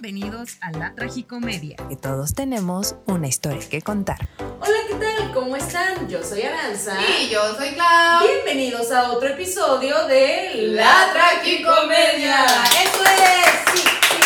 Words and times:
Bienvenidos 0.00 0.56
a 0.62 0.72
la 0.72 0.94
tragicomedia. 0.94 1.76
Que 1.90 1.94
todos 1.94 2.32
tenemos 2.32 2.96
una 3.04 3.28
historia 3.28 3.68
que 3.68 3.82
contar. 3.82 4.16
Hola, 4.38 4.78
¿qué 4.88 4.94
tal? 4.94 5.30
¿Cómo 5.34 5.56
están? 5.56 6.08
Yo 6.08 6.24
soy 6.24 6.40
Aranza. 6.40 6.96
Y 7.20 7.28
yo 7.28 7.54
soy 7.54 7.72
Clau. 7.74 8.26
Bienvenidos 8.26 8.90
a 8.92 9.12
otro 9.12 9.28
episodio 9.28 10.06
de 10.06 10.52
La 10.72 11.10
Tragicomedia. 11.12 12.46
¡Eso 12.82 13.04
es! 13.04 13.72
Sí, 13.74 13.82
sí, 14.08 14.22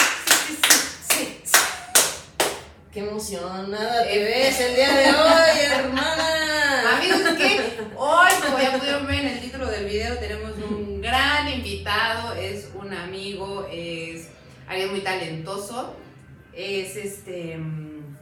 sí, 0.47 0.59
sí, 0.63 0.79
sí, 1.09 1.41
sí. 1.45 1.57
¡Qué 2.93 3.01
emocionada 3.01 4.05
te 4.05 4.17
ves 4.17 4.61
el 4.61 4.77
día 4.77 4.95
de 4.95 5.11
hoy, 5.11 5.59
hermana! 5.73 6.97
Amigos, 6.99 7.19
que 7.37 7.79
hoy, 7.97 8.31
como 8.47 8.59
ya 8.61 8.79
pudieron 8.79 9.09
ver 9.09 9.25
en 9.25 9.27
el 9.27 9.41
título 9.41 9.67
del 9.67 9.87
video, 9.87 10.17
tenemos 10.19 10.53
un 10.71 11.01
gran 11.01 11.49
invitado. 11.49 12.33
Es 12.35 12.69
un 12.77 12.93
amigo, 12.93 13.67
es 13.73 14.14
alguien 14.67 14.91
muy 14.91 15.01
talentoso. 15.01 15.97
Es 16.53 16.97
este. 16.97 17.57
mm, 17.57 18.17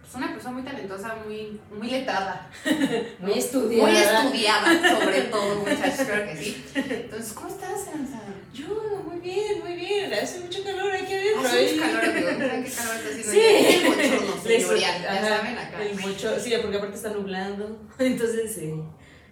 pues 0.00 0.14
una 0.14 0.32
persona 0.32 0.54
muy 0.54 0.62
talentosa, 0.62 1.16
muy, 1.26 1.60
muy 1.76 1.90
letrada. 1.90 2.48
Muy 3.18 3.32
estudiada. 3.32 3.90
Muy 3.90 3.96
estudiada, 3.96 5.00
sobre 5.00 5.20
todo, 5.22 5.56
muchachos, 5.56 6.06
creo 6.06 6.26
que 6.28 6.36
sí. 6.36 6.64
Entonces, 6.74 7.32
¿cómo 7.32 7.48
estás, 7.48 7.88
Aranza? 7.88 8.20
Yo, 8.54 9.02
muy 9.04 9.18
bien, 9.18 9.60
muy 9.60 9.74
bien. 9.74 10.14
Hace 10.14 10.40
mucho 10.40 10.62
calor 10.62 10.92
aquí 10.92 11.12
adentro. 11.12 11.48
Hace 11.48 11.66
¿eh? 11.66 11.74
mucho 11.74 11.82
calor. 11.82 12.04
¿Saben 12.04 12.64
qué 12.64 12.70
calor 12.70 12.96
está 12.96 13.08
haciendo? 13.08 13.32
Sí. 13.32 13.40
El 13.40 13.86
bochorno, 13.88 14.42
señorial. 14.42 15.02
Ya 15.02 15.12
ajá, 15.12 15.28
saben, 15.38 15.58
acá. 15.58 15.82
El 15.82 15.98
bocho, 15.98 16.40
sí, 16.40 16.54
porque 16.62 16.76
aparte 16.76 16.96
está 16.96 17.10
nublando. 17.10 17.88
Entonces, 17.98 18.54
sí. 18.54 18.74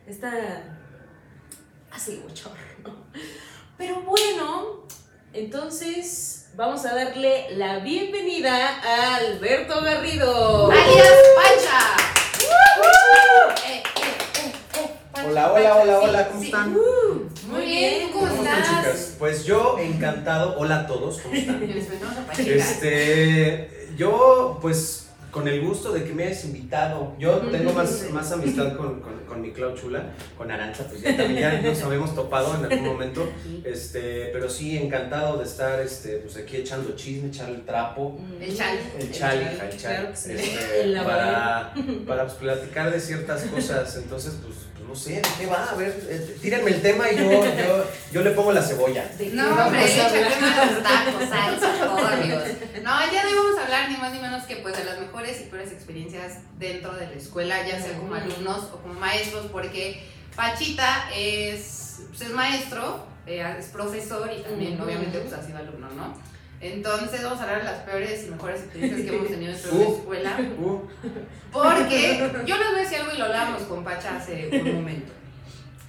Está. 0.06 0.80
Hace 1.92 2.16
bochorno. 2.16 3.06
Pero 3.78 4.02
bueno, 4.02 4.86
entonces 5.32 6.43
vamos 6.56 6.84
a 6.86 6.94
darle 6.94 7.46
la 7.56 7.80
bienvenida 7.80 8.80
a 8.82 9.16
Alberto 9.16 9.80
Garrido. 9.82 10.70
alias 10.70 11.12
Pancha. 11.36 11.80
Eh, 13.66 13.82
eh, 13.82 13.82
eh, 14.02 14.52
eh, 14.78 14.90
Pancha, 15.12 15.28
Hola, 15.28 15.52
hola, 15.52 15.52
Pancha, 15.52 15.82
hola, 15.82 16.00
sí, 16.00 16.06
hola, 16.08 16.28
¿cómo 16.28 16.40
sí. 16.40 16.46
están? 16.46 16.76
Uh, 16.76 17.48
Muy 17.48 17.64
bien, 17.64 18.06
¿tú 18.06 18.12
cómo 18.12 18.28
¿Cómo 18.28 18.42
están, 18.44 18.62
chicas? 18.62 19.14
Pues 19.18 19.44
yo 19.44 19.78
encantado. 19.78 20.56
Hola 20.58 20.80
a 20.80 20.86
todos, 20.86 21.20
¿cómo 21.20 21.34
están? 21.34 21.60
Les 21.60 21.88
a. 21.88 22.24
Este, 22.38 23.88
yo, 23.96 24.58
pues, 24.60 25.03
con 25.34 25.48
el 25.48 25.60
gusto 25.62 25.92
de 25.92 26.04
que 26.04 26.14
me 26.14 26.22
hayas 26.22 26.44
invitado. 26.44 27.16
Yo 27.18 27.38
tengo 27.38 27.72
más, 27.72 28.08
más 28.12 28.30
amistad 28.30 28.76
con, 28.76 29.00
con, 29.00 29.18
con 29.26 29.42
mi 29.42 29.50
Clau 29.50 29.74
Chula, 29.74 30.12
con 30.38 30.48
Aranza, 30.48 30.86
pues 30.88 31.02
ya 31.02 31.16
también 31.16 31.40
ya 31.40 31.60
nos 31.60 31.82
habíamos 31.82 32.14
topado 32.14 32.54
en 32.54 32.64
algún 32.70 32.86
momento. 32.86 33.28
Este, 33.64 34.26
pero 34.32 34.48
sí, 34.48 34.78
encantado 34.78 35.38
de 35.38 35.44
estar 35.44 35.80
este, 35.80 36.18
pues 36.18 36.36
aquí 36.36 36.58
echando 36.58 36.94
chisme, 36.94 37.30
echar 37.30 37.50
el 37.50 37.64
trapo. 37.64 38.16
El 38.40 38.56
chal. 38.56 38.78
El 38.96 39.10
chal, 39.10 39.42
hija, 39.42 39.68
el 39.68 39.76
chal. 39.76 40.10
que 40.10 40.16
sí. 40.16 40.32
este, 40.34 40.82
El 40.84 40.94
para, 41.02 41.74
para 42.06 42.26
pues, 42.26 42.34
platicar 42.34 42.92
de 42.92 43.00
ciertas 43.00 43.42
cosas. 43.46 43.96
Entonces, 43.96 44.38
pues, 44.40 44.54
no 44.94 45.00
sé, 45.00 45.14
¿de 45.14 45.22
qué 45.40 45.46
va? 45.46 45.70
A 45.70 45.74
ver, 45.74 45.92
eh, 46.08 46.38
tírenme 46.40 46.70
el 46.70 46.80
tema 46.80 47.10
y 47.10 47.16
yo, 47.16 47.28
yo, 47.28 47.84
yo 48.12 48.22
le 48.22 48.30
pongo 48.30 48.52
la 48.52 48.62
cebolla. 48.62 49.04
¿de 49.18 49.26
No, 49.30 49.48
hombre, 49.48 50.00
hablar? 50.00 50.40
más 50.40 50.82
tacos, 50.84 51.28
salsa, 51.28 52.12
amigos. 52.12 52.42
No, 52.84 53.12
ya 53.12 53.24
no 53.24 53.36
vamos 53.42 53.58
a 53.58 53.64
hablar 53.64 53.90
ni 53.90 53.96
más 53.96 54.12
ni 54.12 54.20
menos 54.20 54.44
que 54.44 54.56
pues 54.56 54.76
de 54.76 54.84
las 54.84 55.00
mejores 55.00 55.40
y 55.40 55.44
peores 55.46 55.72
experiencias 55.72 56.34
dentro 56.60 56.92
de 56.94 57.06
la 57.06 57.14
escuela, 57.14 57.66
ya 57.66 57.82
sea 57.82 57.98
como 57.98 58.14
alumnos 58.14 58.68
o 58.72 58.82
como 58.82 58.94
maestros, 58.94 59.46
porque 59.50 60.00
Pachita 60.36 61.10
es, 61.12 62.02
pues, 62.10 62.20
es 62.20 62.30
maestro, 62.30 63.04
eh, 63.26 63.44
es 63.58 63.66
profesor 63.66 64.30
y 64.32 64.42
también 64.42 64.80
obviamente 64.80 65.18
pues 65.18 65.32
ha 65.32 65.44
sido 65.44 65.58
alumno, 65.58 65.88
¿no? 65.90 66.14
Entonces 66.60 67.22
vamos 67.22 67.38
a 67.40 67.42
hablar 67.42 67.58
de 67.58 67.64
las 67.64 67.80
peores 67.80 68.24
y 68.26 68.30
mejores 68.30 68.60
experiencias 68.62 69.02
que 69.02 69.14
hemos 69.16 69.28
tenido 69.28 69.52
dentro 69.52 69.70
de 69.72 69.78
la 69.78 69.84
Uh. 69.88 69.94
escuela. 69.98 70.38
Uh, 70.58 70.80
Porque 71.52 72.30
yo 72.46 72.56
les 72.56 72.66
voy 72.68 72.76
a 72.78 72.82
decir 72.82 72.98
algo 73.00 73.12
y 73.14 73.18
lo 73.18 73.24
hablábamos 73.26 73.62
con 73.64 73.84
Pacha 73.84 74.16
hace 74.16 74.48
un 74.52 74.74
momento. 74.76 75.12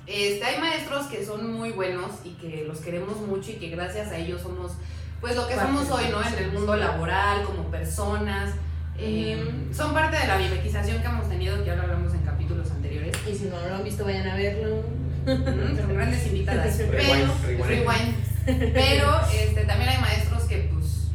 Este, 0.08 0.44
hay 0.46 0.60
maestros 0.60 1.08
que 1.08 1.26
son 1.26 1.52
muy 1.52 1.72
buenos 1.72 2.12
y 2.24 2.32
que 2.34 2.66
los 2.68 2.80
queremos 2.80 3.18
mucho 3.22 3.52
y 3.52 3.56
que 3.56 3.70
gracias 3.70 4.10
a 4.12 4.18
ellos 4.18 4.42
somos 4.42 4.74
pues 5.22 5.36
lo 5.36 5.48
que 5.48 5.56
Parte 5.56 5.72
somos 5.72 5.90
hoy, 5.92 6.06
¿no? 6.12 6.22
En 6.22 6.44
el 6.44 6.52
mundo 6.52 6.76
laboral, 6.76 7.44
como 7.44 7.64
personas. 7.72 8.54
Eh, 8.98 9.44
Son 9.74 9.94
parte 9.94 10.18
de 10.18 10.28
la 10.28 10.38
mimetización 10.38 11.02
que 11.02 11.08
hemos 11.08 11.28
tenido, 11.28 11.58
que 11.60 11.66
ya 11.66 11.76
lo 11.76 11.82
hablamos 11.84 12.14
en 12.14 12.20
capítulos 12.22 12.70
anteriores. 12.70 13.16
Y 13.28 13.34
si 13.36 13.46
no 13.46 13.60
lo 13.68 13.76
han 13.76 13.84
visto, 13.84 14.06
vayan 14.06 14.28
a 14.28 14.36
verlo. 14.36 14.84
Mm, 15.26 15.78
Son 15.78 15.94
grandes 15.96 16.28
invitadas. 16.28 16.76
Pero, 16.78 16.92
Rewind, 16.92 17.44
rewind. 17.46 17.66
rewind. 17.68 18.16
Pero 18.46 19.22
este, 19.34 19.66
también 19.66 19.90
hay 19.90 19.98
maestros 20.02 20.44
que 20.44 20.70
pues 20.74 21.08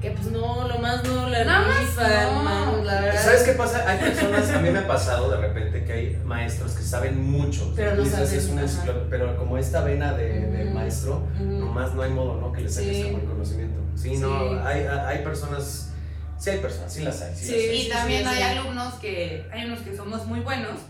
Que 0.00 0.10
pues 0.12 0.26
no, 0.28 0.66
lo 0.68 0.78
más 0.78 1.04
no 1.04 1.28
la 1.28 1.44
Nada 1.44 1.66
más 1.68 1.80
rifan, 1.80 2.44
no. 2.44 2.84
la 2.84 3.00
verdad. 3.00 3.22
¿Sabes 3.24 3.42
qué 3.42 3.52
pasa? 3.52 3.84
Hay 3.88 3.98
personas, 3.98 4.50
a 4.50 4.58
mí 4.60 4.70
me 4.70 4.78
ha 4.80 4.86
pasado 4.86 5.30
de 5.30 5.36
repente 5.38 5.84
que 5.84 5.92
hay 5.92 6.16
maestros 6.24 6.72
que 6.72 6.82
saben 6.82 7.20
mucho. 7.22 7.72
Pero 7.76 7.94
no 7.96 8.04
saben, 8.04 8.24
es 8.38 8.48
una 8.48 8.64
pero 9.10 9.36
como 9.36 9.58
esta 9.58 9.82
vena 9.82 10.12
de, 10.14 10.28
de 10.50 10.64
maestro, 10.70 11.26
Ujú. 11.34 11.44
nomás 11.44 11.94
no 11.94 12.02
hay 12.02 12.10
modo, 12.10 12.40
¿no? 12.40 12.52
Que 12.52 12.62
le 12.62 12.68
saques 12.68 12.96
Sí. 12.96 13.02
como 13.04 13.18
el 13.18 13.24
conocimiento. 13.24 13.80
Sí, 13.94 14.10
Sí. 14.10 14.16
no, 14.18 14.64
hay, 14.64 14.86
hay 14.86 15.18
personas, 15.24 15.90
sí 16.38 16.50
hay 16.50 16.58
personas, 16.58 16.92
sí 16.92 17.02
las 17.02 17.20
hay. 17.22 17.34
Sí, 17.34 17.44
Sí. 17.46 17.50
las 17.52 17.60
hay. 17.60 17.76
Y 17.76 17.82
sí, 17.84 17.88
también 17.90 18.22
sí, 18.22 18.28
hay 18.28 18.36
sí. 18.36 18.58
alumnos 18.58 18.94
que, 18.94 19.46
hay 19.52 19.64
unos 19.66 19.80
que 19.80 19.96
somos 19.96 20.24
muy 20.26 20.40
buenos 20.40 20.80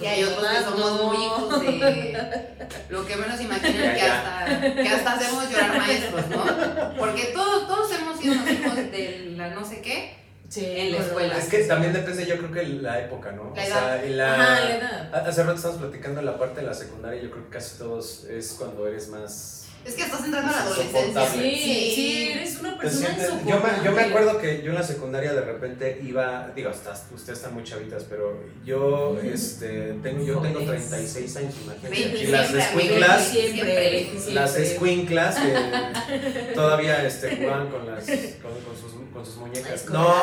y 0.00 0.06
hay 0.06 0.24
otros 0.24 0.46
que 0.46 0.62
somos 0.64 1.00
no. 1.00 1.04
muy 1.12 1.24
hijos 1.24 1.60
de 1.60 2.56
lo 2.88 3.06
que 3.06 3.16
menos 3.16 3.40
imaginan 3.40 3.74
Ya, 3.82 3.94
que 3.94 4.02
hasta, 4.02 4.74
que 4.82 4.88
hasta 4.88 5.12
hacemos 5.14 5.50
llorar 5.50 5.78
maestros, 5.78 6.26
¿no? 6.28 6.94
Porque 6.98 7.24
todos, 7.34 7.66
todos 7.66 7.92
hemos 7.92 8.18
sido 8.18 8.34
unos 8.34 8.50
hijos 8.50 8.76
de 8.76 9.32
la 9.36 9.50
no 9.50 9.64
sé 9.64 9.80
qué. 9.80 10.22
Sí, 10.48 10.66
en 10.66 10.92
la 10.92 10.98
escuela. 10.98 11.38
Es 11.38 11.46
que 11.46 11.64
también 11.64 11.94
depende, 11.94 12.26
yo 12.26 12.36
creo 12.36 12.52
que 12.52 12.62
la 12.64 13.00
época, 13.00 13.32
¿no? 13.32 13.54
La 13.56 13.62
O 13.62 13.66
sea, 13.66 14.04
en 14.04 14.18
la- 14.18 14.34
Ajá, 14.34 14.60
la 14.60 14.76
edad. 14.76 15.26
Hace 15.28 15.42
rato 15.44 15.56
estamos 15.56 15.78
platicando 15.78 16.20
de 16.20 16.26
la 16.26 16.38
parte 16.38 16.60
de 16.60 16.66
la 16.66 16.74
secundaria, 16.74 17.22
yo 17.22 17.30
creo 17.30 17.44
que 17.44 17.50
casi 17.50 17.78
todos 17.78 18.24
es 18.24 18.52
cuando 18.58 18.86
eres 18.86 19.08
más... 19.08 19.61
Es 19.84 19.94
que 19.94 20.02
estás 20.02 20.24
entrando 20.24 20.48
a 20.48 20.52
la 20.52 20.62
adolescencia. 20.62 21.28
Sí, 21.32 21.92
sí, 21.94 22.28
eres 22.32 22.60
una 22.60 22.78
persona 22.78 23.06
sientes- 23.08 23.28
yo, 23.28 23.34
me, 23.36 23.40
insoportable. 23.50 23.84
yo 23.84 23.92
me 23.92 24.02
acuerdo 24.02 24.38
que 24.38 24.62
yo 24.62 24.70
en 24.70 24.74
la 24.76 24.82
secundaria 24.84 25.32
de 25.32 25.40
repente 25.40 26.00
iba, 26.04 26.50
digo, 26.54 26.70
estás, 26.70 27.04
ustedes 27.12 27.38
están 27.38 27.54
muy 27.54 27.64
chavitas, 27.64 28.04
pero 28.08 28.38
yo, 28.64 29.18
este, 29.22 29.94
tengo, 30.02 30.24
yo 30.24 30.38
tengo 30.40 30.60
Jóvenes. 30.60 30.88
36 30.88 31.36
años, 31.36 31.54
imagínate. 31.64 32.22
Y 32.22 32.26
las 32.28 32.50
escuinclas, 32.54 33.24
Siempre, 33.28 33.98
Siempre. 34.10 34.34
las 34.34 34.56
escuinclas 34.56 35.36
que 35.36 36.52
todavía 36.54 37.04
este, 37.04 37.36
jugaban 37.36 37.68
con, 37.68 37.86
las, 37.86 38.04
con, 38.04 38.52
con 38.64 38.76
sus, 38.80 38.92
con 39.12 39.26
sus 39.26 39.36
muñecas. 39.36 39.86
No, 39.90 40.14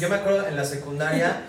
yo 0.00 0.08
me 0.08 0.14
acuerdo 0.16 0.46
en 0.48 0.56
la 0.56 0.64
secundaria, 0.64 1.42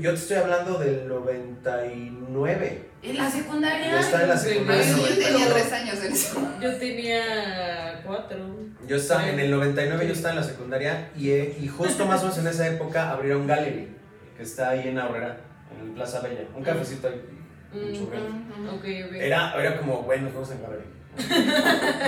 yo 0.00 0.10
te 0.10 0.16
estoy 0.16 0.36
hablando 0.36 0.78
del 0.78 1.08
99. 1.08 2.88
En 3.02 3.16
la 3.16 3.30
secundaria. 3.30 3.90
Yo 3.90 3.98
estaba 3.98 4.22
en 4.22 4.28
la 4.28 4.36
secundaria. 4.38 4.82
sí, 4.84 4.90
Yo 5.00 5.06
en 5.08 5.14
tenía 5.14 5.30
99. 5.48 5.60
tres 5.60 5.72
años 5.72 6.04
en 6.04 6.12
eso. 6.12 6.48
Yo 6.60 6.76
tenía 6.76 8.02
cuatro. 8.06 8.38
Yo 8.86 8.96
estaba 8.96 9.28
en 9.28 9.40
el 9.40 9.50
99, 9.50 10.06
yo 10.06 10.12
Sí. 10.12 10.16
estaba 10.18 10.34
en 10.34 10.40
la 10.40 10.46
secundaria 10.46 11.10
y, 11.16 11.30
eh, 11.30 11.56
y 11.60 11.68
justo 11.68 12.06
más 12.06 12.20
o 12.20 12.24
menos 12.24 12.38
en 12.38 12.46
esa 12.48 12.66
época 12.68 13.10
abrieron 13.10 13.46
Gallery, 13.46 13.88
que 14.36 14.42
está 14.42 14.70
ahí 14.70 14.88
en 14.88 14.98
Aurrera, 14.98 15.38
en 15.74 15.86
el 15.88 15.92
Plaza 15.94 16.20
Bella. 16.20 16.42
Un 16.54 16.62
cafecito 16.62 17.08
ahí, 17.08 17.22
un 17.72 17.92
churrero. 17.92 18.26
Ok, 18.72 18.84
ok. 19.08 19.14
Era, 19.14 19.54
era 19.58 19.78
como, 19.78 20.02
bueno, 20.02 20.24
nos 20.24 20.34
vamos 20.34 20.50
en 20.52 20.62
Gallery. 20.62 20.84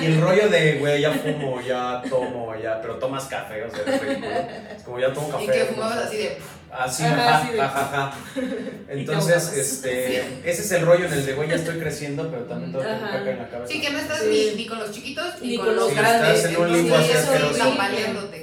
Y 0.02 0.06
el 0.06 0.20
rollo 0.20 0.48
de, 0.48 0.78
güey, 0.78 1.02
ya 1.02 1.12
fumo, 1.12 1.60
ya 1.60 2.02
tomo, 2.08 2.54
ya, 2.56 2.80
pero 2.80 2.96
tomas 2.96 3.24
café, 3.26 3.62
o 3.64 3.70
sea, 3.70 3.80
es 3.86 4.00
ridículo. 4.00 4.30
Es 4.76 4.82
como 4.82 4.98
ya 4.98 5.12
tomo 5.12 5.28
café. 5.28 5.44
Y 5.44 5.46
que 5.48 5.64
fumabas 5.66 5.98
así 5.98 6.16
de. 6.16 6.38
Así, 6.76 7.04
Ajá, 7.04 7.36
ajá, 7.38 7.52
de- 7.52 7.60
ajá, 7.60 7.80
ajá. 7.80 8.12
Entonces, 8.88 9.52
este, 9.56 10.18
ese 10.44 10.62
es 10.62 10.72
el 10.72 10.84
rollo 10.84 11.06
en 11.06 11.12
el 11.12 11.24
de, 11.26 11.32
güey, 11.34 11.48
ya 11.48 11.54
estoy 11.54 11.78
creciendo, 11.78 12.28
pero 12.30 12.44
también 12.44 12.72
tengo 12.72 12.84
Ajá. 12.84 13.10
caca 13.12 13.30
en 13.30 13.38
la 13.38 13.48
cabeza. 13.48 13.72
Sí, 13.72 13.80
que 13.80 13.90
no 13.90 13.98
estás 13.98 14.18
Sí. 14.20 14.50
ni, 14.50 14.56
ni 14.62 14.66
con 14.66 14.78
los 14.78 14.90
chiquitos 14.90 15.40
ni, 15.40 15.48
Ni 15.48 15.56
con, 15.56 15.66
con 15.66 15.76
los 15.76 15.94
grandes. 15.94 16.36
estás 16.38 16.50
en 16.52 16.56
un 16.60 16.72
limbo 16.72 16.96
así 16.96 17.12
asqueroso. 17.12 17.74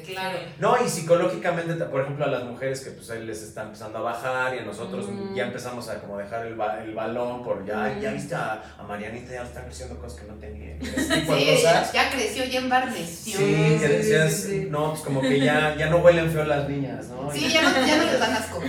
claro. 0.05 0.37
No, 0.59 0.75
y 0.85 0.89
psicológicamente, 0.89 1.73
por 1.85 2.01
ejemplo, 2.01 2.25
a 2.25 2.27
las 2.27 2.43
mujeres 2.43 2.81
que 2.81 2.91
pues 2.91 3.09
ahí 3.11 3.25
les 3.25 3.41
está 3.43 3.63
empezando 3.63 3.99
a 3.99 4.01
bajar 4.01 4.55
y 4.55 4.59
a 4.59 4.63
nosotros 4.63 5.07
Mm. 5.09 5.35
ya 5.35 5.45
empezamos 5.45 5.87
a 5.89 5.99
como 5.99 6.17
dejar 6.17 6.45
el, 6.47 6.55
ba- 6.55 6.83
el 6.83 6.93
balón 6.93 7.43
por 7.43 7.65
ya, 7.65 7.93
Mm. 7.95 8.01
ya 8.01 8.11
viste 8.11 8.35
a, 8.35 8.61
a 8.77 8.83
Marianita, 8.83 9.31
ya 9.33 9.43
están 9.43 9.65
creciendo 9.65 9.97
cosas 9.99 10.19
que 10.19 10.27
no 10.27 10.33
tenía. 10.35 10.75
Ese 10.81 11.15
tipo 11.21 11.33
de 11.35 11.39
Sí, 11.41 11.63
cosas. 11.63 11.93
ya 11.93 12.09
creció, 12.09 12.43
ya 12.45 12.59
embarneció. 12.59 13.37
Sí, 13.37 13.45
que 13.79 13.87
sí, 13.87 13.93
decías, 13.93 14.33
sí, 14.33 14.41
sí. 14.63 14.67
no, 14.69 14.89
pues 14.91 15.01
como 15.01 15.21
que 15.21 15.39
ya, 15.39 15.75
ya 15.77 15.89
no 15.89 15.97
huelen 15.97 16.29
feo 16.31 16.43
las 16.45 16.67
niñas, 16.67 17.07
¿no? 17.07 17.31
Sí, 17.31 17.49
ya 17.51 17.61
no, 17.61 17.85
ya 17.87 17.97
no 17.97 18.03
dan 18.21 18.33
asco. 18.33 18.61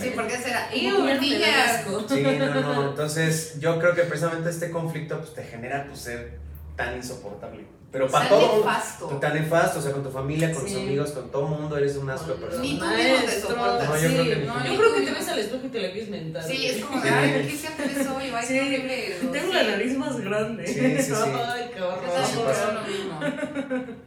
Sí, 0.00 0.12
porque 0.14 0.36
será. 0.36 0.68
Como 0.70 0.82
¡Iu, 0.82 0.96
que 0.96 0.96
ya 0.96 0.96
no 0.98 1.06
te 1.06 1.14
da 1.14 1.20
niñas! 1.20 1.70
asco. 1.80 2.04
Sí, 2.08 2.22
no, 2.22 2.60
no. 2.60 2.88
Entonces, 2.90 3.58
yo 3.58 3.78
creo 3.78 3.94
que 3.94 4.02
precisamente 4.02 4.50
este 4.50 4.70
conflicto 4.70 5.18
pues, 5.18 5.34
te 5.34 5.42
genera 5.44 5.86
pues, 5.86 6.00
ser 6.00 6.38
tan 6.76 6.96
insoportable. 6.96 7.64
Pero 7.92 8.08
para 8.08 8.28
Tan 8.28 8.38
todo. 8.40 8.58
nefasto. 8.58 9.06
Tan 9.20 9.34
nefasto, 9.34 9.78
o 9.78 9.82
sea, 9.82 9.92
con 9.92 10.02
tu 10.02 10.10
familia, 10.10 10.52
con 10.52 10.62
tus 10.64 10.72
Sí. 10.72 10.82
amigos, 10.82 11.12
con 11.12 11.30
todo 11.30 11.46
mundo, 11.46 11.78
eres 11.78 11.96
un 11.96 12.10
asco 12.10 12.32
de 12.32 12.34
persona. 12.40 12.60
Ni 12.62 12.78
tú 12.78 12.84
mismo 12.84 13.16
te 13.24 13.40
soportas. 13.40 13.88
No, 13.88 13.94
yo 13.96 14.08
sí, 14.08 14.14
creo 14.14 14.24
que 14.24 14.36
no, 14.44 14.66
yo 14.66 14.76
creo 14.76 14.94
que 14.96 15.00
te 15.02 15.10
ves 15.12 15.28
al 15.28 15.38
espejo 15.38 15.66
y 15.66 15.68
te 15.70 15.80
la 15.80 15.92
quieres 15.92 16.10
mentar. 16.10 16.42
Sí, 16.44 16.66
es 16.66 16.84
como 16.84 17.00
de, 17.00 17.08
Sí. 17.08 17.14
ay, 17.16 17.46
¿qué 17.48 17.56
siempre 17.56 18.04
soy? 18.04 18.30
Ay, 18.34 18.46
Sí. 18.46 18.54
qué 18.54 18.60
horrible. 18.60 19.16
Tengo 19.32 19.46
Sí. 19.46 19.54
la 19.54 19.62
nariz 19.62 19.96
más 19.96 20.20
grande. 20.20 20.66
Sí, 20.66 20.74
sí, 20.74 21.02
sí. 21.02 21.12
Ay, 21.48 21.70
qué 21.72 21.78
Yo 21.78 21.88
horror. 21.88 22.00
también 22.04 22.26
sí 22.26 22.32
creo 22.34 22.46
pasa. 22.46 22.72
lo 22.72 22.82
mismo. 22.82 23.20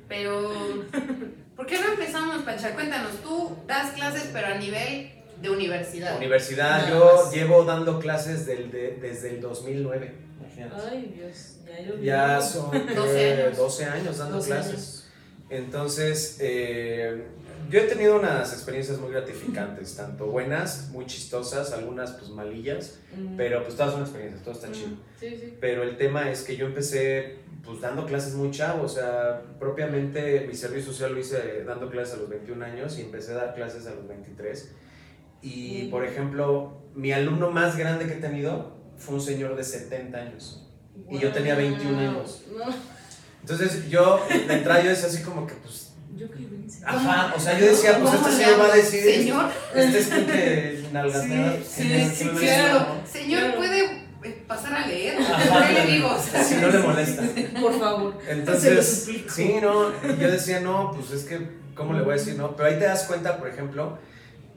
Pero, 0.08 0.52
¿por 1.60 1.66
qué 1.68 1.78
no 1.78 1.92
empezamos, 1.92 2.44
Pancha? 2.44 2.74
Cuéntanos, 2.74 3.12
tú 3.22 3.58
das 3.68 3.92
clases, 3.92 4.30
pero 4.32 4.48
a 4.48 4.56
nivel 4.56 5.12
de 5.42 5.50
universidad. 5.50 6.16
Universidad, 6.16 6.84
Nada 6.84 6.90
yo 6.90 7.22
más. 7.26 7.34
llevo 7.34 7.64
dando 7.66 8.00
clases 8.00 8.46
del- 8.46 8.72
de- 8.72 8.98
desde 9.02 9.32
el 9.32 9.42
2009. 9.42 10.14
imagínate. 10.40 10.76
Ay, 10.90 11.14
Dios, 11.16 11.56
ya 11.68 11.82
yo 11.86 11.98
Ya 12.02 12.42
son 12.42 12.72
12 12.96 13.30
eh, 13.30 13.44
años. 13.44 13.58
12 13.58 13.86
años 13.86 14.18
dando 14.18 14.36
12 14.38 14.50
clases. 14.50 14.72
años. 14.74 15.06
Entonces, 15.50 16.38
eh, 16.40 17.26
yo 17.70 17.80
he 17.80 17.84
tenido 17.84 18.18
unas 18.20 18.52
experiencias 18.54 18.98
muy 19.00 19.12
gratificantes, 19.12 19.96
tanto 19.96 20.26
buenas, 20.28 20.90
muy 20.92 21.06
chistosas, 21.06 21.72
algunas 21.72 22.12
pues 22.14 22.30
malillas, 22.32 23.00
Mm. 23.16 23.36
pero 23.38 23.64
pues 23.64 23.76
todas 23.76 23.94
son 23.94 24.02
experiencias, 24.02 24.42
todo 24.44 24.54
está 24.54 24.68
Mm, 24.68 24.72
chido. 24.72 24.90
Sí, 25.20 25.30
sí. 25.40 25.58
Pero 25.62 25.84
el 25.84 25.98
tema 25.98 26.30
es 26.32 26.44
que 26.44 26.56
yo 26.58 26.66
empecé 26.68 27.38
pues 27.66 27.82
dando 27.82 28.06
clases 28.06 28.34
muy 28.34 28.52
chavo, 28.52 28.84
o 28.84 28.90
sea, 28.90 29.42
propiamente 29.60 30.46
mi 30.48 30.56
servicio 30.56 30.92
social 30.92 31.14
lo 31.14 31.20
hice 31.20 31.64
dando 31.66 31.90
clases 31.90 32.16
a 32.16 32.18
los 32.18 32.30
21 32.30 32.64
años 32.64 32.98
y 32.98 33.02
empecé 33.02 33.34
a 33.34 33.36
dar 33.36 33.54
clases 33.56 33.86
a 33.88 33.94
los 33.94 34.08
23. 34.08 34.72
Y 35.42 35.84
Mm. 35.88 35.90
por 35.92 36.06
ejemplo, 36.06 36.82
mi 36.96 37.12
alumno 37.12 37.52
más 37.52 37.78
grande 37.78 38.06
que 38.08 38.14
he 38.14 38.22
tenido 38.22 38.78
fue 38.98 39.16
un 39.16 39.22
señor 39.22 39.56
de 39.56 39.64
70 39.64 40.18
años. 40.18 40.66
Y 41.10 41.20
yo 41.20 41.32
tenía 41.32 41.56
21 41.56 41.98
años. 42.00 42.44
No, 42.58 42.66
Entonces 43.42 43.90
yo, 43.90 44.20
de 44.30 44.54
entrada 44.54 44.84
yo 44.84 44.90
decía 44.90 45.08
así 45.08 45.24
como 45.24 45.48
que 45.48 45.54
pues, 45.56 45.89
yo 46.20 46.30
qué 46.32 46.40
hice. 46.66 46.82
ajá, 46.86 47.34
o 47.36 47.40
sea, 47.40 47.58
yo 47.58 47.66
decía 47.68 47.98
pues 48.00 48.12
¿Cómo 48.14 48.28
este 48.28 48.44
señor 48.44 48.60
va 48.60 48.74
a 48.74 48.76
decir, 48.76 49.04
Señor, 49.04 49.46
este 49.76 50.00
es 50.00 50.08
que 50.08 50.84
nalgas 50.92 51.24
Sí, 51.24 51.84
que 51.84 52.30
que 52.32 52.38
claro. 52.40 52.86
señor. 53.12 53.56
¿puede 53.56 53.86
eh, 54.24 54.44
pasar 54.48 54.74
a 54.74 54.86
leer? 54.88 55.18
Ajá. 55.22 55.68
¿Qué 55.68 55.74
le 55.74 55.92
digo? 55.94 56.10
O 56.10 56.20
sea, 56.22 56.44
Si 56.44 56.56
no 56.56 56.68
le 56.70 56.80
molesta. 56.80 57.24
Por 57.62 57.80
favor. 57.80 58.18
Entonces, 58.28 59.10
sí, 59.34 59.56
no, 59.62 59.92
yo 60.20 60.32
decía, 60.32 60.60
no, 60.60 60.92
pues 60.94 61.12
es 61.12 61.24
que, 61.24 61.48
¿cómo 61.74 61.94
le 61.94 62.02
voy 62.02 62.12
a 62.12 62.18
decir, 62.18 62.36
no? 62.36 62.56
Pero 62.56 62.68
ahí 62.70 62.78
te 62.78 62.86
das 62.86 63.04
cuenta, 63.04 63.38
por 63.38 63.48
ejemplo, 63.48 63.98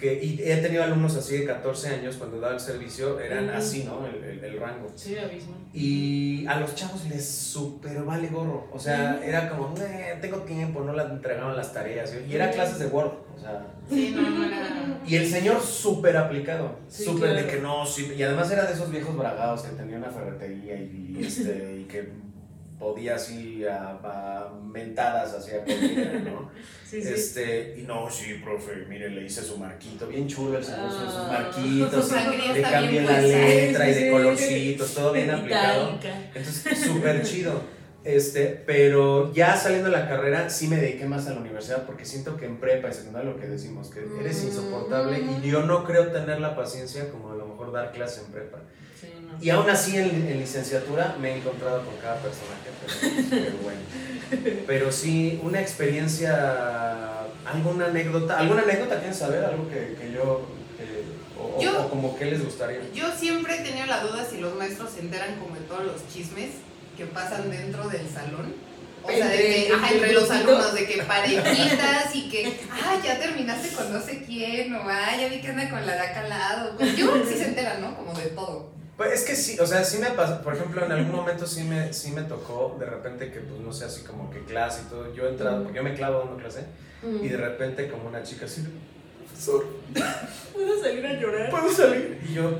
que 0.02 0.22
y 0.22 0.42
he 0.42 0.56
tenido 0.56 0.82
alumnos 0.82 1.16
así 1.16 1.38
de 1.38 1.44
14 1.46 1.88
años 1.88 2.16
cuando 2.16 2.40
daba 2.40 2.54
el 2.54 2.60
servicio, 2.60 3.18
eran 3.20 3.48
así, 3.50 3.84
¿no? 3.84 4.04
El, 4.06 4.22
el- 4.22 4.44
el 4.44 4.58
rango. 4.60 4.88
Sí, 4.96 5.16
abismo. 5.16 5.54
Y 5.72 6.44
a 6.46 6.58
los 6.60 6.74
chavos 6.74 7.06
les 7.08 7.24
super 7.26 8.02
vale 8.02 8.28
gorro. 8.28 8.68
O 8.72 8.78
sea, 8.78 9.20
era 9.24 9.48
como, 9.48 9.72
"Eh, 9.78 10.18
tengo 10.20 10.38
tiempo, 10.38 10.80
no 10.82 10.92
las 10.92 11.10
entregaban 11.10 11.56
las 11.56 11.72
tareas. 11.72 12.12
Y 12.28 12.34
era 12.34 12.50
clases 12.50 12.78
de 12.80 12.86
Word. 12.86 13.12
O 13.36 13.40
sea, 13.40 13.66
Sí, 13.88 14.12
no, 14.14 14.28
no 14.28 14.44
era. 14.44 15.00
y 15.06 15.16
el 15.16 15.26
señor 15.28 15.60
súper 15.62 16.16
aplicado. 16.16 16.76
Sí, 16.88 17.04
súper 17.04 17.30
de 17.30 17.42
claro. 17.44 17.48
que 17.48 17.60
no, 17.62 17.86
sí. 17.86 18.12
Y 18.16 18.22
además 18.22 18.50
era 18.50 18.64
de 18.66 18.74
esos 18.74 18.90
viejos 18.90 19.16
bragados 19.16 19.62
que 19.62 19.70
tenían 19.76 20.02
una 20.02 20.10
ferretería 20.10 20.74
y, 20.76 21.16
y, 21.18 21.24
este, 21.24 21.76
y 21.80 21.84
que 21.84 22.08
podía 22.82 23.14
así 23.14 23.64
a, 23.64 23.90
a 24.02 24.52
mentadas 24.64 25.32
hacia 25.34 25.62
cualquiera, 25.64 26.18
¿no? 26.18 26.50
Sí, 26.92 27.00
sí. 27.02 27.08
Este, 27.08 27.74
y 27.78 27.82
no, 27.84 28.10
sí, 28.10 28.34
profe, 28.44 28.84
mire, 28.86 29.08
le 29.08 29.24
hice 29.24 29.42
su 29.42 29.56
marquito, 29.56 30.06
bien 30.08 30.28
chulo 30.28 30.58
el 30.58 30.64
señor, 30.64 30.90
sus- 30.90 31.00
sus 31.10 31.14
Ah. 31.14 31.28
marquitos, 31.54 32.04
Su 32.04 32.10
sangría 32.10 32.52
le 32.52 32.60
cambié 32.60 33.00
la 33.00 33.06
puesta. 33.18 33.38
letra 33.38 33.88
y 33.90 33.94
de 33.94 34.10
colorcitos, 34.10 34.94
todo 34.94 35.12
bien 35.14 35.30
aplicado. 35.30 35.98
Entonces, 36.34 36.78
súper 36.80 37.22
chido. 37.22 37.62
Este, 38.04 38.46
pero 38.66 39.32
ya 39.32 39.56
saliendo 39.56 39.88
de 39.88 39.96
la 39.96 40.08
carrera, 40.08 40.50
sí 40.50 40.66
me 40.66 40.76
dediqué 40.76 41.04
más 41.06 41.26
a 41.28 41.34
la 41.34 41.40
universidad 41.40 41.84
porque 41.86 42.04
siento 42.04 42.36
que 42.36 42.46
en 42.46 42.56
prepa 42.58 42.88
y 42.88 42.92
secundaria 42.94 43.30
lo 43.30 43.38
que 43.38 43.46
decimos, 43.46 43.90
que 43.90 44.00
eres 44.20 44.42
Mm. 44.42 44.46
insoportable 44.48 45.22
y 45.42 45.48
yo 45.48 45.62
no 45.62 45.84
creo 45.84 46.08
tener 46.08 46.40
la 46.40 46.56
paciencia 46.56 47.10
como 47.10 47.30
a 47.30 47.36
lo 47.36 47.46
mejor 47.46 47.70
dar 47.72 47.92
clase 47.92 48.22
en 48.22 48.32
prepa. 48.32 48.58
Sí, 49.00 49.06
no. 49.24 49.38
Y 49.40 49.50
aún 49.50 49.70
así 49.70 49.96
en, 49.96 50.26
en 50.28 50.38
licenciatura 50.38 51.16
me 51.20 51.32
he 51.32 51.36
encontrado 51.38 51.84
con 51.84 51.94
cada 51.98 52.16
personaje, 52.20 52.70
pero, 53.30 53.42
pero 53.44 53.56
bueno. 53.62 53.80
Pero 54.66 54.90
sí, 54.92 55.40
una 55.44 55.60
experiencia, 55.60 57.20
alguna 57.44 57.86
anécdota, 57.86 58.38
¿alguna 58.38 58.62
anécdota 58.62 58.96
quieren 58.96 59.14
saber? 59.14 59.44
Algo 59.44 59.68
que, 59.68 59.94
que 60.00 60.12
yo, 60.12 60.42
que- 60.76 61.40
o, 61.40 61.56
o- 61.56 61.60
Yo- 61.60 61.86
o 61.86 61.88
como 61.90 62.16
que 62.16 62.24
les 62.26 62.44
gustaría. 62.44 62.78
Yo 62.94 63.10
siempre 63.16 63.56
he 63.56 63.62
tenido 63.62 63.86
la 63.86 64.02
duda 64.02 64.24
si 64.28 64.38
los 64.38 64.54
maestros 64.56 64.90
se 64.90 65.00
enteran 65.00 65.38
como 65.38 65.54
de 65.54 65.62
todos 65.62 65.84
los 65.84 66.08
chismes 66.12 66.50
que 66.96 67.06
pasan 67.06 67.50
dentro 67.50 67.88
del 67.88 68.08
salón. 68.08 68.54
O 69.04 69.08
sea, 69.08 69.28
de 69.28 69.36
que, 69.36 69.72
ajá, 69.72 69.90
entre 69.90 70.10
entre 70.10 70.12
los 70.12 70.30
alumnos, 70.30 70.74
de 70.74 70.86
que 70.86 71.02
parejitas 71.02 72.14
y 72.14 72.28
que, 72.28 72.60
ah, 72.70 72.96
ya 73.02 73.18
terminaste 73.18 73.74
con 73.74 73.92
no 73.92 74.00
sé 74.00 74.22
quién, 74.24 74.72
o 74.74 74.82
ah, 74.84 75.16
ya 75.18 75.28
vi 75.28 75.40
que 75.40 75.48
anda 75.48 75.68
con 75.68 75.84
la 75.84 75.94
de 75.94 76.00
acá 76.00 76.20
al 76.20 76.28
lado. 76.28 76.78
Yo 76.78 77.10
creo 77.10 77.24
que 77.24 77.32
sí 77.32 77.38
se 77.38 77.48
enteran, 77.48 77.80
¿no? 77.80 77.96
Como 77.96 78.14
de 78.14 78.26
todo. 78.26 78.72
Pues 78.96 79.12
es 79.12 79.24
que 79.24 79.34
sí, 79.34 79.58
o 79.58 79.66
sea, 79.66 79.82
sí 79.84 79.98
me 79.98 80.10
pasó, 80.10 80.42
por 80.42 80.54
ejemplo, 80.54 80.84
en 80.84 80.92
algún 80.92 81.16
momento 81.16 81.46
sí 81.46 81.64
me, 81.64 81.92
sí 81.92 82.12
me 82.12 82.22
tocó 82.22 82.76
de 82.78 82.86
repente 82.86 83.32
que, 83.32 83.40
pues, 83.40 83.60
no 83.60 83.72
sé, 83.72 83.86
así 83.86 84.02
como 84.02 84.30
que 84.30 84.44
clase 84.44 84.82
y 84.86 84.90
todo, 84.90 85.12
yo 85.14 85.26
he 85.26 85.30
entrado, 85.30 85.64
porque 85.64 85.78
yo 85.78 85.82
me 85.82 85.94
clavo 85.94 86.20
dando 86.20 86.36
clase, 86.36 86.66
y 87.02 87.26
de 87.26 87.36
repente 87.36 87.90
como 87.90 88.08
una 88.08 88.22
chica 88.22 88.44
así, 88.44 88.64
profesor, 89.26 89.66
¿Puedo 90.52 90.80
salir 90.80 91.06
a 91.06 91.14
llorar? 91.14 91.50
¿puedo 91.50 91.72
salir? 91.72 92.20
Y 92.28 92.34
yo, 92.34 92.58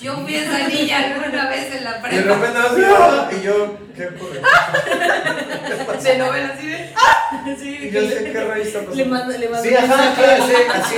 Yo 0.00 0.14
fui 0.18 0.34
esa 0.34 0.68
niña 0.68 0.98
alguna 0.98 1.48
vez 1.48 1.74
en 1.74 1.84
la 1.84 1.98
y 1.98 2.16
de 2.16 2.22
prepa. 2.22 2.34
repente 2.34 2.58
así, 2.58 2.82
¡ah! 2.84 3.30
y 3.32 3.44
yo, 3.44 3.78
¿qué 3.94 4.06
ocurre? 4.08 4.40
De 6.02 6.18
novela 6.18 6.54
así 6.54 6.66
de. 6.68 6.90
Sí, 7.58 7.78
Y 7.82 7.90
yo 7.90 8.00
sé 8.02 8.30
qué 8.32 8.44
raíz 8.44 8.66
está 8.68 8.80
pasando. 8.80 8.96
Le 8.96 9.04
mando, 9.06 9.38
le 9.38 9.48
mando 9.48 9.68
Sí, 9.68 9.74
ajá, 9.74 10.14
claro, 10.14 10.44
sí, 10.46 10.54
así. 10.72 10.94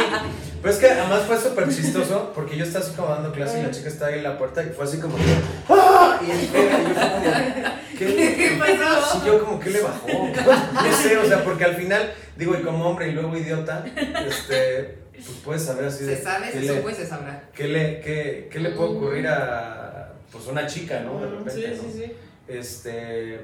Pues 0.61 0.75
es 0.75 0.81
que 0.81 0.91
además 0.91 1.23
fue 1.27 1.39
súper 1.39 1.69
chistoso 1.69 2.33
porque 2.35 2.57
yo 2.57 2.65
estaba 2.65 2.85
así 2.85 2.95
como 2.95 3.09
dando 3.15 3.33
clase 3.33 3.61
y 3.61 3.63
la 3.63 3.71
chica 3.71 3.89
estaba 3.89 4.11
ahí 4.11 4.19
en 4.19 4.25
la 4.25 4.37
puerta 4.37 4.63
y 4.63 4.71
fue 4.71 4.85
así 4.85 4.99
como 4.99 5.17
¡Ah! 5.69 6.19
Y, 6.21 6.31
y 6.33 6.51
yo 6.53 6.59
fue 6.59 6.69
como 6.69 7.65
¿qué, 7.97 8.07
¿Qué 8.37 8.59
pasó? 8.59 9.13
Sí, 9.13 9.27
yo 9.27 9.45
como 9.45 9.61
que 9.61 9.71
le 9.71 9.81
bajó. 9.81 10.09
No 10.09 10.93
sé, 11.01 11.17
o 11.17 11.27
sea, 11.27 11.45
porque 11.45 11.65
al 11.65 11.77
final, 11.77 12.13
digo, 12.37 12.57
y 12.57 12.63
como 12.63 12.89
hombre 12.89 13.09
y 13.09 13.13
luego 13.13 13.37
idiota, 13.37 13.85
este, 14.27 14.99
pues 15.25 15.39
puedes 15.45 15.63
saber 15.63 15.87
así 15.87 16.05
de 16.05 16.17
Se 16.17 16.23
sabe, 16.23 16.51
qué 16.53 16.61
se 16.61 16.65
y 16.91 16.95
se 16.95 17.07
sabrá. 17.07 17.49
qué 17.55 17.69
le, 17.69 18.01
qué, 18.01 18.49
qué 18.51 18.59
le 18.61 18.71
puede 18.71 18.91
ocurrir 18.91 19.27
a 19.29 20.13
pues 20.31 20.47
una 20.47 20.67
chica, 20.67 21.01
¿no? 21.01 21.21
De 21.21 21.27
repente, 21.29 21.51
Sí, 21.53 21.65
¿no? 21.77 21.83
sí, 21.93 21.99
sí. 21.99 22.13
Este, 22.49 23.41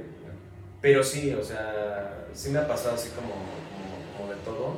pero 0.81 1.03
sí, 1.03 1.33
o 1.33 1.43
sea, 1.43 2.27
sí 2.35 2.51
me 2.51 2.59
ha 2.59 2.69
pasado 2.69 2.95
así 2.95 3.09
como, 3.11 3.29
como, 3.31 4.17
como 4.19 4.31
de 4.33 4.37
todo. 4.45 4.77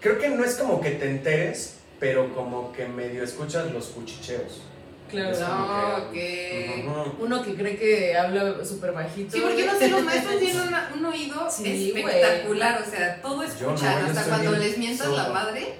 Creo 0.00 0.18
que 0.18 0.28
no 0.28 0.44
es 0.44 0.54
como 0.56 0.80
que 0.80 0.90
te 0.92 1.08
enteres, 1.10 1.78
pero 1.98 2.34
como 2.34 2.72
que 2.72 2.86
medio 2.86 3.24
escuchas 3.24 3.72
los 3.72 3.86
cuchicheos. 3.86 4.62
Claro. 5.10 5.38
No, 5.38 6.12
que- 6.12 6.82
ok. 6.84 6.88
Ujú. 6.88 7.24
Uno 7.24 7.42
que 7.42 7.54
cree 7.54 7.76
que 7.76 8.16
habla 8.16 8.64
súper 8.64 8.92
bajito. 8.92 9.32
Sí, 9.36 9.40
porque 9.40 9.64
no 9.66 9.78
sé, 9.78 9.88
los 9.88 10.02
maestros 10.02 10.38
tienen 10.40 10.68
una- 10.68 10.90
un 10.94 11.04
oído 11.06 11.48
Sí, 11.50 11.90
güey. 11.92 12.04
espectacular, 12.04 12.82
o 12.86 12.90
sea, 12.90 13.20
todo 13.22 13.42
escuchan, 13.42 14.02
no, 14.02 14.08
hasta 14.08 14.22
cuando 14.24 14.50
bien 14.50 14.62
les 14.62 14.78
mientas 14.78 15.08
la 15.08 15.16
sordo. 15.24 15.34
madre. 15.34 15.74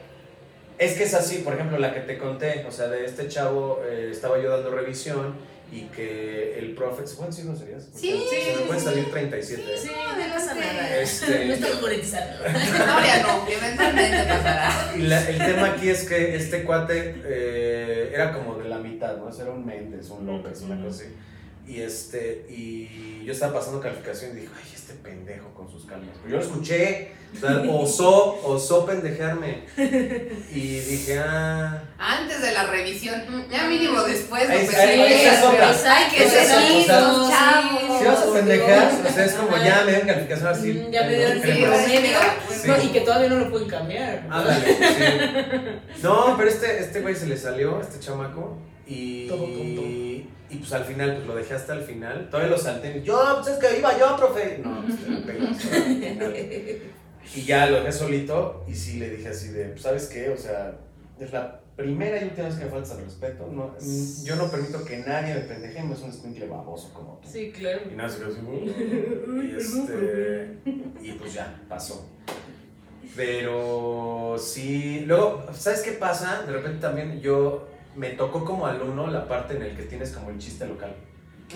Es 0.78 0.94
que 0.94 1.04
es 1.04 1.14
así, 1.14 1.38
por 1.38 1.54
ejemplo, 1.54 1.78
la 1.78 1.94
que 1.94 2.00
te 2.00 2.18
conté, 2.18 2.64
o 2.68 2.70
sea, 2.72 2.88
de 2.88 3.04
este 3.04 3.28
chavo, 3.28 3.80
eh, 3.88 4.08
estaba 4.12 4.40
yo 4.42 4.50
dando 4.50 4.70
revisión 4.70 5.36
y 5.72 5.82
que 5.86 6.58
el 6.58 6.74
profe, 6.74 7.06
¿se 7.06 7.14
pueden 7.16 7.30
decir 7.30 7.46
groserías? 7.46 7.84
Porque 7.84 7.98
Sí, 8.00 8.10
se 8.28 8.36
me 8.52 8.58
sí, 8.58 8.62
pueden 8.66 8.80
sí. 8.80 8.86
salir 8.86 9.10
37. 9.10 9.62
Sí, 9.80 9.88
¿eh? 9.88 9.92
no 10.28 10.34
pasa 10.34 10.54
nada. 10.54 10.96
Este- 10.98 11.44
No 11.46 11.54
estoy 11.54 11.80
monetizando. 11.80 12.36
No, 12.86 13.06
ya 13.06 13.22
no, 13.22 13.46
eventualmente 13.48 14.24
pasará. 14.24 14.92
Y 14.96 15.02
la- 15.02 15.28
el 15.28 15.38
tema 15.38 15.66
aquí 15.70 15.88
es 15.88 16.08
que 16.08 16.34
este 16.36 16.64
cuate 16.64 17.22
eh, 17.24 18.10
era 18.12 18.32
como 18.32 18.56
de 18.56 18.63
la 18.63 18.63
mitad, 18.84 19.16
¿no? 19.16 19.28
Ese 19.28 19.42
era 19.42 19.52
un 19.52 19.64
Méndez, 19.66 20.10
un 20.10 20.26
López, 20.26 20.60
una 20.62 20.76
cosa 20.82 21.02
así. 21.02 21.14
Y, 21.66 21.80
este, 21.80 22.44
y 22.50 23.24
yo 23.24 23.32
estaba 23.32 23.54
pasando 23.54 23.80
calificación 23.80 24.32
y 24.32 24.40
dije, 24.40 24.48
ay, 24.54 24.70
este 24.74 24.92
pendejo 24.94 25.48
con 25.54 25.70
sus 25.70 25.86
calmas. 25.86 26.10
Pero 26.22 26.34
yo 26.34 26.36
lo 26.36 26.42
escuché, 26.42 27.12
o 27.34 27.40
sea, 27.40 27.62
osó, 27.70 28.38
osó 28.44 28.84
pendejearme. 28.84 29.64
Y 30.52 30.60
dije, 30.80 31.18
ah... 31.26 31.82
Antes 31.96 32.42
de 32.42 32.52
la 32.52 32.66
revisión, 32.66 33.48
ya 33.50 33.66
mínimo 33.66 34.02
después, 34.02 34.46
no 34.46 34.54
pues, 34.54 34.68
otra. 34.68 35.70
Hay 35.96 36.10
que 36.10 36.24
listos, 36.24 37.30
chavos. 37.30 37.98
Si 37.98 38.04
vas 38.04 38.22
a 38.22 38.32
pendejear, 38.34 38.92
o 39.08 39.10
sea, 39.10 39.24
es 39.24 39.32
como 39.32 39.56
ya 39.56 39.82
me 39.86 39.92
dieron 39.92 40.06
calificación 40.06 40.48
así. 40.48 40.72
Mm, 40.74 40.90
Ya 40.90 41.02
me 41.04 41.16
dieron. 41.16 41.42
Sí. 41.42 42.68
No, 42.68 42.82
y 42.82 42.88
que 42.88 43.00
todavía 43.00 43.30
no 43.30 43.36
lo 43.36 43.50
pueden 43.50 43.68
cambiar. 43.68 44.26
Ándale, 44.28 44.66
sí. 44.66 46.02
No, 46.02 46.34
pero 46.36 46.50
este, 46.50 46.80
este 46.80 47.00
güey 47.00 47.14
se 47.14 47.26
le 47.26 47.38
salió, 47.38 47.80
este 47.80 48.00
chamaco, 48.00 48.58
y, 48.86 49.26
Todo 49.28 49.44
tonto. 49.44 49.82
y 49.82 50.26
pues 50.58 50.72
al 50.72 50.84
final, 50.84 51.14
pues 51.16 51.26
lo 51.26 51.34
dejé 51.34 51.54
hasta 51.54 51.74
el 51.74 51.82
final. 51.82 52.28
Todavía 52.30 52.50
lo 52.50 52.58
salté 52.58 52.98
y 52.98 53.02
yo, 53.02 53.20
pues 53.42 53.56
es 53.56 53.58
que 53.58 53.78
iba 53.78 53.98
yo, 53.98 54.16
profe. 54.16 54.60
No, 54.62 54.82
pues 54.82 54.98
te 54.98 55.32
al 55.32 55.54
final. 55.54 56.34
Y 57.34 57.42
ya 57.42 57.66
lo 57.66 57.76
dejé 57.78 57.92
solito 57.92 58.64
y 58.68 58.74
sí 58.74 58.98
le 58.98 59.10
dije 59.10 59.28
así 59.28 59.48
de, 59.48 59.66
pues, 59.66 59.82
¿sabes 59.82 60.06
qué? 60.06 60.28
O 60.28 60.36
sea, 60.36 60.78
es 61.18 61.32
la 61.32 61.60
primera 61.76 62.20
y 62.20 62.24
última 62.24 62.48
vez 62.48 62.56
que 62.56 62.64
me 62.64 62.70
faltas 62.70 62.92
al 62.92 63.04
respeto. 63.04 63.48
No, 63.50 63.74
yo 64.24 64.36
no 64.36 64.50
permito 64.50 64.84
que 64.84 64.98
nadie 64.98 65.34
me 65.34 65.40
pendeje, 65.40 65.82
no 65.82 65.94
es 65.94 66.00
un 66.00 66.10
escuincle 66.10 66.46
baboso 66.46 66.92
como 66.92 67.18
tú. 67.22 67.28
Sí, 67.28 67.50
claro. 67.50 67.80
Y 67.90 67.94
nada, 67.94 68.08
se 68.08 68.18
quedó 68.18 68.28
así, 68.28 68.40
y, 69.42 69.56
este, 69.56 70.58
y 71.02 71.12
pues 71.12 71.34
ya, 71.34 71.60
pasó. 71.68 72.06
Pero 73.16 74.36
sí, 74.38 75.04
luego, 75.06 75.44
¿sabes 75.52 75.82
qué 75.82 75.92
pasa? 75.92 76.42
De 76.42 76.52
repente 76.52 76.80
también 76.80 77.20
yo 77.20 77.68
me 77.96 78.10
tocó 78.10 78.44
como 78.44 78.66
alumno 78.66 79.06
la 79.08 79.26
parte 79.28 79.54
en 79.56 79.62
el 79.62 79.76
que 79.76 79.82
tienes 79.84 80.10
como 80.10 80.30
el 80.30 80.38
chiste 80.38 80.66
local. 80.66 80.94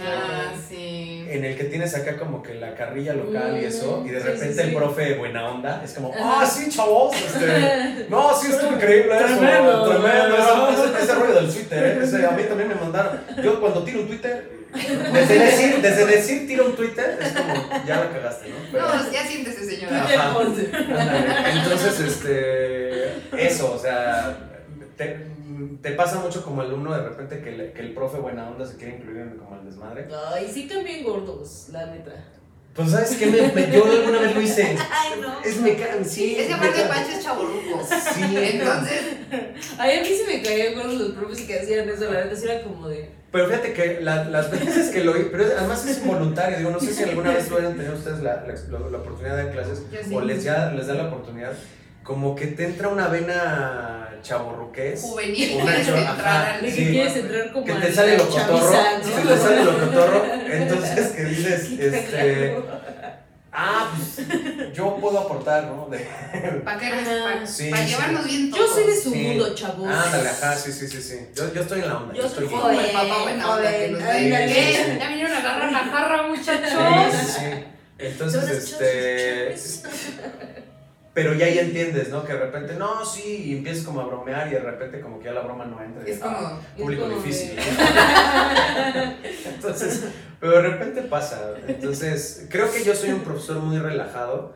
Ah, 0.00 0.52
sí. 0.68 1.24
En 1.28 1.44
el 1.44 1.56
que 1.56 1.64
tienes 1.64 1.94
acá 1.94 2.16
como 2.18 2.42
que 2.42 2.54
la 2.54 2.74
carrilla 2.74 3.14
local 3.14 3.58
y 3.60 3.64
eso, 3.64 4.04
y 4.06 4.10
de 4.10 4.20
Sí, 4.20 4.26
repente 4.26 4.52
sí, 4.54 4.60
sí. 4.60 4.68
el 4.68 4.74
profe 4.74 5.14
buena 5.14 5.48
onda 5.48 5.82
es 5.82 5.92
como, 5.94 6.12
ah, 6.16 6.46
sí, 6.48 6.68
chavos, 6.70 7.16
este, 7.16 8.06
no, 8.10 8.32
sí, 8.38 8.48
estuvo 8.52 8.74
increíble 8.74 9.16
eso, 9.16 9.26
Tremendo. 9.38 9.88
tremendo, 9.88 10.36
ese, 10.36 10.84
ese- 10.90 11.02
ese 11.04 11.14
rollo 11.14 11.34
del 11.34 11.52
Twitter, 11.52 11.84
¿eh? 11.84 12.00
Ese, 12.04 12.24
a 12.26 12.30
mí 12.32 12.42
también 12.44 12.68
me 12.68 12.74
mandaron, 12.74 13.18
yo 13.42 13.58
cuando 13.60 13.82
tiro 13.82 14.00
un 14.00 14.06
Twitter, 14.08 14.50
desde 15.12 15.38
decir, 15.38 15.80
desde 15.80 16.04
decir 16.06 16.46
tiro 16.46 16.66
un 16.66 16.76
Twitter, 16.76 17.18
es 17.20 17.32
como, 17.32 17.54
ya 17.86 17.96
la 17.96 18.10
cagaste, 18.10 18.50
¿no? 18.50 18.56
Pero- 18.70 18.88
No, 18.94 19.10
ya 19.10 19.26
siéntese, 19.26 19.64
señora. 19.64 20.04
Ajá. 20.04 21.50
Entonces, 21.54 22.00
este, 22.00 23.14
eso, 23.36 23.72
o 23.74 23.78
sea, 23.78 24.36
te, 24.98 25.26
te 25.80 25.92
pasa 25.92 26.18
mucho 26.20 26.44
como 26.44 26.60
alumno 26.60 26.92
de 26.92 27.08
repente 27.08 27.40
que, 27.40 27.52
le- 27.52 27.72
que 27.72 27.80
el 27.80 27.94
profe 27.94 28.18
buena 28.18 28.50
onda 28.50 28.66
se 28.66 28.76
quiere 28.76 28.96
incluir 28.96 29.18
en 29.22 29.38
como 29.38 29.56
el 29.58 29.64
desmadre. 29.64 30.08
Ay, 30.34 30.50
sí 30.52 30.68
también 30.68 31.02
gordos, 31.04 31.68
la 31.72 31.86
neta. 31.86 32.12
Pues, 32.74 32.90
¿sabes 32.92 33.16
qué? 33.16 33.26
Me, 33.26 33.48
me- 33.52 33.72
yo 33.74 33.84
alguna 33.86 34.20
vez 34.20 34.34
lo 34.34 34.40
hice. 34.42 34.76
Ay, 34.92 35.20
no. 35.20 35.40
Es 35.42 35.60
me 35.60 35.74
ca- 35.74 36.04
sí. 36.04 36.36
Es 36.38 36.46
que 36.48 36.54
aparte 36.54 36.82
Pancho 36.82 37.10
es 37.16 37.24
chaborruco. 37.24 37.82
Sí, 38.14 38.22
Entonces, 38.36 39.00
Ay, 39.78 39.98
a 39.98 40.02
mí 40.02 40.08
sí 40.08 40.22
me 40.26 40.42
caían 40.42 40.74
gordos 40.74 40.94
los 40.94 41.10
profes 41.12 41.40
que 41.42 41.58
hacían 41.58 41.88
eso, 41.88 42.12
la 42.12 42.24
neta, 42.24 42.36
sí 42.36 42.44
era 42.48 42.62
como 42.62 42.88
de. 42.88 43.10
Pero 43.32 43.46
fíjate 43.46 43.72
que 43.72 44.00
la- 44.00 44.24
las 44.24 44.50
veces 44.50 44.90
que 44.90 45.02
lo 45.04 45.16
hice, 45.16 45.28
pero 45.30 45.44
además 45.58 45.84
es 45.86 45.98
involuntario, 46.02 46.58
digo, 46.58 46.70
no 46.70 46.80
sé 46.80 46.94
si 46.94 47.02
alguna 47.02 47.32
vez 47.32 47.50
lo 47.50 47.58
hayan 47.58 47.74
tenido 47.76 47.94
ustedes 47.94 48.20
la, 48.20 48.36
la, 48.46 48.54
la- 48.78 48.90
la 48.90 48.98
oportunidad 48.98 49.36
de 49.36 49.42
dar 49.44 49.52
clases 49.52 49.82
sí. 50.06 50.14
o 50.14 50.20
les, 50.20 50.44
ya, 50.44 50.70
les 50.72 50.86
da 50.86 50.94
la 50.94 51.08
oportunidad, 51.08 51.52
como 52.08 52.34
que 52.34 52.46
te 52.46 52.64
entra 52.64 52.88
una 52.88 53.06
vena 53.08 54.08
chaborruqués. 54.22 55.02
juvenil, 55.02 55.58
Una 55.60 55.76
entrar 55.76 56.60
que 56.60 56.70
Sí. 56.72 56.86
quieres 56.90 57.16
entrar 57.16 57.52
como 57.52 57.66
que 57.66 57.74
te 57.74 57.92
sale 57.92 58.16
lo 58.16 58.26
cotorro, 58.26 58.72
que 59.04 59.28
te 59.28 59.36
sale 59.36 59.64
lo 59.64 59.78
cotorro, 59.78 60.24
entonces 60.50 61.08
que 61.08 61.24
dices, 61.26 61.70
este, 61.78 62.56
ah, 63.52 63.90
pues 63.94 64.26
yo 64.74 64.96
puedo 64.96 65.18
aportar, 65.18 65.64
¿no? 65.64 65.86
De, 65.90 65.98
Para 66.64 66.78
que 66.80 66.86
Ajá. 66.86 67.24
para 67.30 67.46
Sí, 67.46 67.70
llevarnos 67.70 68.24
sí. 68.24 68.30
bien 68.30 68.50
Yo 68.52 68.56
todos. 68.56 68.74
soy 68.74 68.86
de 68.86 68.96
su 69.02 69.10
Sí. 69.10 69.18
mundo, 69.18 69.54
chavos. 69.54 69.86
ándale, 69.90 70.28
ajá, 70.30 70.56
sí, 70.56 70.72
sí, 70.72 70.88
sí, 70.88 71.02
sí, 71.02 71.18
yo, 71.36 71.52
yo 71.52 71.60
estoy 71.60 71.80
en 71.80 71.88
la 71.88 71.96
onda, 71.98 72.14
yo, 72.14 72.22
Yo 72.22 72.26
estoy 72.26 72.48
soy 72.48 72.48
bien. 72.48 72.60
Como 72.62 72.80
el 72.80 72.86
papá 72.90 73.22
buena 73.22 73.50
onda 73.54 73.70
que 73.70 73.88
nos 73.88 74.02
ve. 74.02 74.48
Sí, 74.48 74.54
sí, 74.54 74.82
sí. 74.92 74.98
Ya 74.98 75.08
vinieron 75.08 75.32
a 75.32 75.38
agarrar 75.40 75.72
la 75.72 75.78
jarra, 75.80 76.22
Sí, 76.22 76.28
muchachos. 76.30 77.12
sí, 77.12 77.32
sí. 77.38 77.64
Entonces, 77.98 78.40
Todas 78.40 78.50
este. 78.80 79.88
Pero 81.18 81.34
ya 81.34 81.46
ahí 81.46 81.58
entiendes, 81.58 82.10
¿no? 82.10 82.24
Que 82.24 82.32
de 82.34 82.38
repente, 82.38 82.74
no, 82.74 83.04
sí, 83.04 83.46
y 83.46 83.56
empiezas 83.56 83.82
como 83.84 84.02
a 84.02 84.06
bromear 84.06 84.46
y 84.46 84.50
de 84.52 84.60
repente 84.60 85.00
como 85.00 85.18
que 85.18 85.24
ya 85.24 85.32
la 85.32 85.40
broma 85.40 85.64
no 85.64 85.82
entra. 85.82 86.04
Es 86.06 86.20
ah, 86.22 86.60
como. 86.76 86.84
público 86.84 87.02
como 87.08 87.16
difícil. 87.16 87.56
de- 87.56 87.62
Entonces, 89.52 90.04
pero 90.38 90.52
de 90.52 90.62
repente 90.62 91.02
pasa. 91.02 91.54
Entonces, 91.66 92.46
creo 92.48 92.70
que 92.70 92.84
yo 92.84 92.94
soy 92.94 93.10
un 93.10 93.22
profesor 93.22 93.56
muy 93.58 93.78
relajado, 93.80 94.54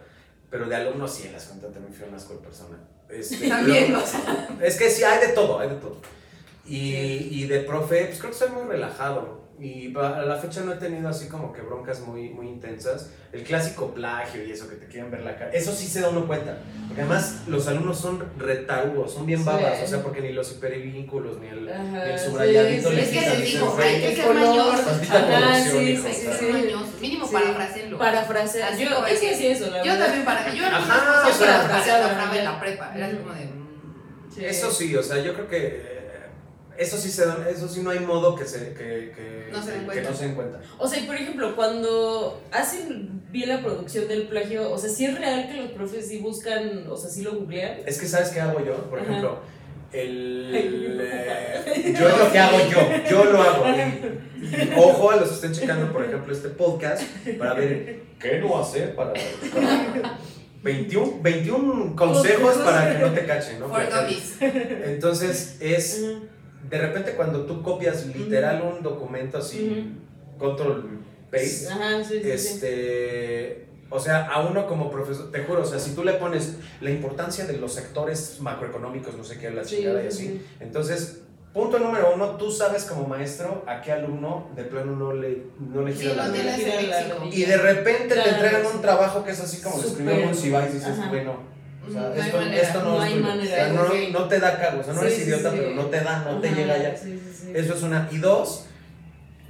pero 0.50 0.66
de 0.68 0.76
alumnos 0.76 1.12
sí, 1.12 1.26
en 1.26 1.32
las 1.32 1.46
cuentas 1.46 1.72
también 1.72 1.92
fui 1.92 2.06
una 2.08 2.18
de 2.18 2.36
persona. 2.36 2.78
Este, 3.08 3.48
También, 3.48 3.86
pero- 3.88 4.04
o 4.04 4.06
sea. 4.06 4.48
es 4.62 4.76
que 4.76 4.88
sí, 4.88 5.02
hay 5.02 5.26
de 5.26 5.32
todo, 5.32 5.58
hay 5.58 5.68
de 5.68 5.74
todo. 5.74 6.00
Y, 6.64 6.94
y 6.94 7.48
de 7.48 7.58
profe, 7.62 8.04
pues 8.04 8.20
creo 8.20 8.30
que 8.30 8.38
soy 8.38 8.50
muy 8.50 8.62
relajado. 8.62 9.41
Y 9.62 9.94
a 9.96 10.22
la 10.22 10.36
fecha 10.38 10.62
no 10.62 10.72
he 10.72 10.76
tenido 10.76 11.08
así 11.08 11.28
como 11.28 11.52
que 11.52 11.60
broncas 11.62 12.00
muy, 12.00 12.30
muy 12.30 12.48
intensas. 12.48 13.10
El 13.32 13.44
clásico 13.44 13.94
plagio 13.94 14.44
y 14.44 14.50
eso 14.50 14.68
que 14.68 14.74
te 14.74 14.86
quieren 14.86 15.10
ver 15.10 15.20
la 15.22 15.36
cara. 15.36 15.52
Eso 15.52 15.72
sí 15.72 15.86
se 15.86 16.00
da 16.00 16.08
uno 16.08 16.26
cuenta. 16.26 16.58
Porque 16.88 17.02
además 17.02 17.42
los 17.46 17.68
alumnos 17.68 17.96
son 17.98 18.24
retarugos, 18.38 19.14
son 19.14 19.24
bien 19.24 19.38
Sí. 19.38 19.44
babas. 19.46 19.80
O 19.84 19.86
sea, 19.86 20.02
porque 20.02 20.20
ni 20.20 20.32
los 20.32 20.50
hipervínculos, 20.50 21.38
ni 21.38 21.46
el, 21.46 21.68
Ajá, 21.68 21.80
ni 22.04 22.10
el 22.12 22.18
sí, 22.18 22.24
subrayadito 22.26 22.88
sí, 22.90 22.94
le 22.96 23.02
Es 23.02 23.08
que 23.10 23.18
quitan, 23.20 23.36
se 23.36 23.42
dijo, 23.42 23.70
"Güey, 23.76 23.88
hay 23.88 24.00
que 24.00 24.08
el 24.10 24.16
ser 24.16 24.34
mañosos. 24.34 25.10
Ajá, 25.10 25.54
sí, 25.62 25.96
sí, 25.96 26.12
ser 26.12 26.52
mañosos. 26.52 27.00
Mínimo 27.00 27.26
Sí. 27.28 27.32
parafrasearlo. 27.32 27.98
Parafrasear. 27.98 28.76
Yo, 28.78 29.06
es 29.06 29.20
que 29.20 29.36
sí, 29.36 29.46
eso, 29.46 29.70
la 29.70 29.84
Yo 29.84 29.96
también 29.96 30.24
para. 30.24 30.52
Yo 30.52 30.66
o 30.66 30.68
sea, 30.68 30.80
parafraseaba 30.88 31.62
parafraseaba, 31.68 32.36
en 32.36 32.44
la 32.44 32.60
prepa. 32.60 32.92
Era 32.96 33.10
como 33.16 33.32
de. 33.32 33.44
mm, 33.46 33.62
Sí. 34.34 34.44
Eso 34.44 34.70
sí, 34.70 34.96
o 34.96 35.02
sea, 35.02 35.18
yo 35.22 35.34
creo 35.34 35.46
que 35.46 35.66
eh, 35.66 36.01
eso 36.78 36.96
sí 36.96 37.10
se 37.10 37.26
da, 37.26 37.46
eso 37.50 37.68
sí 37.68 37.80
no 37.82 37.90
hay 37.90 38.00
modo 38.00 38.34
que 38.34 38.44
se 38.44 38.72
que, 38.72 39.12
que, 39.14 39.48
No 39.52 39.62
se 39.62 39.70
den 39.72 39.80
que 39.80 39.86
cuenta. 39.86 40.10
no 40.10 40.16
se 40.16 40.24
den 40.24 40.34
cuenta. 40.34 40.60
O 40.78 40.88
sea, 40.88 41.00
y 41.00 41.06
por 41.06 41.14
ejemplo, 41.16 41.54
cuando 41.56 42.42
hacen 42.50 43.22
bien 43.30 43.48
la 43.48 43.62
producción 43.62 44.08
del 44.08 44.28
plagio, 44.28 44.70
o 44.70 44.78
sea, 44.78 44.90
sí 44.90 45.04
es 45.04 45.18
real 45.18 45.48
que 45.48 45.56
los 45.58 45.70
profes 45.72 46.08
sí 46.08 46.18
buscan, 46.18 46.86
o 46.88 46.96
sea, 46.96 47.10
sí 47.10 47.22
lo 47.22 47.34
googlean. 47.34 47.80
Es 47.86 47.98
que 47.98 48.06
sabes 48.06 48.30
qué 48.30 48.40
hago 48.40 48.64
yo, 48.64 48.76
por 48.90 48.98
Ajá. 49.00 49.08
ejemplo, 49.08 49.38
el 49.92 50.98
eh, 51.02 51.94
yo 51.98 52.08
es 52.08 52.18
lo 52.18 52.32
que 52.32 52.38
hago 52.38 52.58
yo, 52.70 53.10
yo 53.10 53.24
lo 53.24 53.42
hago. 53.42 53.64
Y, 53.68 54.72
ojo 54.76 55.10
a 55.10 55.16
los 55.16 55.28
que 55.28 55.34
estén 55.34 55.52
checando, 55.52 55.92
por 55.92 56.04
ejemplo, 56.04 56.32
este 56.32 56.48
podcast 56.48 57.02
para 57.38 57.54
ver 57.54 58.02
qué 58.18 58.38
no 58.40 58.58
hacer 58.60 58.94
para, 58.94 59.12
para 59.12 60.18
21, 60.62 61.20
21 61.22 61.96
consejos 61.96 62.56
para 62.58 62.92
que 62.92 63.04
no 63.04 63.12
te 63.12 63.26
cachen, 63.26 63.60
¿no? 63.60 63.70
Entonces 64.84 65.56
es. 65.60 66.04
De 66.68 66.78
repente 66.78 67.12
cuando 67.12 67.44
tú 67.46 67.62
copias 67.62 68.06
literal 68.06 68.62
un 68.62 68.82
documento 68.82 69.38
así, 69.38 69.92
control 70.38 71.00
paste, 71.30 71.68
Ajá, 71.70 72.04
sí, 72.04 72.14
sí, 72.14 72.22
sí. 72.22 72.30
este, 72.30 73.66
o 73.90 73.98
sea, 73.98 74.26
a 74.26 74.40
uno 74.46 74.66
como 74.66 74.90
profesor, 74.90 75.30
te 75.30 75.40
juro, 75.44 75.62
o 75.62 75.64
sea, 75.66 75.78
si 75.78 75.94
tú 75.94 76.04
le 76.04 76.12
pones 76.14 76.56
la 76.80 76.90
importancia 76.90 77.46
de 77.46 77.56
los 77.58 77.74
sectores 77.74 78.38
macroeconómicos, 78.40 79.16
no 79.16 79.24
sé 79.24 79.38
qué, 79.38 79.50
la 79.50 79.64
Sí, 79.64 79.76
chingada 79.76 80.04
y 80.04 80.10
sí, 80.10 80.26
así, 80.26 80.46
entonces, 80.60 81.20
punto 81.54 81.78
número 81.78 82.12
uno, 82.14 82.36
tú 82.36 82.50
sabes 82.50 82.84
como 82.84 83.06
maestro 83.06 83.64
a 83.66 83.80
qué 83.82 83.92
alumno 83.92 84.48
de 84.56 84.64
plano 84.64 84.96
no 84.96 85.12
le, 85.12 85.42
no 85.58 85.82
le 85.82 85.92
Sí, 85.92 86.02
gira 86.02 86.14
la 86.14 86.28
no 86.28 86.34
Gira. 86.34 87.26
Y 87.32 87.44
de 87.44 87.56
repente 87.58 88.14
Claro, 88.14 88.22
te 88.30 88.34
entregan 88.36 88.62
sí. 88.62 88.68
un 88.76 88.82
trabajo 88.82 89.24
que 89.24 89.30
es 89.32 89.40
así 89.40 89.60
como 89.62 89.76
lo 89.78 89.82
escribió 89.86 90.12
Súper. 90.12 90.26
Monsiváis 90.26 90.70
y 90.70 90.74
dices, 90.74 91.08
bueno, 91.08 91.36
o 91.88 91.92
sea, 91.92 92.02
No 92.02 92.14
esto, 92.14 92.36
manera, 92.36 92.62
esto 92.62 92.82
no, 92.82 92.90
no 92.98 93.04
es 93.04 93.16
manera, 93.20 93.42
O 93.42 93.46
sea, 93.46 93.68
no, 93.72 93.90
sí. 93.92 94.08
no 94.12 94.28
te 94.28 94.40
da 94.40 94.58
cargo, 94.58 94.80
o 94.80 94.84
sea, 94.84 94.92
no 94.94 95.00
Sí, 95.00 95.06
eres 95.06 95.26
idiota, 95.26 95.50
sí. 95.50 95.56
pero 95.58 95.70
no 95.74 95.86
te 95.86 96.00
da, 96.00 96.18
no 96.24 96.40
te 96.40 96.50
llega 96.54 96.96
sí. 96.96 97.20
Eso 97.54 97.74
es 97.74 97.82
una. 97.82 98.08
Y 98.10 98.18
dos, 98.18 98.66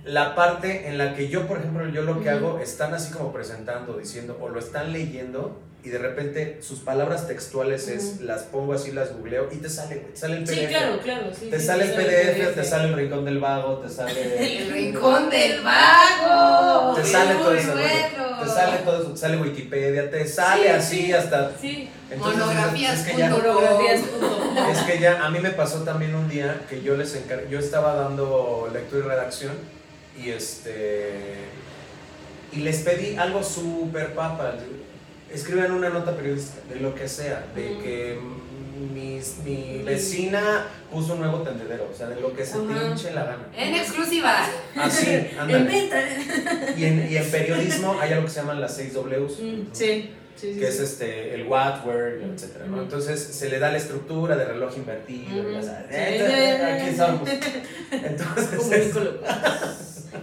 la 0.05 0.35
parte 0.35 0.89
en 0.89 0.99
la 0.99 1.15
que 1.15 1.29
yo, 1.29 1.47
por 1.47 1.59
ejemplo, 1.59 1.89
yo 1.89 2.03
lo 2.03 2.21
que 2.21 2.31
hago, 2.31 2.59
están 2.59 2.95
así 2.95 3.13
como 3.13 3.33
presentando, 3.33 3.99
diciendo, 3.99 4.39
o 4.41 4.49
lo 4.49 4.59
están 4.59 4.93
leyendo, 4.93 5.61
y 5.85 5.89
de 5.89 5.99
repente 5.99 6.59
sus 6.63 6.79
palabras 6.79 7.27
textuales 7.27 7.89
es, 7.89 8.21
las 8.21 8.43
pongo 8.43 8.73
así, 8.75 8.93
las 8.93 9.13
googleo, 9.13 9.49
y 9.51 9.57
te 9.57 9.69
sale, 9.69 9.97
te 9.97 10.17
sale 10.17 10.37
el 10.37 10.45
PDF. 10.45 10.55
Sí, 10.55 10.67
claro, 10.67 10.99
claro. 11.01 11.25
Sí, 11.39 11.47
Te 11.51 11.59
sí, 11.59 11.67
sale 11.67 11.85
el 11.85 11.91
PDF, 11.93 12.55
te 12.55 12.65
sale 12.65 12.89
el 12.89 12.95
rincón 12.95 13.25
del 13.25 13.41
vago, 13.41 13.79
te 13.79 13.89
sale. 13.89 14.13
El 14.63 14.73
rincón 14.73 15.29
del 15.29 15.61
vago. 15.63 16.95
Te 16.95 17.05
sale 17.05 17.35
todo 17.35 17.55
eso, 17.55 17.73
bueno. 17.73 18.41
Te 18.43 18.49
sale 18.49 18.79
todo 18.85 19.03
eso, 19.03 19.11
te 19.13 19.19
sale 19.19 19.37
Wikipedia, 19.39 20.11
te 20.11 20.27
sale 20.27 20.63
Sí, 20.63 20.69
así 20.69 21.03
sí. 21.07 21.13
hasta. 21.13 21.51
Sí, 21.61 21.89
Entonces, 22.11 22.39
Monografías 22.41 23.01
es 23.01 23.07
que 23.13 23.19
ya. 23.19 23.31
monografías. 23.31 24.01
Es 24.71 24.79
que 24.83 24.99
ya, 25.01 25.25
a 25.25 25.31
mí 25.31 25.39
me 25.41 25.51
pasó 25.51 25.83
también 25.83 26.15
un 26.15 26.29
día 26.29 26.61
que 26.69 26.83
yo 26.83 26.95
les 26.97 27.15
encar... 27.17 27.49
yo 27.49 27.59
estaba 27.59 27.95
dando 27.95 28.69
lectura 28.73 29.07
y 29.07 29.09
redacción 29.09 29.53
y 30.23 30.29
este 30.31 31.39
y 32.53 32.57
les 32.59 32.81
pedí 32.81 33.17
algo 33.17 33.43
súper 33.43 34.13
papa, 34.15 34.55
escriban 35.33 35.73
una 35.73 35.89
nota 35.91 36.17
periodística 36.17 36.63
de 36.73 36.81
lo 36.81 36.95
que 36.95 37.09
sea, 37.09 37.45
de 37.55 37.63
que 37.79 38.19
mis- 38.95 39.37
mi 39.45 39.83
vecina 39.85 40.67
puso 40.91 41.15
un 41.15 41.21
nuevo 41.21 41.39
tendedero, 41.43 41.89
o 41.93 41.97
sea, 41.97 42.09
de 42.09 42.21
lo 42.21 42.35
que 42.35 42.45
se 42.45 42.59
te 42.59 42.73
Ajá. 42.73 42.89
hinche 42.91 43.13
la 43.13 43.25
gana. 43.25 43.47
En 43.57 43.75
exclusiva. 43.75 44.45
Así, 44.77 45.07
En 45.49 45.67
venta. 45.67 46.01
Y 46.77 46.85
en, 46.85 47.09
y 47.11 47.17
en 47.17 47.31
periodismo 47.31 47.99
hay 48.01 48.13
algo 48.13 48.25
que 48.27 48.31
se 48.31 48.41
llaman 48.41 48.61
las 48.61 48.75
6 48.77 48.95
Ws. 48.95 49.39
Mm, 49.41 49.61
Sí, 49.73 50.11
sí, 50.37 50.55
sí. 50.55 50.59
que 50.59 50.69
es 50.69 50.81
este, 50.81 51.35
el 51.35 51.47
what, 51.47 51.87
where, 51.87 52.25
etcétera, 52.25 52.67
¿no? 52.67 52.83
Entonces 52.83 53.21
se 53.23 53.49
le 53.49 53.59
da 53.59 53.71
la 53.71 53.79
estructura 53.79 54.37
de 54.37 54.45
reloj 54.47 54.77
invertido, 54.77 55.45
estamos. 56.89 57.29
Entonces. 57.93 58.93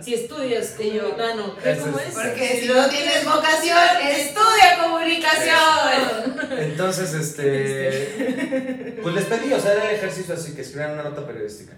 Si 0.01 0.13
estudias 0.13 0.69
comunicano, 0.77 1.55
¿qué 1.61 1.71
Ese 1.71 1.81
cómo 1.81 1.99
es- 1.99 2.07
es? 2.07 2.13
Porque 2.13 2.59
si 2.61 2.67
no 2.67 2.87
tienes 2.89 3.25
vocación, 3.25 3.77
estudia 4.09 4.83
comunicación. 4.83 6.37
entonces, 6.59 7.13
este, 7.13 8.97
pues 9.01 9.15
les 9.15 9.25
pedí, 9.25 9.51
o 9.53 9.59
sea, 9.59 9.73
era 9.73 9.89
el 9.89 9.95
ejercicio 9.95 10.33
así, 10.35 10.53
que 10.53 10.61
escribieran 10.61 10.93
una 10.99 11.03
nota 11.09 11.25
periodística. 11.25 11.73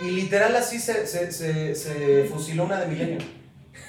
Y 0.00 0.10
literal 0.12 0.54
así 0.56 0.78
se, 0.78 1.06
se, 1.06 1.32
se, 1.32 1.74
se 1.74 2.24
fusiló 2.32 2.64
una 2.64 2.80
de 2.80 2.86
Milenio. 2.86 3.18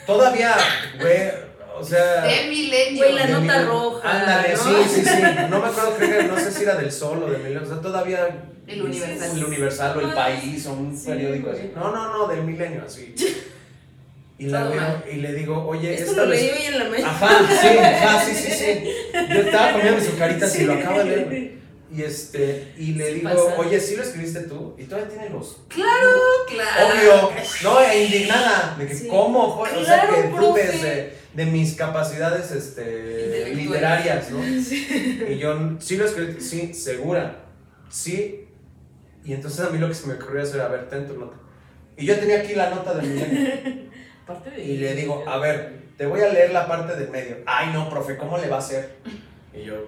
Todavía, 0.07 0.55
güey, 0.99 1.29
o 1.77 1.83
sea... 1.83 2.23
De 2.23 2.47
milenio. 2.49 2.97
Güey, 3.03 3.13
la 3.15 3.25
de 3.27 3.31
nota 3.33 3.41
Milenio. 3.43 3.67
roja, 3.67 4.09
Ándale, 4.21 4.53
¿no? 4.55 4.63
sí, 4.63 4.89
sí, 4.95 5.01
sí. 5.05 5.21
No 5.49 5.59
me 5.61 5.67
acuerdo, 5.67 5.93
creo 5.97 6.21
que 6.21 6.27
no 6.27 6.39
sé 6.39 6.51
si 6.51 6.63
era 6.63 6.75
del 6.75 6.91
Sol 6.91 7.21
o 7.23 7.29
de 7.29 7.37
Milenio. 7.37 7.61
O 7.63 7.65
sea, 7.67 7.79
todavía. 7.79 8.27
El 8.65 8.81
Universal. 8.83 9.37
El 9.37 9.43
Universal 9.45 9.97
o 9.97 10.01
el 10.01 10.11
Ah, 10.11 10.15
País 10.15 10.65
o 10.67 10.73
un 10.73 10.95
sí, 10.97 11.07
periódico 11.07 11.51
así. 11.51 11.71
No, 11.75 11.91
no, 11.91 12.11
no, 12.17 12.27
del 12.27 12.43
Milenio, 12.43 12.83
así. 12.85 13.15
Y, 14.39 14.45
la 14.45 14.63
veo 14.69 15.03
y 15.11 15.15
le 15.17 15.33
digo, 15.33 15.67
oye, 15.67 15.93
Esto 15.93 16.11
esta 16.11 16.23
lo 16.23 16.29
leí 16.29 16.49
hoy 16.49 16.65
en 16.67 16.79
la 16.79 16.85
mañana. 16.85 17.09
Ajá, 17.11 17.61
sí, 17.61 17.67
ajá, 17.77 18.25
sí, 18.25 18.33
sí, 18.35 18.51
sí. 18.51 18.89
Yo 19.33 19.41
estaba 19.41 19.73
comiendo 19.73 20.01
mis 20.01 20.09
carita 20.11 20.47
y 20.57 20.63
lo 20.63 20.73
acabo 20.73 20.99
de 20.99 21.05
leer. 21.05 21.59
Y 21.91 22.03
este, 22.03 22.71
y 22.77 22.93
le 22.93 23.07
Sí 23.07 23.13
digo, 23.15 23.29
pasa. 23.47 23.57
oye, 23.57 23.79
¿sí 23.79 23.95
lo 23.95 24.03
escribiste 24.03 24.41
tú? 24.41 24.75
Y 24.77 24.83
todavía 24.83 25.09
tiene 25.09 25.29
los. 25.31 25.57
Claro, 25.69 26.19
claro. 26.47 26.87
Obvio. 26.87 27.31
No, 27.63 27.81
e 27.81 28.03
indignada. 28.03 28.75
De 28.77 28.85
que, 28.85 28.93
Sí. 28.93 29.07
¿cómo? 29.07 29.59
o 29.59 29.83
sea, 29.83 30.07
que 30.07 30.27
dudes 30.29 30.83
de, 30.83 31.13
de 31.33 31.45
mis 31.47 31.73
capacidades 31.73 32.51
este, 32.51 33.55
literarias, 33.55 34.29
¿no? 34.29 34.39
Y 34.47 35.39
yo, 35.39 35.77
sí 35.79 35.97
lo 35.97 36.05
escribí, 36.05 36.39
sí, 36.39 36.75
segura. 36.75 37.45
Sí. 37.89 38.45
Y 39.25 39.33
entonces 39.33 39.65
a 39.65 39.71
mí 39.71 39.79
lo 39.79 39.87
que 39.87 39.95
se 39.95 40.05
me 40.05 40.13
ocurrió 40.13 40.43
es, 40.43 40.53
a 40.53 40.67
ver, 40.67 40.87
ten 40.89 41.07
tu 41.07 41.15
nota. 41.19 41.37
Y 41.97 42.05
yo 42.05 42.15
tenía 42.19 42.41
aquí 42.41 42.53
la 42.53 42.69
nota 42.69 42.93
del 42.93 43.09
milenio. 43.09 43.89
Parte 44.29 44.51
de 44.51 44.63
Y 44.63 44.77
le 44.77 44.93
digo, 44.93 45.23
a 45.27 45.39
ver, 45.39 45.73
te 45.97 46.05
voy 46.05 46.21
a 46.21 46.29
leer 46.29 46.51
la 46.51 46.67
parte 46.67 46.95
del 46.95 47.09
medio. 47.09 47.37
Ay, 47.47 47.73
no, 47.73 47.89
profe, 47.89 48.15
¿cómo 48.15 48.37
le 48.37 48.47
va 48.47 48.57
a 48.57 48.59
hacer? 48.59 48.97
Y 49.51 49.63
yo, 49.63 49.87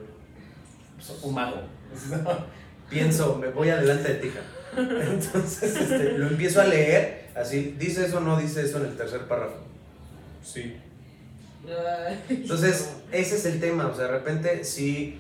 soy 1.00 1.17
un 1.21 1.36
mago. 1.36 1.62
Pienso, 2.89 3.36
me 3.36 3.50
voy 3.50 3.69
adelante 3.69 4.13
de 4.13 4.15
tija. 4.15 4.39
Entonces 4.77 5.75
este, 5.75 6.17
lo 6.17 6.27
empiezo 6.27 6.60
a 6.60 6.65
leer, 6.65 7.29
así, 7.36 7.75
dice 7.77 8.07
eso 8.07 8.17
o 8.17 8.21
no 8.21 8.39
dice 8.39 8.63
eso 8.63 8.79
en 8.79 8.86
el 8.86 8.98
tercer 8.98 9.27
párrafo. 9.27 9.57
Sí. 10.43 10.75
Entonces, 12.27 12.93
ese 13.12 13.36
es 13.36 13.45
el 13.45 13.60
tema, 13.60 13.86
o 13.86 13.95
sea, 13.95 14.05
de 14.05 14.12
repente 14.12 14.63
sí. 14.63 15.19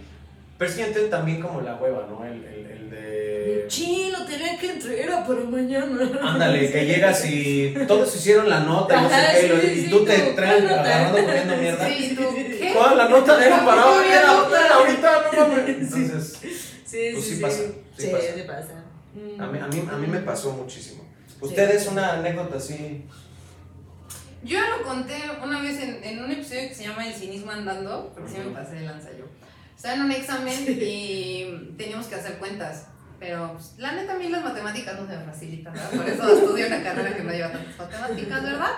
Pero 0.57 0.73
también 1.09 1.41
como 1.41 1.61
la 1.61 1.75
hueva, 1.75 2.07
¿no? 2.09 2.25
El, 2.25 2.43
el, 2.43 2.65
el 2.65 2.89
de. 2.89 3.10
Chino, 3.67 4.25
tenía 4.25 4.57
que 4.57 4.71
entregar 4.71 5.25
para 5.27 5.41
mañana. 5.41 6.09
Ándale, 6.23 6.71
que 6.71 6.85
llegas 6.85 7.25
y 7.25 7.73
todos 7.87 8.15
hicieron 8.15 8.49
la 8.49 8.59
nota 8.61 8.97
y 8.97 9.01
no 9.03 9.09
sé 9.09 9.15
qué, 9.39 9.45
y 9.45 9.49
lo- 9.49 9.61
sí, 9.61 9.67
y 9.67 9.81
sí, 9.85 9.89
tú 9.89 10.05
te 10.05 10.17
traes 10.33 10.63
agarrando 10.65 11.17
comiendo 11.25 11.57
mierda. 11.57 11.87
Sí, 11.87 12.15
¿tú 12.15 12.23
qué? 12.35 12.71
Toda 12.73 12.95
la 12.95 13.09
nota 13.09 13.45
era 13.45 13.65
para 13.65 13.81
¿Cómo 13.81 13.95
hoy, 13.97 14.05
era 14.07 14.29
ahorita, 14.75 15.21
no 15.35 15.47
mames. 15.47 15.67
Entonces, 15.69 16.37
Sí, 16.85 17.09
Pues 17.13 17.25
sí, 17.25 17.35
sí 17.35 17.41
pasa, 17.41 17.57
sí 17.57 17.73
Sí, 17.97 18.07
pasa. 18.11 18.23
sí 18.35 18.41
pasa. 18.45 18.83
Mm. 19.13 19.41
a 19.41 19.47
mí, 19.47 19.59
a, 19.59 19.67
mí, 19.67 19.83
a 19.91 19.97
mí 19.97 20.07
me 20.07 20.19
pasó 20.19 20.51
muchísimo. 20.51 21.03
Ustedes 21.39 21.87
una 21.87 22.13
anécdota 22.13 22.57
así. 22.57 23.05
Yo 24.43 24.57
ya 24.59 24.77
lo 24.77 24.83
conté 24.83 25.15
una 25.43 25.61
vez 25.61 25.79
en, 25.79 26.03
en 26.03 26.23
un 26.23 26.31
episodio 26.31 26.67
que 26.69 26.75
se 26.75 26.83
llama 26.83 27.07
El 27.07 27.13
cinismo 27.13 27.51
andando, 27.51 28.11
porque 28.13 28.29
sí 28.31 28.37
me 28.43 28.51
pasé 28.53 28.75
de 28.75 28.81
lanza 28.81 29.09
yo. 29.17 29.25
Estaba 29.75 29.95
en 29.95 30.01
un 30.01 30.11
examen 30.11 30.55
y 30.67 31.73
teníamos 31.77 32.07
que 32.07 32.15
hacer 32.15 32.33
cuentas, 32.39 32.85
pero 33.21 33.53
pues, 33.53 33.75
la 33.77 33.91
neta 33.91 34.13
a 34.13 34.17
mí 34.17 34.29
las 34.29 34.43
matemáticas 34.43 34.99
no 34.99 35.05
se 35.07 35.15
me 35.15 35.23
facilitan, 35.25 35.71
¿verdad? 35.73 35.89
Por 35.91 36.09
eso 36.09 36.33
estudio 36.39 36.65
una 36.65 36.81
carrera 36.83 37.15
que 37.15 37.23
no 37.23 37.31
lleva 37.31 37.51
tantas 37.51 37.77
matemáticas, 37.77 38.43
¿verdad? 38.43 38.71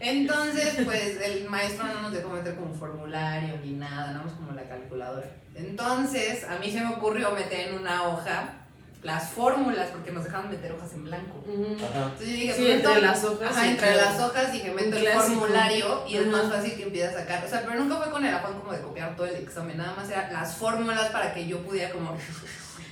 Entonces, 0.00 0.74
pues 0.84 1.20
el 1.22 1.48
maestro 1.48 1.86
no 1.86 2.02
nos 2.02 2.12
dejó 2.12 2.30
meter 2.30 2.56
como 2.56 2.74
formulario 2.74 3.54
ni 3.64 3.72
nada, 3.74 4.12
nada 4.12 4.24
más 4.24 4.32
como 4.34 4.50
la 4.52 4.64
calculadora. 4.64 5.28
Entonces, 5.54 6.44
a 6.44 6.58
mí 6.58 6.70
se 6.70 6.80
me 6.80 6.94
ocurrió 6.94 7.30
meter 7.30 7.68
en 7.68 7.74
una 7.80 8.02
hoja 8.08 8.54
las 9.02 9.28
fórmulas, 9.30 9.90
porque 9.90 10.10
nos 10.10 10.24
dejaban 10.24 10.50
meter 10.50 10.72
hojas 10.72 10.92
en 10.94 11.04
blanco. 11.04 11.44
Ajá. 11.46 12.06
Entonces 12.06 12.26
yo 12.28 12.32
dije, 12.34 12.54
Sí, 12.54 12.62
pues, 12.62 12.74
entre 12.74 12.88
meto- 12.94 13.00
las 13.06 13.24
hojas, 13.24 13.50
Ajá, 13.56 13.66
entre 13.68 13.92
claro. 13.92 14.00
las 14.10 14.20
hojas 14.20 14.52
dije, 14.52 14.70
meto 14.72 14.96
Un 14.96 15.06
el 15.06 15.08
formulario 15.12 16.04
y 16.08 16.16
es 16.16 16.26
más 16.26 16.50
fácil 16.50 16.74
que 16.74 16.82
empiece 16.82 17.06
a 17.06 17.12
sacar. 17.20 17.44
O 17.44 17.48
sea, 17.48 17.62
pero 17.64 17.78
nunca 17.78 17.98
fue 17.98 18.10
con 18.10 18.24
el 18.26 18.34
afán 18.34 18.54
como 18.58 18.72
de 18.72 18.80
copiar 18.80 19.14
todo 19.14 19.26
el 19.26 19.36
examen, 19.36 19.76
nada 19.76 19.94
más 19.94 20.10
era 20.10 20.32
las 20.32 20.56
fórmulas 20.56 21.10
para 21.10 21.32
que 21.32 21.46
yo 21.46 21.58
pudiera 21.60 21.90
como... 21.92 22.16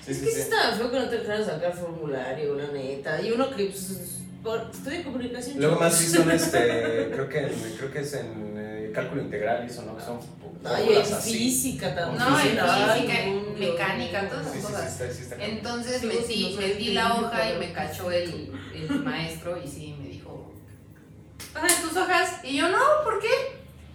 Sí, 0.04 0.12
Es 0.12 0.18
que 0.18 0.30
sí 0.30 0.40
estaba 0.40 0.72
feo 0.76 0.90
que 0.90 0.98
no 0.98 1.08
te 1.08 1.18
dejaran 1.18 1.44
sacar 1.44 1.72
formulario, 1.74 2.54
la 2.56 2.66
neta. 2.68 3.20
Y 3.22 3.32
uno 3.32 3.50
que 3.50 3.64
pues, 3.66 4.20
por, 4.42 4.70
estudia 4.72 5.02
comunicación. 5.04 5.58
Luego 5.58 5.80
más 5.80 5.94
sí 5.94 6.06
son 6.08 6.30
este, 6.30 6.58
creo 7.12 7.28
que, 7.28 7.48
creo 7.78 7.90
que 7.90 8.00
es 8.00 8.12
en 8.14 8.54
eh, 8.58 8.90
cálculo 8.94 9.22
integral 9.22 9.64
y 9.64 9.70
eso, 9.70 9.82
¿no? 9.82 9.96
Que 9.96 10.02
son 10.04 10.18
Ay, 10.64 10.96
así. 10.96 11.32
física 11.32 11.94
también. 11.94 12.18
No, 12.18 12.38
en 12.38 12.46
física, 12.48 13.22
en 13.24 13.58
mecánica, 13.58 14.28
todas 14.28 14.50
Sí, 14.52 14.58
esas 14.58 14.60
sí, 14.60 14.66
sí, 14.66 14.72
cosas. 14.72 14.92
está, 14.92 15.12
sí 15.14 15.22
está 15.22 15.36
cabrón. 15.36 15.56
Entonces 15.56 16.00
Sí, 16.00 16.56
metí, 16.58 16.92
la 16.92 17.14
hoja 17.14 17.52
y 17.54 17.58
me 17.58 17.72
cachó 17.72 18.10
el, 18.10 18.50
el 18.74 18.90
maestro 19.04 19.58
y 19.62 19.66
sí 19.68 19.94
me 20.00 20.08
dijo, 20.08 20.52
pásame 21.52 21.72
tus 21.88 21.96
hojas. 21.96 22.40
Y 22.44 22.56
yo, 22.58 22.68
no, 22.68 22.78
¿por 23.04 23.20
qué? 23.20 23.28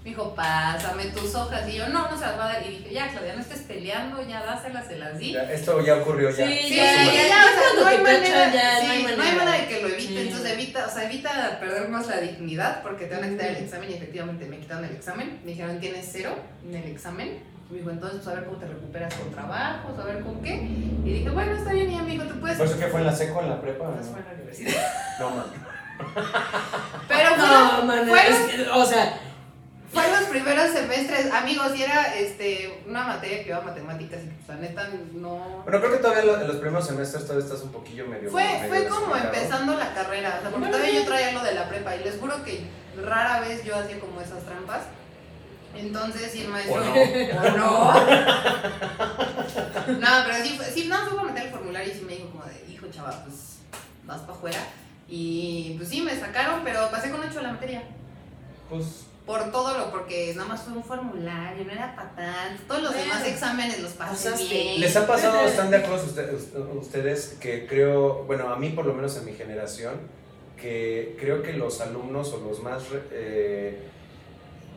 Me 0.10 0.16
dijo, 0.16 0.34
pásame 0.34 1.06
tus 1.06 1.36
hojas. 1.36 1.70
Y 1.70 1.76
yo, 1.78 1.88
no, 1.90 2.10
no 2.10 2.18
se 2.18 2.26
las 2.26 2.40
va 2.40 2.46
a 2.50 2.54
dar. 2.54 2.66
Y 2.66 2.70
dije, 2.78 2.94
ya, 2.96 3.10
Claudia, 3.10 3.36
no 3.36 3.42
estés 3.42 3.60
peleando, 3.60 4.28
ya 4.28 4.44
dáselas, 4.44 4.88
se 4.88 4.98
las 4.98 5.20
di. 5.20 5.34
Ya, 5.34 5.44
esto 5.44 5.80
ya 5.86 5.98
ocurrió 5.98 6.32
ya. 6.32 6.48
Sí, 6.48 6.60
Sí, 6.64 6.76
ya, 6.78 6.84
ya, 6.84 7.06
ya, 7.06 7.14
ya, 7.14 7.28
ya 7.28 7.46
o 7.46 7.48
sea, 7.48 7.62
cuando 7.62 7.82
no 7.84 7.88
hay 7.90 7.98
manera, 8.00 8.52
ya, 8.54 8.80
sí, 8.82 8.86
no 8.88 8.92
hay 8.92 9.04
no 9.18 9.24
hay 9.24 9.36
manera. 9.36 9.52
de 9.52 9.68
que 9.68 9.82
lo 9.82 9.88
evite, 9.90 10.08
Sí. 10.08 10.18
entonces 10.18 10.52
evita, 10.54 10.88
o 10.88 10.90
sea, 10.90 11.04
evita 11.04 11.60
perder 11.60 11.90
más 11.90 12.08
la 12.08 12.18
dignidad 12.22 12.82
porque 12.82 13.06
te 13.06 13.14
van 13.16 13.24
a 13.26 13.30
quitar 13.30 13.48
el 13.50 13.58
examen 13.58 13.92
y 13.92 13.94
efectivamente 13.94 14.46
me 14.48 14.58
quitaron 14.58 14.86
el 14.86 14.96
examen, 14.96 15.40
me 15.46 15.52
dijeron 15.52 15.80
tienes 15.80 16.10
cero 16.12 16.36
en 16.68 16.74
el 16.76 16.86
examen, 16.90 17.44
me 17.70 17.78
dijo 17.78 17.92
entonces 17.92 18.22
pues 18.24 18.36
a 18.36 18.40
ver 18.40 18.46
cómo 18.50 18.58
te 18.58 18.66
recuperas 18.68 19.14
con 19.14 19.32
trabajos, 19.32 20.00
a 20.00 20.04
ver 20.06 20.22
con 20.24 20.42
qué, 20.42 20.56
y 21.06 21.14
dije 21.14 21.30
bueno 21.30 21.52
está 21.56 21.72
bien 21.72 21.92
y 21.92 22.00
dijo 22.10 22.24
tú 22.24 22.40
puedes, 22.40 22.58
¿Por 22.58 22.66
eso 22.66 22.80
que 22.80 22.88
fue 22.88 23.02
en 23.02 23.06
la 23.06 23.16
seco, 23.16 23.42
en 23.44 23.50
la 23.50 23.62
prepa? 23.62 23.86
Pues 23.92 24.08
no? 24.08 24.12
fue 24.14 24.22
en 24.22 24.26
la 24.26 24.34
universidad, 24.34 24.82
No, 25.20 25.30
man. 25.30 25.46
pero 27.08 27.38
No, 27.38 27.46
bueno, 27.46 27.84
man, 27.86 28.08
fueron, 28.08 28.34
es 28.34 28.40
que, 28.56 28.70
o 28.70 28.86
sea, 28.86 29.20
fue 29.94 30.06
en 30.06 30.12
los 30.12 30.24
primeros 30.26 30.72
semestres, 30.72 31.32
amigos, 31.34 31.76
y 31.76 31.84
era 31.84 32.16
este, 32.16 32.82
una 32.88 33.04
materia 33.04 33.44
que 33.44 33.50
iba 33.50 33.58
a 33.58 33.62
matemáticas 33.62 34.20
y 34.24 34.28
pues 34.28 34.48
la 34.48 34.56
neta 34.56 34.90
no... 35.14 35.62
Bueno, 35.64 35.80
creo 35.80 35.92
que 35.92 35.98
todavía 35.98 36.26
lo- 36.26 36.42
en 36.42 36.48
los 36.48 36.58
primeros 36.58 36.86
semestres 36.88 37.24
todavía 37.26 37.46
estás 37.46 37.62
un 37.64 37.72
poquillo 37.72 38.06
medio. 38.08 38.30
Fue, 38.30 38.44
medio 38.44 38.68
fue 38.70 38.88
como 38.88 39.16
empezando 39.16 39.76
la 39.76 39.94
carrera, 39.94 40.36
o 40.38 40.42
sea, 40.42 40.52
porque 40.52 40.68
todavía 40.68 40.92
yo 41.00 41.06
traía 41.06 41.32
lo 41.32 41.44
de 41.44 41.54
la 41.56 41.68
prepa 41.70 41.96
y 41.96 42.04
les 42.04 42.20
juro 42.20 42.44
que 42.44 42.64
rara 43.04 43.40
vez 43.42 43.64
yo 43.64 43.76
hacía 43.78 44.00
como 44.00 44.22
esas 44.22 44.44
trampas. 44.44 44.82
Entonces, 45.76 46.32
sí, 46.32 46.42
el 46.42 46.48
maestro. 46.50 46.82
¿O 46.82 46.84
no? 46.84 46.92
¿O 46.92 47.58
no? 47.58 47.94
no, 50.00 50.08
pero 50.26 50.44
sí, 50.44 50.54
fue- 50.58 50.66
sí, 50.72 50.86
no, 50.88 50.98
fue 51.06 51.16
para 51.18 51.28
meter 51.30 51.46
el 51.48 51.52
formulario 51.52 51.94
y 51.94 51.98
sí 51.98 52.04
me 52.06 52.16
dijo 52.16 52.30
como 52.30 52.44
de, 52.46 52.66
hijo 52.72 52.88
chaval, 52.92 53.24
pues 53.26 53.58
vas 54.06 54.22
para 54.22 54.34
afuera. 54.34 54.60
Y 55.08 55.76
pues 55.78 55.90
sí, 55.90 56.02
me 56.02 56.20
sacaron, 56.20 56.62
pero 56.64 56.90
pasé 56.92 57.10
con 57.12 57.22
8 57.22 57.42
la 57.42 57.54
materia. 57.54 57.84
Pues, 58.70 59.06
Por 59.30 59.52
todo 59.52 59.78
lo, 59.78 59.92
porque 59.92 60.34
nada 60.36 60.48
más 60.50 60.64
fue 60.64 60.74
un 60.74 60.84
formulario, 60.84 61.64
no 61.64 61.72
era 61.72 61.96
para 61.96 62.16
tanto. 62.16 62.64
Todos 62.68 62.82
los 62.82 62.94
Bueno, 62.94 63.14
demás 63.14 63.28
exámenes 63.28 63.80
los 63.80 63.92
pasé 63.92 64.32
bien. 64.50 64.82
¿les 64.82 64.96
ha 64.96 65.06
pasado, 65.06 65.42
están 65.42 65.70
de 65.70 65.78
acuerdo 65.78 66.04
ustedes, 66.04 66.48
ustedes 66.76 67.38
que 67.40 67.68
creo, 67.68 68.24
bueno, 68.24 68.50
a 68.52 68.56
mí 68.56 68.70
por 68.70 68.88
lo 68.88 68.94
menos 68.96 69.16
en 69.18 69.26
mi 69.26 69.34
generación, 69.34 70.00
que 70.58 71.16
creo 71.20 71.44
que 71.44 71.54
los 71.54 71.80
alumnos 71.80 72.34
o 72.34 72.40
los 72.40 72.64
más. 72.64 72.82
eh, 73.12 73.88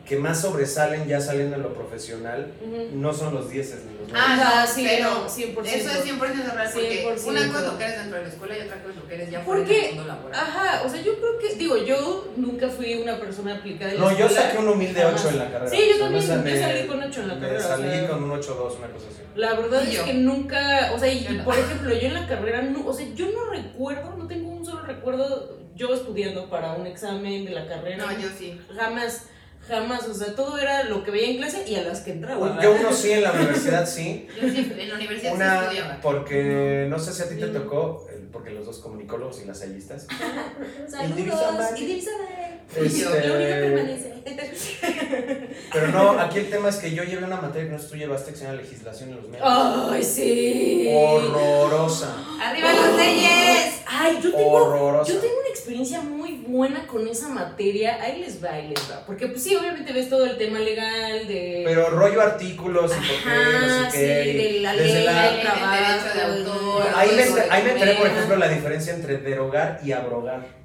que 0.06 0.16
más 0.16 0.40
sobresalen 0.40 1.06
ya 1.06 1.20
saliendo 1.20 1.56
en 1.56 1.62
lo 1.62 1.74
profesional 1.74 2.52
no 2.92 3.12
son 3.12 3.34
los 3.34 3.48
10 3.50 3.66
ni 3.86 3.98
los 3.98 4.08
9. 4.10 4.12
Ah, 4.14 4.36
no, 4.36 4.42
Ajá, 4.42 4.66
sí, 4.66 4.84
pero 4.88 5.10
no, 5.10 5.28
100%. 5.28 5.64
Eso 5.64 5.90
es 5.90 6.04
100% 6.04 6.18
real, 6.54 6.70
porque 6.74 7.04
100%. 7.06 7.24
una 7.28 7.46
cosa 7.46 7.58
es 7.60 7.66
lo 7.72 7.78
que 7.78 7.84
eres 7.84 7.98
dentro 7.98 8.18
de 8.18 8.24
la 8.24 8.28
escuela 8.28 8.58
y 8.58 8.60
otra 8.62 8.76
cosa 8.82 8.90
es 8.90 8.96
lo 8.96 9.06
que 9.08 9.14
eres 9.14 9.30
ya 9.30 9.40
fuera 9.40 9.60
Porque- 9.60 9.80
del 9.80 9.94
mundo 9.94 10.08
laboral. 10.08 10.40
Ajá, 10.40 10.82
o 10.84 10.88
sea, 10.88 11.02
yo 11.02 11.12
creo 11.18 11.38
que, 11.38 11.54
digo, 11.54 11.76
yo 11.78 12.28
nunca 12.36 12.68
fui 12.68 12.94
una 12.94 13.18
persona 13.20 13.54
aplicada 13.56 13.92
en 13.92 14.00
la 14.00 14.04
No, 14.04 14.18
yo 14.18 14.26
escuela. 14.26 14.42
saqué 14.46 14.58
un 14.58 14.68
humilde 14.68 15.00
Jamás. 15.02 15.20
8 15.20 15.28
en 15.30 15.38
la 15.38 15.50
carrera. 15.52 15.70
Sí, 15.70 15.76
yo 15.78 15.82
O 15.82 15.86
sea, 15.86 15.98
también, 16.34 16.44
me- 16.44 16.60
yo 16.60 16.66
salí 16.66 16.86
con 16.88 17.02
8 17.02 17.20
en 17.22 17.28
la 17.28 17.34
me 17.34 17.40
carrera. 17.40 17.64
o 17.64 17.68
Salí 17.68 17.88
sea, 17.90 18.08
con 18.08 18.22
un 18.24 18.30
8-2, 18.32 18.78
una 18.78 18.88
cosa 18.88 19.06
así. 19.08 19.18
La 19.36 19.54
verdad 19.54 19.82
es 19.84 19.92
yo. 19.94 20.04
que 20.04 20.14
nunca, 20.14 20.90
o 20.94 20.98
sea, 20.98 21.08
y, 21.12 21.22
Yo 21.24 21.30
no. 21.32 21.44
por 21.44 21.56
ejemplo, 21.58 21.94
yo 21.94 22.06
en 22.08 22.14
la 22.14 22.26
carrera, 22.26 22.60
no, 22.62 22.86
o 22.86 22.92
sea, 22.92 23.06
yo 23.14 23.26
no 23.30 23.50
recuerdo, 23.50 24.16
no 24.16 24.26
tengo 24.26 24.50
un 24.50 24.66
solo 24.66 24.82
recuerdo 24.82 25.58
yo 25.74 25.94
estudiando 25.94 26.50
para 26.50 26.72
un 26.74 26.86
examen 26.86 27.44
de 27.46 27.52
la 27.52 27.66
carrera. 27.66 28.04
No, 28.04 28.12
yo 28.20 28.28
sí. 28.38 28.60
Jamás, 28.76 29.26
jamás, 29.68 30.06
o 30.08 30.14
sea, 30.14 30.34
todo 30.34 30.58
era 30.58 30.84
lo 30.84 31.04
que 31.04 31.10
veía 31.10 31.30
en 31.30 31.36
clase 31.38 31.64
y 31.68 31.76
a 31.76 31.82
las 31.82 32.00
que 32.00 32.12
entraba. 32.12 32.60
Yo 32.62 32.72
uno 32.72 32.92
sí, 32.92 33.12
en 33.12 33.22
la 33.22 33.32
universidad 33.32 33.86
sí. 33.88 34.26
Yo 34.40 34.48
sí, 34.48 34.72
en 34.78 34.88
la 34.88 34.94
universidad 34.94 35.32
sí 35.36 35.42
estudiaba. 35.42 36.00
porque 36.02 36.86
no 36.88 36.98
sé 36.98 37.12
si 37.12 37.22
a 37.22 37.28
ti 37.28 37.36
te 37.36 37.48
tocó, 37.48 38.06
eh, 38.10 38.20
porque 38.32 38.50
los 38.50 38.66
dos 38.66 38.78
comunicólogos 38.78 39.40
y 39.42 39.46
las 39.46 39.60
hallistas. 39.62 40.06
Saludos, 40.88 41.78
indivisable. 41.78 42.52
Este, 42.74 43.04
La 43.04 43.34
única 43.34 43.54
permanece. 43.54 44.12
Pero 45.72 45.88
no, 45.88 46.18
aquí 46.18 46.38
el 46.38 46.48
tema 46.48 46.70
es 46.70 46.76
que 46.76 46.94
yo 46.94 47.04
llevé 47.04 47.24
una 47.24 47.40
materia 47.40 47.70
que 47.70 47.76
no 47.76 47.82
tú 47.82 47.96
llevaste 47.96 48.32
que 48.32 48.38
se 48.38 48.44
llama 48.44 48.56
legislación 48.56 49.10
en 49.10 49.16
los 49.16 49.28
medios. 49.28 49.46
Ay, 49.46 50.02
sí. 50.02 50.88
Horrorosa. 50.90 52.16
¡Arriba 52.40 52.72
las 52.72 52.96
leyes! 52.96 53.82
Ay, 53.86 54.18
yo 54.22 54.32
tengo, 54.32 54.52
Horrorosa. 54.52 55.12
yo 55.12 55.20
tengo 55.20 55.34
una 55.38 55.48
experiencia 55.48 56.00
muy 56.00 56.31
buena 56.46 56.86
con 56.86 57.06
esa 57.08 57.28
materia. 57.28 58.02
Ahí 58.02 58.20
les 58.20 58.42
va, 58.42 58.52
ahí 58.52 58.68
les 58.68 58.90
va. 58.90 59.04
Porque, 59.06 59.28
pues 59.28 59.42
sí, 59.42 59.54
obviamente 59.56 59.92
ves 59.92 60.08
todo 60.08 60.24
el 60.24 60.36
tema 60.36 60.58
legal 60.58 61.26
de. 61.26 61.62
Pero 61.64 61.90
rollo 61.90 62.20
artículos 62.20 62.92
y 62.92 62.94
por 62.94 63.22
qué, 63.22 63.66
no 63.66 63.90
sé 63.90 63.98
qué. 63.98 64.22
sí, 64.24 64.30
y 64.30 64.52
de 64.54 64.60
la 64.60 64.74
ley, 64.74 64.92
del 64.92 65.04
trabajo, 65.40 65.74
derecho 65.74 66.14
de 66.14 66.22
autor, 66.22 66.86
Ahí 66.94 67.10
me, 67.16 67.40
ahí 67.50 67.62
me 67.64 67.70
enteré, 67.72 67.94
por 67.94 68.06
ejemplo, 68.06 68.36
la 68.36 68.48
diferencia 68.48 68.94
entre 68.94 69.18
derogar 69.18 69.80
y 69.84 69.92
abrogar. 69.92 70.61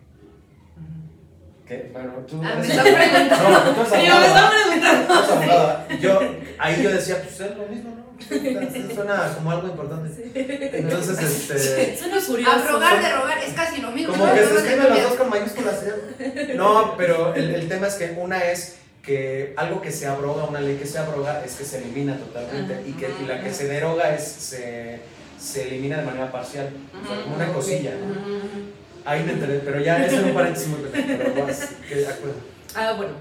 ¿Qué? 1.67 1.89
Bueno, 1.91 2.13
tú. 2.27 2.41
Ah, 2.43 2.55
me 2.55 2.65
eres- 2.65 2.69
está 2.69 2.83
preguntando. 2.83 3.49
No, 3.49 3.85
tú 3.85 3.93
eres 3.93 4.07
Yo 4.07 4.19
me 4.19 4.25
estaba 4.27 4.51
preguntando. 4.51 5.97
Yo, 5.99 6.19
ahí 6.59 6.81
yo 6.83 6.89
decía, 6.91 7.21
pues 7.21 7.39
es 7.41 7.57
lo 7.57 7.65
mismo, 7.67 7.89
¿no? 7.95 8.95
Suena 8.95 9.33
como 9.35 9.51
algo 9.51 9.67
importante. 9.67 10.31
Entonces, 10.73 11.19
este. 11.51 11.97
Suena 11.99 12.19
furioso. 12.21 12.51
Abrogar, 12.51 13.01
derogar, 13.01 13.37
es 13.39 13.53
casi 13.53 13.81
lo 13.81 13.91
mismo. 13.91 14.13
Como 14.13 14.33
que 14.33 14.39
se 14.39 14.55
escriben 14.55 14.77
las 14.79 14.87
cambia. 14.87 15.03
dos 15.03 15.13
con 15.15 15.29
mayúsculas. 15.29 15.83
¿eh? 15.83 16.53
No, 16.55 16.95
pero 16.97 17.35
el, 17.35 17.53
el 17.53 17.67
tema 17.67 17.87
es 17.87 17.95
que 17.95 18.15
una 18.17 18.43
es 18.45 18.77
que 19.03 19.53
algo 19.57 19.81
que 19.81 19.91
se 19.91 20.07
abroga, 20.07 20.45
una 20.45 20.59
ley 20.61 20.75
que 20.77 20.85
se 20.85 20.97
abroga 20.99 21.43
es 21.45 21.55
que 21.55 21.63
se 21.63 21.77
elimina 21.79 22.17
totalmente 22.17 22.73
Ajá. 22.73 22.81
y 22.85 22.91
que 22.93 23.09
y 23.21 23.25
la 23.25 23.41
que 23.41 23.53
se 23.53 23.67
deroga 23.67 24.13
es 24.13 24.23
se, 24.23 24.99
se 25.39 25.67
elimina 25.67 25.97
de 25.99 26.03
manera 26.05 26.29
parcial, 26.31 26.69
o 27.03 27.07
sea, 27.07 27.23
como 27.23 27.35
una 27.35 27.47
cosilla. 27.53 27.91
¿no? 27.91 28.11
Ujú. 28.13 28.37
Ahí 29.09 29.23
me 29.23 29.31
enteré, 29.33 29.59
pero 29.63 29.79
ya 29.79 30.05
eso 30.05 30.17
es 30.17 30.23
un 30.23 30.33
paréntesis 30.33 30.67
muy 30.67 30.79
pequeño, 30.81 31.15
pero 31.17 31.45
vas, 31.45 31.69
que 31.87 31.95
de 31.95 32.07
acuerdo. 32.07 32.35
Ah, 32.75 32.93
bueno. 32.97 33.13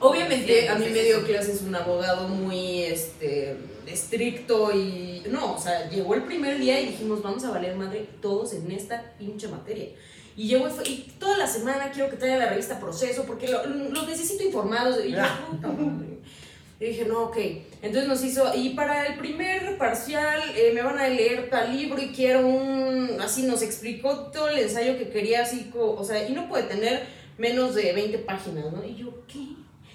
Obviamente 0.00 0.62
Sí, 0.62 0.66
a 0.68 0.74
mí 0.76 0.84
sí, 0.86 0.90
me 0.92 1.02
dio 1.02 1.18
sí. 1.20 1.24
clases 1.26 1.60
un 1.62 1.74
abogado 1.74 2.28
muy 2.28 2.84
este 2.84 3.56
estricto 3.86 4.72
y 4.72 5.22
no, 5.30 5.54
o 5.54 5.60
sea, 5.60 5.88
llegó 5.90 6.14
el 6.14 6.22
primer 6.22 6.58
día 6.58 6.80
y 6.80 6.86
dijimos, 6.86 7.20
vamos 7.22 7.44
a 7.44 7.50
valer 7.50 7.74
madre 7.76 8.08
todos 8.22 8.54
en 8.54 8.70
esta 8.70 9.12
pinche 9.18 9.48
materia. 9.48 9.88
Y 10.36 10.46
llegó 10.48 10.68
y, 10.68 10.70
fue, 10.70 10.88
y 10.88 11.12
toda 11.18 11.36
la 11.36 11.46
semana 11.48 11.90
quiero 11.90 12.08
que 12.10 12.16
traiga 12.16 12.36
la 12.38 12.48
revista 12.48 12.78
Proceso 12.78 13.24
porque 13.24 13.48
lo- 13.48 13.66
los 13.66 14.06
necesito 14.08 14.44
informados. 14.44 15.04
Y 15.04 15.10
yo, 15.12 15.18
Ah. 15.20 15.46
puta 15.50 15.66
madre. 15.68 16.18
Y 16.80 16.84
dije, 16.86 17.04
no, 17.06 17.24
ok. 17.24 17.36
Entonces 17.82 18.08
nos 18.08 18.22
hizo, 18.22 18.52
y 18.54 18.70
para 18.70 19.06
el 19.06 19.18
primer 19.18 19.76
parcial 19.78 20.40
eh, 20.56 20.70
me 20.74 20.82
van 20.82 20.98
a 20.98 21.08
leer 21.08 21.50
tal 21.50 21.76
libro 21.76 22.00
y 22.00 22.08
quiero 22.08 22.46
un, 22.46 23.16
así 23.20 23.42
nos 23.42 23.62
explicó 23.62 24.30
todo 24.32 24.48
el 24.48 24.58
ensayo 24.60 24.96
que 24.96 25.08
quería, 25.08 25.42
así, 25.42 25.70
co- 25.72 25.96
o 25.98 26.04
sea, 26.04 26.28
y 26.28 26.32
no 26.32 26.48
puede 26.48 26.64
tener 26.64 27.06
menos 27.36 27.74
de 27.74 27.92
20 27.92 28.18
páginas, 28.18 28.72
¿no? 28.72 28.84
Y 28.84 28.94
yo, 28.94 29.24
¿qué? 29.26 29.40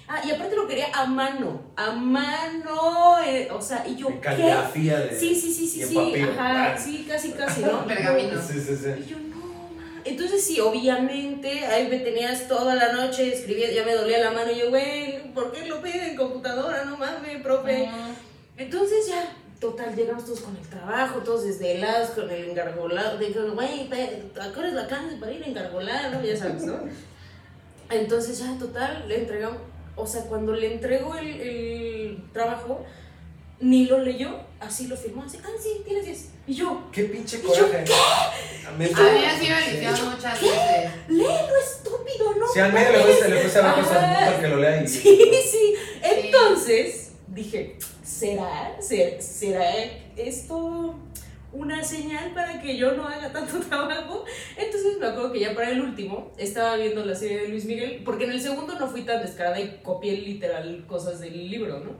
Ah, 0.06 0.20
y 0.26 0.30
aparte 0.32 0.54
lo 0.56 0.68
quería 0.68 0.88
a 0.92 1.06
mano, 1.06 1.62
a 1.76 1.90
mano, 1.92 3.18
eh, 3.26 3.48
o 3.50 3.62
sea, 3.62 3.86
y 3.88 3.96
yo, 3.96 4.08
En 4.08 4.14
¿qué? 4.16 4.20
caligrafía 4.20 5.00
de. 5.00 5.18
Sí, 5.18 5.34
sí, 5.34 5.52
sí, 5.54 5.66
sí, 5.66 5.82
sí, 5.84 5.98
ajá, 6.20 6.74
Ah. 6.74 6.78
sí, 6.78 7.06
casi, 7.08 7.30
casi, 7.32 7.62
¿no? 7.62 7.86
Pergamino. 7.86 8.38
Sí, 8.42 8.60
sí, 8.60 8.76
sí. 8.76 8.88
Y 9.06 9.10
yo. 9.10 9.16
Entonces, 10.04 10.44
sí, 10.44 10.60
obviamente, 10.60 11.64
ahí 11.64 11.88
me 11.88 11.98
tenías 12.00 12.46
toda 12.46 12.74
la 12.74 12.92
noche 12.92 13.32
escribiendo, 13.32 13.74
ya 13.74 13.86
me 13.86 13.94
dolía 13.94 14.18
la 14.18 14.32
mano. 14.32 14.52
Y 14.52 14.58
yo, 14.58 14.68
güey, 14.68 15.13
¿por 15.34 15.52
qué 15.52 15.66
lo 15.66 15.82
piden 15.82 16.10
en 16.10 16.16
computadora? 16.16 16.84
No 16.84 16.96
mames, 16.96 17.42
profe. 17.42 17.88
Entonces, 18.56 19.06
ya, 19.08 19.36
total, 19.60 19.94
llegamos 19.94 20.24
todos 20.24 20.40
con 20.40 20.56
el 20.56 20.66
trabajo, 20.68 21.20
todos 21.20 21.44
desvelados, 21.44 22.10
con 22.10 22.30
el 22.30 22.50
engargolado. 22.50 23.18
De 23.18 23.32
que, 23.32 23.40
güey, 23.40 23.90
¿a 23.92 24.52
qué 24.52 24.58
hora 24.58 24.68
es 24.68 24.74
la 24.74 24.86
cárcel 24.86 25.18
para 25.18 25.32
ir 25.32 25.42
a 25.42 25.46
engargolar? 25.46 26.12
¿no? 26.12 26.22
Ya 26.22 26.36
sabes, 26.36 26.64
¿no? 26.64 26.78
Entonces, 27.90 28.38
ya, 28.38 28.56
total, 28.58 29.06
le 29.08 29.20
entregamos. 29.20 29.58
O 29.96 30.06
sea, 30.06 30.22
cuando 30.22 30.52
le 30.52 30.72
entregó 30.72 31.14
el, 31.16 31.40
el 31.40 32.24
trabajo, 32.32 32.84
ni 33.60 33.86
lo 33.86 33.98
leyó, 33.98 34.40
así 34.60 34.86
lo 34.86 34.96
firmó, 34.96 35.22
así, 35.22 35.38
ah, 35.44 35.48
sí, 35.60 35.82
tienes 35.84 36.04
10. 36.04 36.28
Y 36.46 36.54
yo, 36.54 36.82
Qué 36.92 37.04
pinche 37.04 37.38
¿Y 37.38 37.42
yo 37.42 37.48
coraje. 37.48 37.84
A 38.66 38.70
mí 38.72 38.84
A 38.84 39.12
mí 39.12 39.24
así 39.24 39.48
me 39.48 39.70
limpiado 39.72 40.10
muchas 40.10 40.40
veces. 40.40 40.90
léelo, 41.08 41.56
estúpido, 41.62 42.34
¿no? 42.38 42.46
Si 42.52 42.60
al 42.60 42.72
medio 42.72 42.92
le 42.92 43.06
gusta, 43.06 43.28
le 43.28 43.42
gusta 43.42 43.62
ver 43.62 43.74
cosas 43.84 43.96
para 44.18 44.40
que 44.40 44.48
lo 44.48 44.56
lea 44.56 44.82
y. 44.82 44.88
Sí, 44.88 45.30
sí. 45.50 45.74
Entonces 46.02 47.12
dije, 47.28 47.76
¿será, 48.02 48.76
ser- 48.80 49.20
será 49.22 49.70
esto 50.16 50.94
una 51.52 51.84
señal 51.84 52.32
para 52.34 52.60
que 52.60 52.76
yo 52.76 52.92
no 52.92 53.06
haga 53.06 53.30
tanto 53.32 53.60
trabajo? 53.68 54.24
Entonces 54.56 54.98
me 54.98 55.06
acuerdo 55.06 55.32
que 55.32 55.40
ya 55.40 55.54
para 55.54 55.70
el 55.70 55.80
último 55.80 56.32
estaba 56.36 56.76
viendo 56.76 57.04
la 57.04 57.14
serie 57.14 57.40
de 57.42 57.48
Luis 57.48 57.64
Miguel, 57.64 58.02
porque 58.04 58.24
en 58.24 58.32
el 58.32 58.40
segundo 58.40 58.78
no 58.78 58.88
fui 58.88 59.02
tan 59.02 59.22
descarada 59.22 59.60
y 59.60 59.80
copié 59.82 60.12
literal 60.18 60.84
cosas 60.86 61.20
del 61.20 61.50
libro, 61.50 61.80
¿no? 61.80 61.92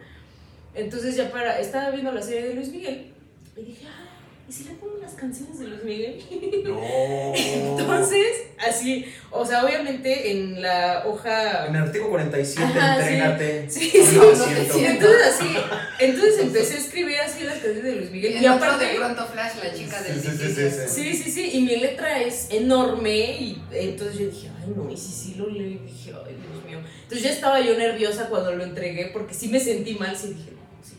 Entonces 0.74 1.14
ya 1.16 1.30
para, 1.30 1.58
estaba 1.60 1.90
viendo 1.90 2.10
la 2.12 2.20
serie 2.22 2.48
de 2.48 2.54
Luis 2.54 2.68
Miguel 2.68 3.12
y 3.56 3.62
dije, 3.62 3.86
ah, 3.88 4.13
¿y 4.48 4.52
si 4.52 4.64
le 4.64 4.70
pongo 4.74 4.98
las 5.00 5.12
canciones 5.12 5.58
de 5.58 5.66
Luis 5.68 5.84
Miguel? 5.84 6.24
No. 6.64 6.80
Entonces, 7.34 8.26
así, 8.58 9.06
o 9.30 9.44
sea, 9.44 9.64
obviamente 9.64 10.30
en 10.30 10.60
la 10.62 11.04
hoja... 11.06 11.66
En 11.66 11.76
el 11.76 11.82
artículo 11.82 12.10
47, 12.10 12.64
Ajá, 12.64 12.94
sí. 12.96 13.00
entrégate. 13.02 13.70
Sí, 13.70 13.90
sí, 13.90 14.16
no. 14.16 14.80
Y 14.80 14.84
entonces 14.84 15.26
así, 15.26 15.56
entonces 15.98 16.38
empecé 16.40 16.74
a 16.74 16.78
escribir 16.78 17.16
así 17.20 17.44
las 17.44 17.54
canciones 17.54 17.82
de 17.84 17.96
Luis 17.96 18.10
Miguel. 18.10 18.36
Y 18.36 18.38
Y 18.42 18.46
aparte, 18.46 18.84
de 18.84 18.94
pronto 18.96 19.26
Flash, 19.26 19.52
la 19.62 19.74
chica 19.74 20.02
del 20.02 20.20
Sí, 20.20 20.28
sí, 20.30 20.54
sí, 20.54 20.70
sí, 20.70 20.88
sí, 20.88 21.14
sí, 21.14 21.30
sí, 21.30 21.50
y 21.54 21.60
mi 21.62 21.76
letra 21.76 22.20
es 22.22 22.48
enorme 22.50 23.16
y 23.40 23.62
entonces 23.72 24.18
yo 24.18 24.26
dije, 24.26 24.50
ay 24.60 24.72
no, 24.76 24.90
y 24.90 24.96
si 24.96 25.12
sí 25.12 25.34
lo 25.36 25.48
leo, 25.48 25.66
y 25.66 25.78
dije, 25.78 26.12
ay 26.26 26.34
Dios 26.34 26.64
mío. 26.66 26.78
Entonces 27.02 27.22
ya 27.22 27.30
estaba 27.32 27.60
yo 27.60 27.76
nerviosa 27.76 28.28
cuando 28.28 28.54
lo 28.54 28.62
entregué 28.64 29.06
porque 29.12 29.34
sí 29.34 29.48
me 29.48 29.60
sentí 29.60 29.94
mal, 29.94 30.16
sí 30.16 30.28
dije, 30.28 30.50
no, 30.52 30.62
sí. 30.82 30.96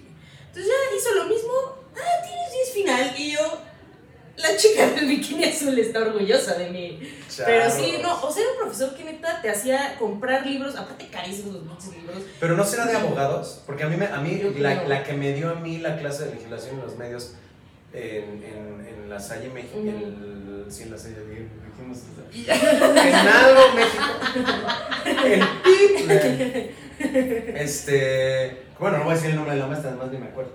Entonces 0.48 0.72
ya 0.72 0.98
hizo 0.98 1.16
lo 1.16 1.26
mismo, 1.26 1.52
ah, 1.96 2.24
tienes 2.24 2.52
10 2.52 2.74
final, 2.74 3.14
y 3.18 3.32
yo, 3.32 3.62
la 4.38 4.58
chica 4.58 4.88
del 4.92 5.08
bikini 5.08 5.46
azul 5.46 5.78
está 5.80 6.00
orgullosa 6.00 6.56
de 6.56 6.70
mí. 6.70 7.00
Pero 7.46 7.70
sí, 7.70 7.98
no, 8.02 8.22
o 8.22 8.32
sea, 8.32 8.44
era 8.44 8.52
un 8.54 8.58
profesor 8.60 8.96
que 8.96 9.04
neta 9.04 9.42
te 9.42 9.50
hacía 9.50 9.96
comprar 9.98 10.46
libros, 10.46 10.76
aparte 10.76 11.08
carísimos 11.08 11.56
los 11.56 11.64
pinches 11.64 11.98
libros. 12.02 12.24
Pero 12.40 12.56
no 12.56 12.64
será 12.64 12.86
de 12.86 12.96
abogados, 12.96 13.62
porque 13.66 13.84
a 13.84 13.88
mí, 13.88 13.98
me, 13.98 14.08
a 14.08 14.18
mí 14.18 14.42
la, 14.58 14.84
la 14.84 15.04
que 15.04 15.14
me 15.14 15.34
dio 15.34 15.50
a 15.50 15.56
mí 15.56 15.78
la 15.80 15.98
clase 15.98 16.26
de 16.26 16.36
legislación 16.36 16.76
en 16.76 16.82
los 16.82 16.98
medios 16.98 17.34
en, 17.94 18.44
en, 18.44 18.88
en 18.88 19.10
la 19.10 19.20
Salle 19.20 19.50
México, 19.50 19.78
Ujú. 19.80 19.90
el, 19.90 20.66
sí, 20.70 20.84
en 20.84 20.92
la 20.92 20.98
Salle, 20.98 21.16
dijimos, 21.26 22.00
en 22.36 23.16
algo 23.28 23.62
México, 23.74 24.04
el 25.26 25.44
PIB, 25.64 26.72
este, 27.56 28.65
bueno, 28.80 28.98
no 28.98 29.04
voy 29.06 29.14
a 29.14 29.16
decir 29.16 29.30
el 29.32 29.36
nombre 29.38 29.54
de 29.56 29.60
la 29.62 29.68
maestra, 29.68 29.90
además 29.92 30.12
ni 30.12 30.18
me 30.18 30.26
acuerdo, 30.28 30.52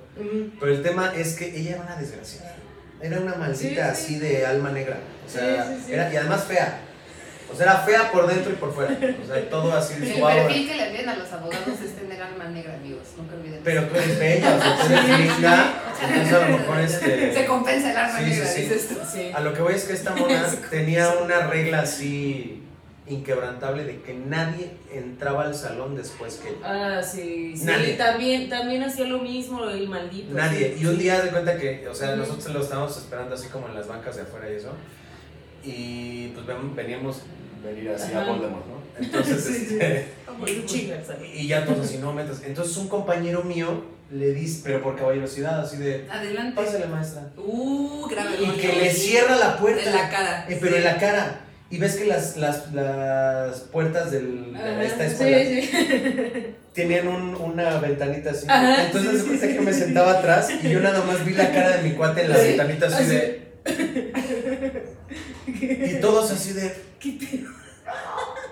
pero 0.60 0.72
el 0.72 0.82
tema 0.82 1.12
es 1.16 1.34
que 1.36 1.46
ella 1.56 1.72
era 1.72 1.80
una 1.82 1.96
desgraciada, 1.96 2.54
era 3.02 3.18
una 3.20 3.34
maldita 3.34 3.94
Sí, 3.94 4.04
sí. 4.06 4.14
así 4.14 4.18
de 4.18 4.46
alma 4.46 4.70
negra, 4.70 4.98
o 5.26 5.30
sea, 5.30 5.64
Sí, 5.66 5.74
sí, 5.76 5.82
sí. 5.86 5.92
Era, 5.94 6.12
y 6.12 6.16
además 6.16 6.44
fea, 6.44 6.80
o 7.50 7.56
sea, 7.56 7.64
era 7.64 7.76
fea 7.78 8.12
por 8.12 8.26
dentro 8.28 8.52
y 8.52 8.56
por 8.56 8.74
fuera, 8.74 8.92
o 8.92 9.26
sea, 9.26 9.50
todo 9.50 9.72
así 9.74 9.94
de 10.00 10.14
El 10.14 10.20
perfil 10.22 10.68
que 10.68 10.76
le 10.76 10.86
piden 10.90 11.08
a 11.08 11.16
los 11.16 11.32
abogados 11.32 11.80
es 11.84 11.96
tener 11.96 12.22
alma 12.22 12.44
negra, 12.44 12.74
amigos. 12.74 13.08
Nunca 13.16 13.34
olviden. 13.34 13.60
Pero 13.64 13.84
tú 13.88 13.96
eres 13.96 14.18
bella, 14.20 14.54
o 14.56 14.60
sea, 14.62 14.76
tú 14.76 14.92
eres 14.92 15.04
Sí, 15.04 15.22
linda, 15.22 15.74
entonces 16.02 16.32
a 16.34 16.48
lo 16.48 16.58
mejor 16.58 16.80
este... 16.80 17.34
Se 17.34 17.46
compensa 17.46 17.90
el 17.90 17.96
alma 17.96 18.18
Sí, 18.18 18.24
sí, 18.24 18.30
negra, 18.30 18.46
sí. 18.46 18.60
dices 18.62 18.88
tú. 18.88 18.94
Sí. 19.12 19.30
A 19.34 19.40
lo 19.40 19.52
que 19.54 19.62
voy 19.62 19.74
es 19.74 19.84
que 19.84 19.92
esta 19.94 20.10
mona 20.16 20.46
tenía 20.70 21.08
una 21.24 21.46
regla 21.48 21.80
así 21.80 22.62
inquebrantable 23.10 23.84
de 23.84 24.00
que 24.02 24.14
nadie 24.14 24.70
entraba 24.92 25.44
al 25.44 25.54
salón 25.54 25.96
después 25.96 26.36
que. 26.36 26.56
Ah, 26.64 27.02
sí, 27.02 27.54
sí. 27.56 27.64
Nadie. 27.64 27.94
También, 27.94 28.48
también 28.48 28.82
hacía 28.82 29.04
lo 29.06 29.18
mismo 29.18 29.64
el 29.64 29.88
maldito. 29.88 30.32
Nadie. 30.34 30.74
sí. 30.76 30.82
Y 30.82 30.86
un 30.86 30.98
día 30.98 31.20
de 31.20 31.30
cuenta 31.30 31.56
que, 31.58 31.86
o 31.88 31.94
sea, 31.94 32.16
nosotros 32.16 32.52
lo 32.54 32.62
estábamos 32.62 32.96
esperando 32.96 33.34
así 33.34 33.48
como 33.48 33.68
en 33.68 33.74
las 33.74 33.86
bancas 33.88 34.16
de 34.16 34.22
afuera 34.22 34.50
y 34.50 34.54
eso. 34.56 34.70
Y 35.62 36.28
pues 36.28 36.46
ven- 36.46 36.74
veníamos 36.74 37.22
venir 37.64 37.90
así 37.90 38.12
a 38.14 38.22
Ajá. 38.22 38.30
Voldemort, 38.30 38.64
¿no? 38.66 38.80
Entonces, 39.04 39.44
Sí, 39.44 39.54
sí. 39.66 39.78
este, 40.90 41.04
¿sabes? 41.06 41.28
y 41.34 41.46
ya 41.48 41.64
todos 41.64 41.80
así, 41.86 41.98
no 41.98 42.12
metas. 42.12 42.42
Entonces 42.44 42.76
un 42.76 42.88
compañero 42.88 43.42
mío 43.44 43.84
le 44.10 44.32
dice, 44.32 44.62
pero 44.64 44.82
por 44.82 44.96
caballerosidad, 44.96 45.60
así 45.60 45.76
de, 45.76 46.06
Adelante. 46.10 46.56
pásale 46.60 46.86
maestra. 46.86 47.30
Uh, 47.36 48.06
grave. 48.08 48.36
Y 48.42 48.50
que 48.60 48.72
le 48.72 48.90
cierra 48.92 49.36
la 49.36 49.56
puerta. 49.58 49.84
En 49.84 49.94
la 49.94 50.08
cara. 50.10 50.46
Eh, 50.48 50.58
pero 50.60 50.72
Sí. 50.72 50.78
en 50.78 50.84
la 50.84 50.96
cara. 50.98 51.40
Y 51.70 51.78
ves 51.78 51.96
que 51.96 52.04
las, 52.06 52.36
las, 52.36 52.72
las 52.74 53.60
puertas 53.60 54.10
del, 54.10 54.52
de 54.54 54.86
esta 54.86 55.06
escuela 55.06 55.38
Sí, 55.38 55.62
sí. 55.62 56.54
tenían 56.74 57.06
un- 57.08 57.36
una 57.36 57.78
ventanita 57.78 58.30
así. 58.30 58.44
Ajá, 58.48 58.86
Entonces 58.86 59.22
sí, 59.22 59.38
sí. 59.38 59.48
que 59.54 59.60
me 59.60 59.72
sentaba 59.72 60.18
atrás 60.18 60.48
y 60.62 60.68
yo 60.68 60.80
nada 60.80 61.04
más 61.04 61.24
vi 61.24 61.32
la 61.34 61.50
cara 61.52 61.76
de 61.76 61.88
mi 61.88 61.94
cuate 61.94 62.22
en 62.24 62.30
la 62.30 62.36
ventanita 62.38 62.86
así 62.88 63.02
así. 63.04 63.10
de. 63.14 63.50
Y 65.56 66.00
todos 66.00 66.30
así 66.30 66.52
de. 66.54 66.74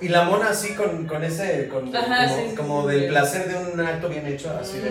Y 0.01 0.09
la 0.09 0.23
mona 0.25 0.51
así 0.51 0.75
con, 0.75 1.07
con 1.09 1.25
ese. 1.25 1.67
Con, 1.69 1.95
Ajá, 1.95 2.29
como 2.29 2.55
como 2.55 2.87
del 2.87 3.09
placer 3.09 3.49
de 3.49 3.57
un 3.73 3.81
acto 3.81 4.09
bien 4.09 4.27
hecho, 4.29 4.57
así 4.61 4.79
de. 4.79 4.91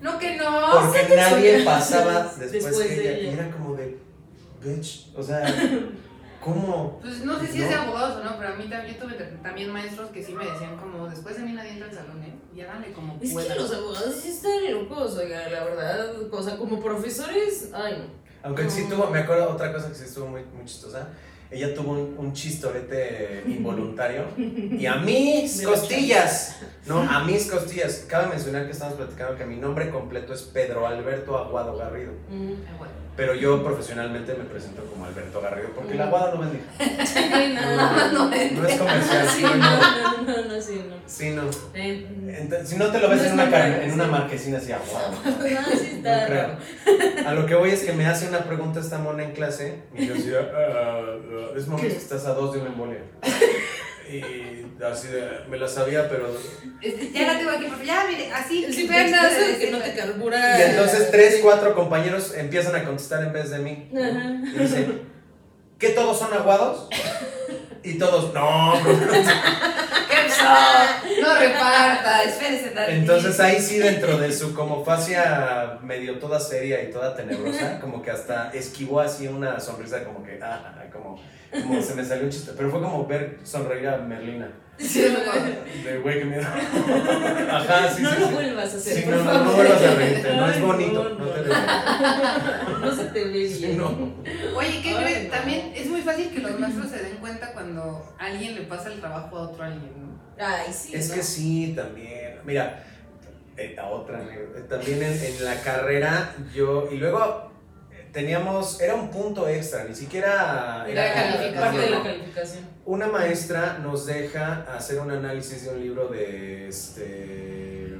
No 0.00 0.18
que 0.18 0.36
no. 0.36 0.70
Porque 0.72 1.14
nadie 1.14 1.62
pasaba 1.64 2.32
después, 2.38 2.52
Después 2.64 2.78
que 2.88 2.96
de 2.96 3.00
ella. 3.02 3.18
ella. 3.18 3.30
Y 3.30 3.34
era 3.34 3.50
como 3.50 3.74
de. 3.74 3.98
Bitch. 4.64 5.08
O 5.14 5.22
sea, 5.22 5.42
¿cómo? 6.42 6.98
Pues 7.00 7.24
no 7.24 7.38
sé 7.38 7.46
si 7.46 7.58
No. 7.58 7.64
es 7.64 7.70
de 7.70 7.74
abogados 7.76 8.16
o 8.20 8.24
no, 8.24 8.36
pero 8.38 8.54
a 8.54 8.56
mí 8.56 8.64
también, 8.68 8.94
yo 8.96 9.04
tuve 9.04 9.14
también 9.42 9.70
maestros 9.70 10.10
que 10.10 10.22
sí 10.22 10.32
me 10.34 10.44
decían 10.44 10.76
como, 10.76 11.08
después 11.08 11.36
de 11.36 11.42
mí 11.42 11.52
nadie 11.52 11.70
entra 11.72 11.88
al 11.88 11.94
salón, 11.94 12.22
¿eh? 12.22 12.34
Y 12.54 12.60
háganle 12.60 12.92
como 12.92 13.18
Es 13.20 13.32
que 13.34 13.54
los 13.54 13.72
abogados 13.72 14.14
sí 14.20 14.28
están 14.30 14.72
locos, 14.72 15.16
oiga, 15.16 15.48
la 15.48 15.64
verdad. 15.64 16.10
O 16.30 16.42
sea, 16.42 16.56
como 16.56 16.80
profesores, 16.82 17.70
ay 17.72 17.98
no. 17.98 18.22
Aunque 18.44 18.68
sí 18.68 18.86
tuvo, 18.90 19.06
me 19.08 19.20
acuerdo 19.20 19.50
otra 19.50 19.72
cosa 19.72 19.88
que 19.88 19.94
sí 19.94 20.04
estuvo 20.04 20.26
muy, 20.26 20.42
muy 20.54 20.64
chistosa. 20.64 21.08
Ella 21.50 21.74
tuvo 21.74 21.92
un, 21.92 22.14
un 22.18 22.32
chistorete 22.32 23.44
involuntario. 23.46 24.24
Y 24.36 24.84
a 24.86 24.96
mis 25.04 25.62
costillas. 25.62 26.56
No, 26.86 27.00
a 27.10 27.22
mis 27.24 27.50
costillas. 27.50 28.04
Cabe 28.08 28.28
mencionar 28.28 28.64
que 28.66 28.72
estamos 28.72 28.94
platicando 28.94 29.36
que 29.36 29.44
mi 29.44 29.56
nombre 29.56 29.90
completo 29.90 30.32
es 30.34 30.42
Pedro 30.42 30.86
Alberto 30.86 31.36
Aguado 31.38 31.76
Garrido. 31.76 32.12
Mm. 32.30 32.78
Bueno. 32.78 33.01
Pero 33.14 33.34
yo 33.34 33.62
profesionalmente 33.62 34.32
me 34.34 34.44
presento 34.44 34.82
como 34.86 35.04
Alberto 35.04 35.40
Garrido 35.42 35.68
porque 35.74 35.94
la 35.94 36.04
Mm. 36.06 36.08
Aguada 36.08 36.34
no 36.34 36.40
vende. 36.40 36.60
Ay, 37.32 37.52
no. 37.54 38.12
No, 38.12 38.30
No 38.30 38.34
es 38.34 38.78
comercial. 38.78 39.28
Sí, 39.28 39.36
Sí, 39.36 39.42
no, 39.42 39.54
no. 39.54 39.76
no, 39.76 40.22
no, 40.42 40.48
no, 40.54 40.60
sí, 40.62 40.82
no. 40.88 40.94
Sí, 41.06 41.30
no. 41.30 41.42
Eh, 41.74 42.06
Entonces, 42.40 42.70
si 42.70 42.76
no 42.76 42.86
te 42.90 42.98
lo 43.00 43.10
ves 43.10 43.20
No 43.22 43.42
en 43.42 43.48
una, 43.48 43.66
en 43.82 43.90
sí. 43.90 43.94
una 43.94 44.06
marquesina 44.06 44.56
así, 44.58 44.72
Aguado. 44.72 45.12
no, 45.24 45.78
sí 45.78 45.90
está 45.96 46.20
No 46.20 46.26
creo. 46.26 47.28
A 47.28 47.34
lo 47.34 47.44
que 47.44 47.54
voy 47.54 47.70
es 47.70 47.82
que 47.84 47.92
me 47.92 48.06
hace 48.06 48.28
una 48.28 48.38
pregunta 48.44 48.80
esta 48.80 48.96
mona 48.98 49.24
en 49.24 49.32
clase 49.32 49.82
y 49.94 50.06
yo 50.06 50.14
decía, 50.14 50.38
"Ah, 50.54 50.72
ah, 50.74 51.00
es 51.56 51.66
momento 51.68 51.94
que 51.94 52.00
estás 52.00 52.24
a 52.24 52.32
dos 52.32 52.54
de 52.54 52.60
una 52.60 52.70
embolia. 52.70 53.00
Y 54.12 54.84
así 54.84 55.08
de, 55.08 55.44
me 55.48 55.58
la 55.58 55.68
sabía, 55.68 56.08
pero... 56.08 56.36
Este, 56.80 57.12
ya 57.12 57.32
la 57.32 57.38
tengo 57.38 57.50
aquí, 57.50 57.66
pero 57.70 57.82
ya, 57.82 58.04
mire, 58.08 58.30
así. 58.32 58.66
Sí, 58.72 58.86
pero 58.88 59.10
de 59.10 59.58
que 59.58 59.70
no 59.70 59.78
te 59.78 59.94
carbura. 59.94 60.58
Y 60.58 60.70
entonces 60.70 61.10
tres, 61.10 61.40
cuatro 61.42 61.74
compañeros 61.74 62.34
empiezan 62.36 62.76
a 62.76 62.84
contestar 62.84 63.22
en 63.22 63.32
vez 63.32 63.50
de 63.50 63.58
mí. 63.58 63.88
Y 63.92 64.58
dicen, 64.58 65.02
¿qué 65.78 65.90
todos 65.90 66.18
son 66.18 66.32
aguados? 66.34 66.88
Y 67.82 67.98
todos, 67.98 68.32
no, 68.34 68.74
no, 68.74 68.92
no". 68.92 68.92
¿Qué 69.12 70.16
pasó? 70.28 70.44
No 71.22 71.34
reparta, 71.38 72.22
espérese 72.24 72.70
tantito. 72.70 72.90
Entonces 72.98 73.40
ahí 73.40 73.60
sí 73.60 73.78
dentro 73.78 74.18
de 74.18 74.32
su 74.32 74.54
como 74.54 74.84
fascia 74.84 75.78
medio 75.82 76.18
toda 76.18 76.38
seria 76.40 76.82
y 76.82 76.90
toda 76.90 77.14
tenebrosa, 77.14 77.80
como 77.80 78.02
que 78.02 78.10
hasta 78.10 78.50
esquivó 78.52 79.00
así 79.00 79.28
una 79.28 79.58
sonrisa 79.60 80.04
como 80.04 80.22
que, 80.24 80.38
ah, 80.42 80.74
como, 80.92 81.20
como 81.50 81.82
se 81.82 81.94
me 81.94 82.04
salió 82.04 82.24
un 82.24 82.30
chiste, 82.30 82.52
pero 82.56 82.70
fue 82.70 82.80
como 82.80 83.06
ver 83.06 83.38
sonreír 83.44 83.88
a 83.88 83.98
Merlina. 83.98 84.48
Sí, 84.78 85.06
no. 85.12 85.88
De 85.90 85.98
güey 85.98 86.18
que 86.18 86.24
miedo. 86.24 86.42
Ajá, 86.42 87.88
sí, 87.94 88.02
no 88.02 88.10
sí. 88.10 88.20
lo 88.20 88.26
sí. 88.28 88.34
vuelvas 88.34 88.74
a 88.74 88.76
hacer. 88.78 88.94
Sí, 88.96 89.02
por 89.02 89.14
no, 89.14 89.24
no, 89.24 89.30
favor. 89.30 89.46
no 89.46 89.52
vuelvas 89.52 89.82
a 89.82 89.94
reírte, 89.94 90.34
no 90.34 90.50
es 90.50 90.60
bonito, 90.60 91.04
No, 91.04 91.08
no 91.10 91.24
no, 91.26 91.30
te 91.30 91.48
no. 91.48 92.78
No 92.86 92.96
se 92.96 93.04
te 93.04 93.24
ve 93.24 93.30
bien. 93.30 93.48
Sí, 93.52 93.74
no. 93.76 94.14
Oye, 94.56 94.80
¿qué 94.82 94.88
Ay, 94.96 95.04
crees? 95.04 95.24
no. 95.24 95.30
También 95.30 95.72
es 95.76 95.86
muy 95.86 96.00
fácil 96.00 96.30
que 96.30 96.40
los 96.40 96.58
maestros 96.58 96.88
se 96.88 97.02
den 97.02 97.16
cuenta 97.18 97.52
cuando 97.52 98.14
alguien 98.18 98.54
le 98.54 98.62
pasa 98.62 98.88
el 98.90 98.98
trabajo 99.00 99.36
a 99.36 99.42
otro 99.42 99.62
alguien, 99.62 99.92
¿no? 100.00 100.21
Ay, 100.42 100.72
sí. 100.72 100.94
Es 100.94 101.08
¿no? 101.08 101.14
que 101.14 101.22
sí, 101.22 101.72
también. 101.76 102.40
Mira, 102.44 102.84
eh, 103.56 103.76
a 103.78 103.86
otra. 103.88 104.22
Eh, 104.22 104.64
también 104.68 105.02
en, 105.02 105.12
en 105.12 105.44
la 105.44 105.60
carrera 105.60 106.34
yo, 106.54 106.88
y 106.90 106.96
luego 106.96 107.50
eh, 107.92 108.08
teníamos, 108.12 108.80
era 108.80 108.94
un 108.94 109.10
punto 109.10 109.46
extra, 109.48 109.84
ni 109.84 109.94
siquiera 109.94 110.84
Era 110.88 111.06
era 111.06 111.14
calificación. 111.14 111.60
Parte 111.60 111.78
de 111.78 111.90
la 111.90 112.02
calificación. 112.02 112.68
Una 112.84 113.06
maestra 113.06 113.78
nos 113.78 114.06
deja 114.06 114.66
hacer 114.74 114.98
un 114.98 115.10
análisis 115.10 115.64
de 115.64 115.70
un 115.70 115.80
libro 115.80 116.08
de 116.08 116.68
este 116.68 117.96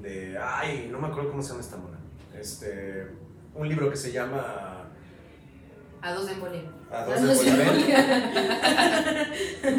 de 0.00 0.38
ay, 0.40 0.88
no 0.90 0.98
me 0.98 1.08
acuerdo 1.08 1.30
cómo 1.30 1.42
se 1.42 1.50
llama 1.50 1.60
esta 1.60 1.76
mona. 1.76 1.98
Este 2.38 3.08
un 3.54 3.68
libro 3.68 3.90
que 3.90 3.96
se 3.96 4.12
llama 4.12 4.88
A 6.00 6.12
dos 6.14 6.30
en 6.30 6.40
bolero. 6.40 6.75
A 6.90 7.04
dos 7.04 7.20
de 7.20 7.34
Poliamén. 7.34 7.86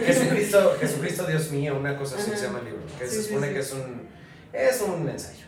Jesucristo, 0.06 0.76
Jesucristo 0.80 1.26
Dios 1.26 1.52
mío, 1.52 1.78
una 1.80 1.98
cosa 1.98 2.18
así 2.18 2.32
Ajá. 2.32 2.38
se 2.40 2.46
llama 2.48 2.60
el 2.60 2.66
libro, 2.66 2.82
que 3.00 3.08
Sí, 3.08 3.16
se 3.16 3.24
supone 3.24 3.48
sí. 3.48 3.54
que 3.54 3.60
es 3.60 3.74
un 3.74 4.08
es 4.54 4.82
un 4.82 5.08
ensayo 5.10 5.46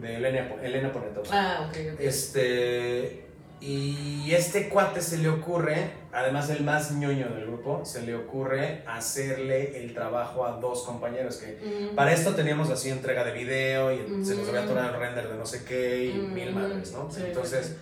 de 0.00 0.16
Elena, 0.16 0.48
Elena 0.62 0.92
Poniatowska. 0.92 1.34
Ah, 1.34 1.66
ok, 1.68 1.76
ok. 1.94 2.00
Este 2.00 3.26
y 3.62 4.32
este 4.32 4.70
cuate 4.70 5.02
se 5.02 5.18
le 5.18 5.28
ocurre, 5.28 5.90
además 6.12 6.48
el 6.48 6.64
más 6.64 6.92
ñoño 6.92 7.28
del 7.28 7.44
grupo, 7.46 7.84
se 7.84 8.00
le 8.02 8.14
ocurre 8.14 8.82
hacerle 8.86 9.82
el 9.84 9.92
trabajo 9.92 10.46
a 10.46 10.52
dos 10.52 10.82
compañeros 10.84 11.36
que 11.36 11.90
para 11.94 12.12
esto 12.12 12.34
teníamos 12.34 12.70
así 12.70 12.88
entrega 12.88 13.22
de 13.24 13.32
video 13.32 13.92
y 13.92 14.24
se 14.24 14.34
nos 14.36 14.48
había 14.48 14.62
atorado 14.62 14.94
el 14.94 15.00
render 15.00 15.28
de 15.28 15.36
no 15.36 15.44
sé 15.44 15.62
qué 15.64 16.06
y 16.06 16.12
mil 16.14 16.52
madres, 16.54 16.92
¿no? 16.92 17.10
Sí, 17.10 17.20
Entonces, 17.26 17.76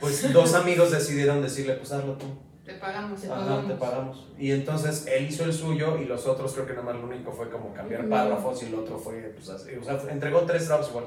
pues 0.00 0.32
dos 0.34 0.52
amigos 0.54 0.90
decidieron 0.90 1.40
decirle, 1.42 1.74
pues 1.74 1.90
hazlo 1.92 2.12
tú. 2.18 2.26
Te 2.66 2.74
pagamos. 2.74 3.20
Te 3.20 3.28
Ajá, 3.28 3.36
pagamos. 3.40 3.66
te 3.68 3.74
pagamos. 3.76 4.26
Y 4.38 4.50
entonces 4.50 5.06
él 5.06 5.26
hizo 5.28 5.44
el 5.44 5.52
suyo 5.52 5.96
y 5.98 6.04
los 6.04 6.26
otros 6.26 6.52
creo 6.52 6.66
que 6.66 6.72
nada 6.72 6.84
más 6.84 6.96
lo 6.96 7.04
único 7.06 7.30
fue 7.32 7.48
como 7.48 7.72
cambiar 7.72 8.08
párrafos 8.08 8.62
y 8.62 8.66
el 8.66 8.74
otro 8.74 8.98
fue, 8.98 9.32
pues 9.36 9.48
así, 9.48 9.74
o 9.76 9.84
sea, 9.84 9.96
fue- 9.96 10.10
entregó 10.12 10.40
tres 10.42 10.66
trabajos 10.66 10.90
igual. 10.90 11.04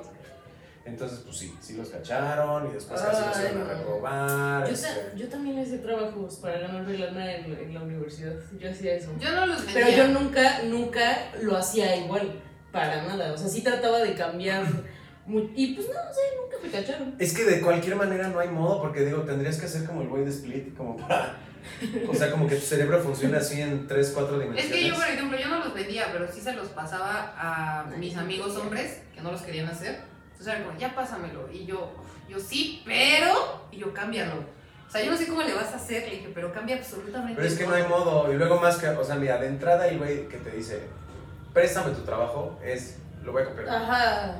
Entonces, 0.85 1.19
pues 1.19 1.37
sí, 1.37 1.53
sí 1.61 1.73
los 1.75 1.89
cacharon 1.89 2.67
y 2.69 2.73
después 2.73 2.99
casi 2.99 3.21
los 3.27 3.51
iban 3.51 3.61
a 3.61 3.65
no. 3.65 3.73
reprobar. 3.79 4.65
Yo, 4.67 4.73
este. 4.73 4.87
yo 5.17 5.27
también 5.27 5.59
hice 5.59 5.77
trabajos 5.79 6.35
para 6.37 6.59
ganarme 6.59 6.97
lana 6.97 7.35
en, 7.35 7.53
en 7.53 7.73
la 7.75 7.81
universidad. 7.83 8.33
Yo 8.57 8.71
hacía 8.71 8.95
eso. 8.95 9.11
Yo 9.19 9.31
no 9.35 9.45
los 9.45 9.65
vendía. 9.65 9.85
Pero 9.85 9.97
yo 9.97 10.07
nunca, 10.19 10.63
nunca 10.63 11.31
lo 11.43 11.57
hacía 11.57 11.95
igual. 11.97 12.41
Para 12.71 13.03
nada. 13.03 13.33
O 13.33 13.37
sea, 13.37 13.47
sí 13.49 13.61
trataba 13.61 13.99
de 13.99 14.13
cambiar. 14.15 14.63
Y 15.55 15.75
pues 15.75 15.87
no, 15.87 15.93
o 15.93 16.13
sea, 16.13 16.23
nunca 16.41 16.57
me 16.63 16.69
cacharon. 16.71 17.15
Es 17.19 17.35
que 17.35 17.43
de 17.43 17.61
cualquier 17.61 17.95
manera 17.95 18.29
no 18.29 18.39
hay 18.39 18.49
modo, 18.49 18.81
porque 18.81 19.05
digo, 19.05 19.21
tendrías 19.23 19.57
que 19.59 19.65
hacer 19.67 19.85
como 19.85 20.01
el 20.01 20.07
güey 20.07 20.23
de 20.23 20.31
Split, 20.31 20.75
como 20.75 20.97
para. 20.97 21.37
O 22.09 22.13
sea, 22.13 22.31
como 22.31 22.47
que 22.47 22.55
tu 22.55 22.65
cerebro 22.65 22.99
funcione 23.01 23.37
así 23.37 23.61
en 23.61 23.87
3, 23.87 24.11
4 24.13 24.35
Es 24.35 24.41
dimensiones. 24.41 24.73
que 24.73 24.87
yo, 24.87 24.95
por 24.95 25.05
ejemplo, 25.07 25.37
yo 25.39 25.47
no 25.49 25.59
los 25.59 25.73
vendía, 25.73 26.07
pero 26.11 26.31
sí 26.31 26.41
se 26.41 26.53
los 26.53 26.67
pasaba 26.69 27.33
a 27.37 27.85
mis 27.97 28.15
amigos 28.17 28.55
hombres 28.57 29.01
que 29.13 29.21
no 29.21 29.31
los 29.31 29.41
querían 29.41 29.67
hacer. 29.67 29.99
Entonces 30.31 30.47
era 30.55 30.63
como, 30.65 30.77
ya 30.79 30.93
pásamelo. 30.95 31.49
Y 31.51 31.65
yo, 31.65 31.91
yo 32.29 32.39
sí, 32.39 32.81
pero. 32.85 33.67
Y 33.71 33.77
yo, 33.77 33.93
cámbialo. 33.93 34.35
O 34.87 34.91
sea, 34.91 35.03
yo 35.03 35.11
no 35.11 35.17
sé 35.17 35.27
cómo 35.27 35.41
le 35.43 35.53
vas 35.53 35.71
a 35.73 35.75
hacer. 35.75 36.03
Le 36.07 36.15
dije, 36.15 36.31
pero 36.33 36.51
cambia 36.51 36.77
absolutamente 36.77 37.35
Pero 37.35 37.47
es 37.47 37.55
que 37.57 37.63
no 37.65 37.69
todo". 37.71 37.77
hay 37.77 37.87
modo. 37.87 38.33
Y 38.33 38.37
luego 38.37 38.59
más 38.59 38.77
que, 38.77 38.87
o 38.87 39.03
sea, 39.03 39.15
mira, 39.15 39.37
de 39.37 39.47
entrada 39.47 39.87
el 39.87 39.97
güey 39.99 40.27
que 40.27 40.37
te 40.37 40.49
dice, 40.51 40.81
préstame 41.53 41.91
tu 41.93 42.01
trabajo, 42.01 42.59
es, 42.63 42.97
lo 43.23 43.31
voy 43.31 43.43
a 43.43 43.45
copiar. 43.45 43.69
Ajá. 43.69 44.35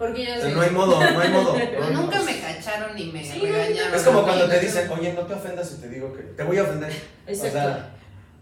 Porque 0.00 0.24
ya 0.24 0.36
O 0.38 0.40
sea, 0.40 0.48
sé. 0.48 0.54
no 0.56 0.60
hay 0.62 0.70
modo, 0.70 0.98
no 1.12 1.20
hay 1.20 1.28
modo. 1.28 1.52
Pero 1.54 1.78
No 1.80 1.86
hay 1.86 1.94
nunca 1.94 2.16
modo. 2.16 2.24
me 2.24 2.40
cacharon 2.40 2.94
ni 2.96 3.12
me 3.12 3.22
Sí, 3.24 3.38
regañaron. 3.40 3.94
Es 3.94 4.02
como 4.02 4.22
cuando 4.24 4.48
te 4.48 4.58
dicen, 4.58 4.90
oye, 4.90 5.12
no 5.12 5.20
te 5.26 5.34
ofendas 5.34 5.68
si 5.68 5.76
te 5.76 5.88
digo 5.90 6.12
que 6.14 6.22
te 6.22 6.42
voy 6.42 6.56
a 6.58 6.62
ofender. 6.64 6.90
Exacto. 7.26 7.48
O 7.58 7.62
sea, 7.62 7.90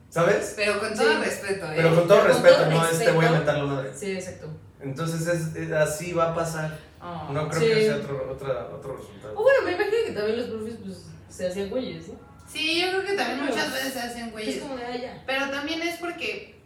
¿sabes? 0.08 0.54
Pero 0.56 0.78
con 0.80 0.94
todo 0.94 1.10
Sí. 1.10 1.18
respeto, 1.24 1.66
¿eh? 1.66 1.74
Pero 1.76 1.94
con 1.96 2.08
todo 2.08 2.18
Con 2.20 2.28
respeto, 2.28 2.54
todo 2.54 2.70
no 2.70 2.86
es 2.88 2.98
te 2.98 3.10
voy 3.10 3.24
a 3.26 3.28
respeto. 3.28 3.32
mentar 3.32 3.56
la 3.58 3.64
madre. 3.64 3.90
sí, 3.94 4.12
exacto. 4.12 4.48
Entonces 4.80 5.26
es, 5.26 5.56
es- 5.56 5.72
así 5.72 6.12
va 6.12 6.30
a 6.30 6.34
pasar. 6.36 6.78
Oh. 7.02 7.32
No 7.32 7.48
creo 7.48 7.60
Sí. 7.60 7.68
que 7.68 7.84
sea 7.86 7.96
otro, 7.96 8.30
otra, 8.32 8.68
otro 8.72 8.92
O 8.94 8.96
resultado. 8.96 9.34
bueno, 9.34 9.62
me 9.64 9.72
imagino 9.72 9.96
que 10.06 10.12
también 10.12 10.36
los 10.38 10.46
profes 10.50 10.74
pues, 10.84 11.06
se 11.28 11.46
hacían 11.48 11.68
güeyes, 11.70 12.06
¿no? 12.08 12.14
Sí, 12.50 12.80
yo 12.80 12.88
creo 12.90 13.04
que 13.04 13.12
también 13.14 13.44
muchas 13.44 13.72
veces 13.72 13.92
se 13.92 14.00
hacen 14.00 14.26
Es 14.26 14.32
güeyes. 14.32 14.58
como 14.62 14.76
de 14.76 14.84
ah, 14.84 14.96
ya. 14.96 15.22
Pero 15.26 15.50
también 15.50 15.82
es 15.82 15.96
porque, 15.98 16.60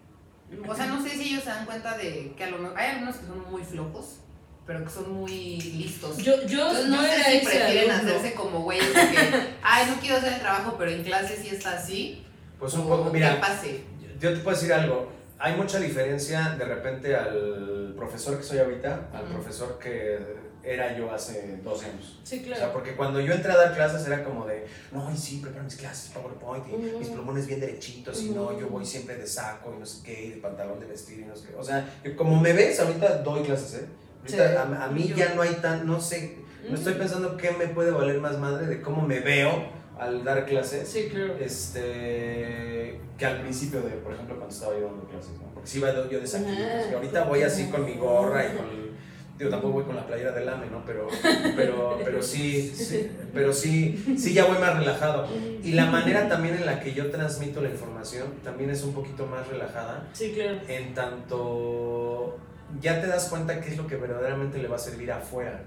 o 0.68 0.74
sea, 0.74 0.87
no 0.87 1.02
sé 1.02 1.09
si 1.11 1.31
ellos 1.31 1.42
se 1.44 1.50
dan 1.50 1.64
cuenta 1.66 1.96
de 1.96 2.35
que 2.37 2.44
a 2.44 2.50
lo 2.50 2.59
mejor 2.59 2.78
hay 2.78 2.90
algunos 2.92 3.16
que 3.16 3.26
son 3.26 3.50
muy 3.50 3.64
flojos, 3.64 4.18
pero 4.66 4.85
que 4.85 4.90
son 4.90 5.12
muy 5.12 5.61
listos. 5.61 6.18
Yo, 6.18 6.42
yo 6.46 6.68
Entonces, 6.68 6.87
no, 6.88 6.96
no, 6.96 7.03
sé 7.03 7.14
era 7.14 7.25
si 7.25 7.38
prefieren 7.46 7.90
alumno. 7.90 8.11
hacerse 8.12 8.35
como 8.35 8.62
güeyes 8.62 8.87
que, 8.87 9.18
ay, 9.62 9.87
no 9.90 10.01
quiero 10.01 10.16
hacer 10.16 10.35
el 10.35 10.40
trabajo, 10.40 10.77
pero 10.79 10.90
en 10.90 11.03
clase 11.03 11.37
sí 11.37 11.48
está 11.48 11.72
así. 11.79 12.25
Pues 12.59 12.75
un 12.75 12.88
poco, 12.88 13.11
mira, 13.11 13.40
pase. 13.40 13.83
yo 14.20 14.33
te 14.33 14.38
puedo 14.40 14.57
decir 14.57 14.72
algo. 14.72 15.11
Hay 15.38 15.57
mucha 15.57 15.81
diferencia 15.81 16.51
de 16.57 16.64
repente 16.64 17.16
al 17.16 17.94
profesor 17.96 18.37
que 18.38 18.44
soy 18.44 18.59
ahorita, 18.59 19.09
al 19.12 19.25
profesor 19.25 19.79
que 19.81 20.18
era 20.62 20.96
yo 20.96 21.11
hace 21.12 21.57
12 21.64 21.87
años. 21.87 22.20
Sí, 22.22 22.38
O 22.38 22.46
sea, 22.46 22.55
claro. 22.57 22.72
porque 22.72 22.94
cuando 22.94 23.20
yo 23.20 23.33
entré 23.35 23.51
a 23.51 23.57
dar 23.57 23.75
clases 23.75 24.07
era 24.07 24.22
como 24.22 24.46
de, 24.46 24.64
no, 24.92 25.11
y 25.12 25.16
sí, 25.16 25.40
preparo 25.42 25.64
mis 25.64 25.75
clases, 25.75 26.12
PowerPoint, 26.12 26.64
y 26.68 26.77
mis 26.98 27.09
plumones 27.09 27.48
bien 27.48 27.59
derechitos, 27.59 28.22
y 28.22 28.31
no, 28.31 28.57
yo 28.57 28.68
voy 28.68 28.87
siempre 28.87 29.16
de 29.16 29.27
saco, 29.27 29.75
y 29.77 29.81
no 29.81 29.87
sé 29.87 30.05
qué, 30.05 30.25
y 30.27 30.31
de 30.31 30.37
pantalón 30.37 30.79
de 30.79 30.87
vestir, 30.87 31.18
y 31.18 31.25
no 31.25 31.35
sé 31.35 31.48
qué. 31.48 31.57
O 31.57 31.64
sea, 31.64 31.85
como 32.16 32.40
me 32.40 32.53
ves, 32.53 32.79
ahorita 32.79 33.18
doy 33.18 33.42
clases, 33.42 33.83
¿eh? 33.83 33.87
Ahorita 34.23 34.51
Sí, 34.51 34.57
a, 34.57 34.85
a 34.85 34.89
mí 34.89 35.09
yo- 35.09 35.17
ya 35.17 35.35
no 35.35 35.43
hay 35.43 35.55
tan, 35.57 35.87
no 35.87 36.01
sé, 36.01 36.39
no 36.69 36.75
estoy 36.77 36.95
pensando 36.95 37.37
qué 37.37 37.51
me 37.53 37.67
puede 37.69 37.91
valer 37.91 38.21
más 38.21 38.39
madre 38.39 38.67
de 38.67 38.81
cómo 38.81 39.03
me 39.07 39.21
veo 39.21 39.51
al 39.99 40.25
dar 40.25 40.47
clases. 40.47 40.89
Sí, 40.89 41.09
claro. 41.11 41.35
Este, 41.41 43.01
que 43.19 43.27
al 43.27 43.41
principio 43.43 43.83
de, 43.83 43.91
por 43.97 44.13
ejemplo, 44.15 44.37
cuando 44.37 44.55
estaba 44.55 44.75
yo 44.79 44.87
dando 44.87 45.05
clases, 45.09 45.33
¿no? 45.41 45.49
Porque 45.55 45.69
sí 45.69 45.79
iba 45.79 45.93
yo 45.93 46.05
de 46.05 46.89
y 46.91 46.95
ahorita 46.95 47.25
voy 47.25 47.43
así 47.43 47.69
con 47.69 47.85
mi 47.85 47.95
gorra 47.95 48.45
y 48.47 48.57
con, 48.57 48.67
el- 48.69 48.93
digo, 49.39 49.51
tampoco 49.51 49.73
voy 49.75 49.85
con 49.85 49.97
la 49.97 50.07
playera 50.07 50.31
del 50.33 50.49
AME, 50.49 50.67
¿no? 50.71 50.85
Pero, 50.87 51.09
pero, 51.57 51.99
pero 52.05 52.23
sí, 52.23 52.69
sí, 52.75 53.11
pero 53.35 53.53
sí, 53.53 54.17
sí 54.19 54.33
ya 54.35 54.45
voy 54.47 54.59
más 54.59 54.77
relajado. 54.79 55.27
Y 55.63 55.73
la 55.73 55.87
manera 55.87 56.29
también 56.29 56.55
en 56.57 56.67
la 56.67 56.81
que 56.81 56.95
yo 56.95 57.11
transmito 57.11 57.61
la 57.61 57.69
información 57.71 58.29
también 58.45 58.71
es 58.71 58.83
un 58.85 58.93
poquito 58.95 59.27
más 59.27 59.47
relajada, 59.49 60.09
Sí, 60.13 60.33
claro. 60.33 60.59
en 60.69 60.95
tanto 60.95 62.37
ya 62.81 63.01
te 63.01 63.07
das 63.07 63.29
cuenta 63.29 63.61
qué 63.61 63.71
es 63.71 63.77
lo 63.77 63.87
que 63.87 63.97
verdaderamente 63.97 64.59
le 64.59 64.69
va 64.69 64.77
a 64.77 64.79
servir 64.79 65.11
afuera 65.13 65.61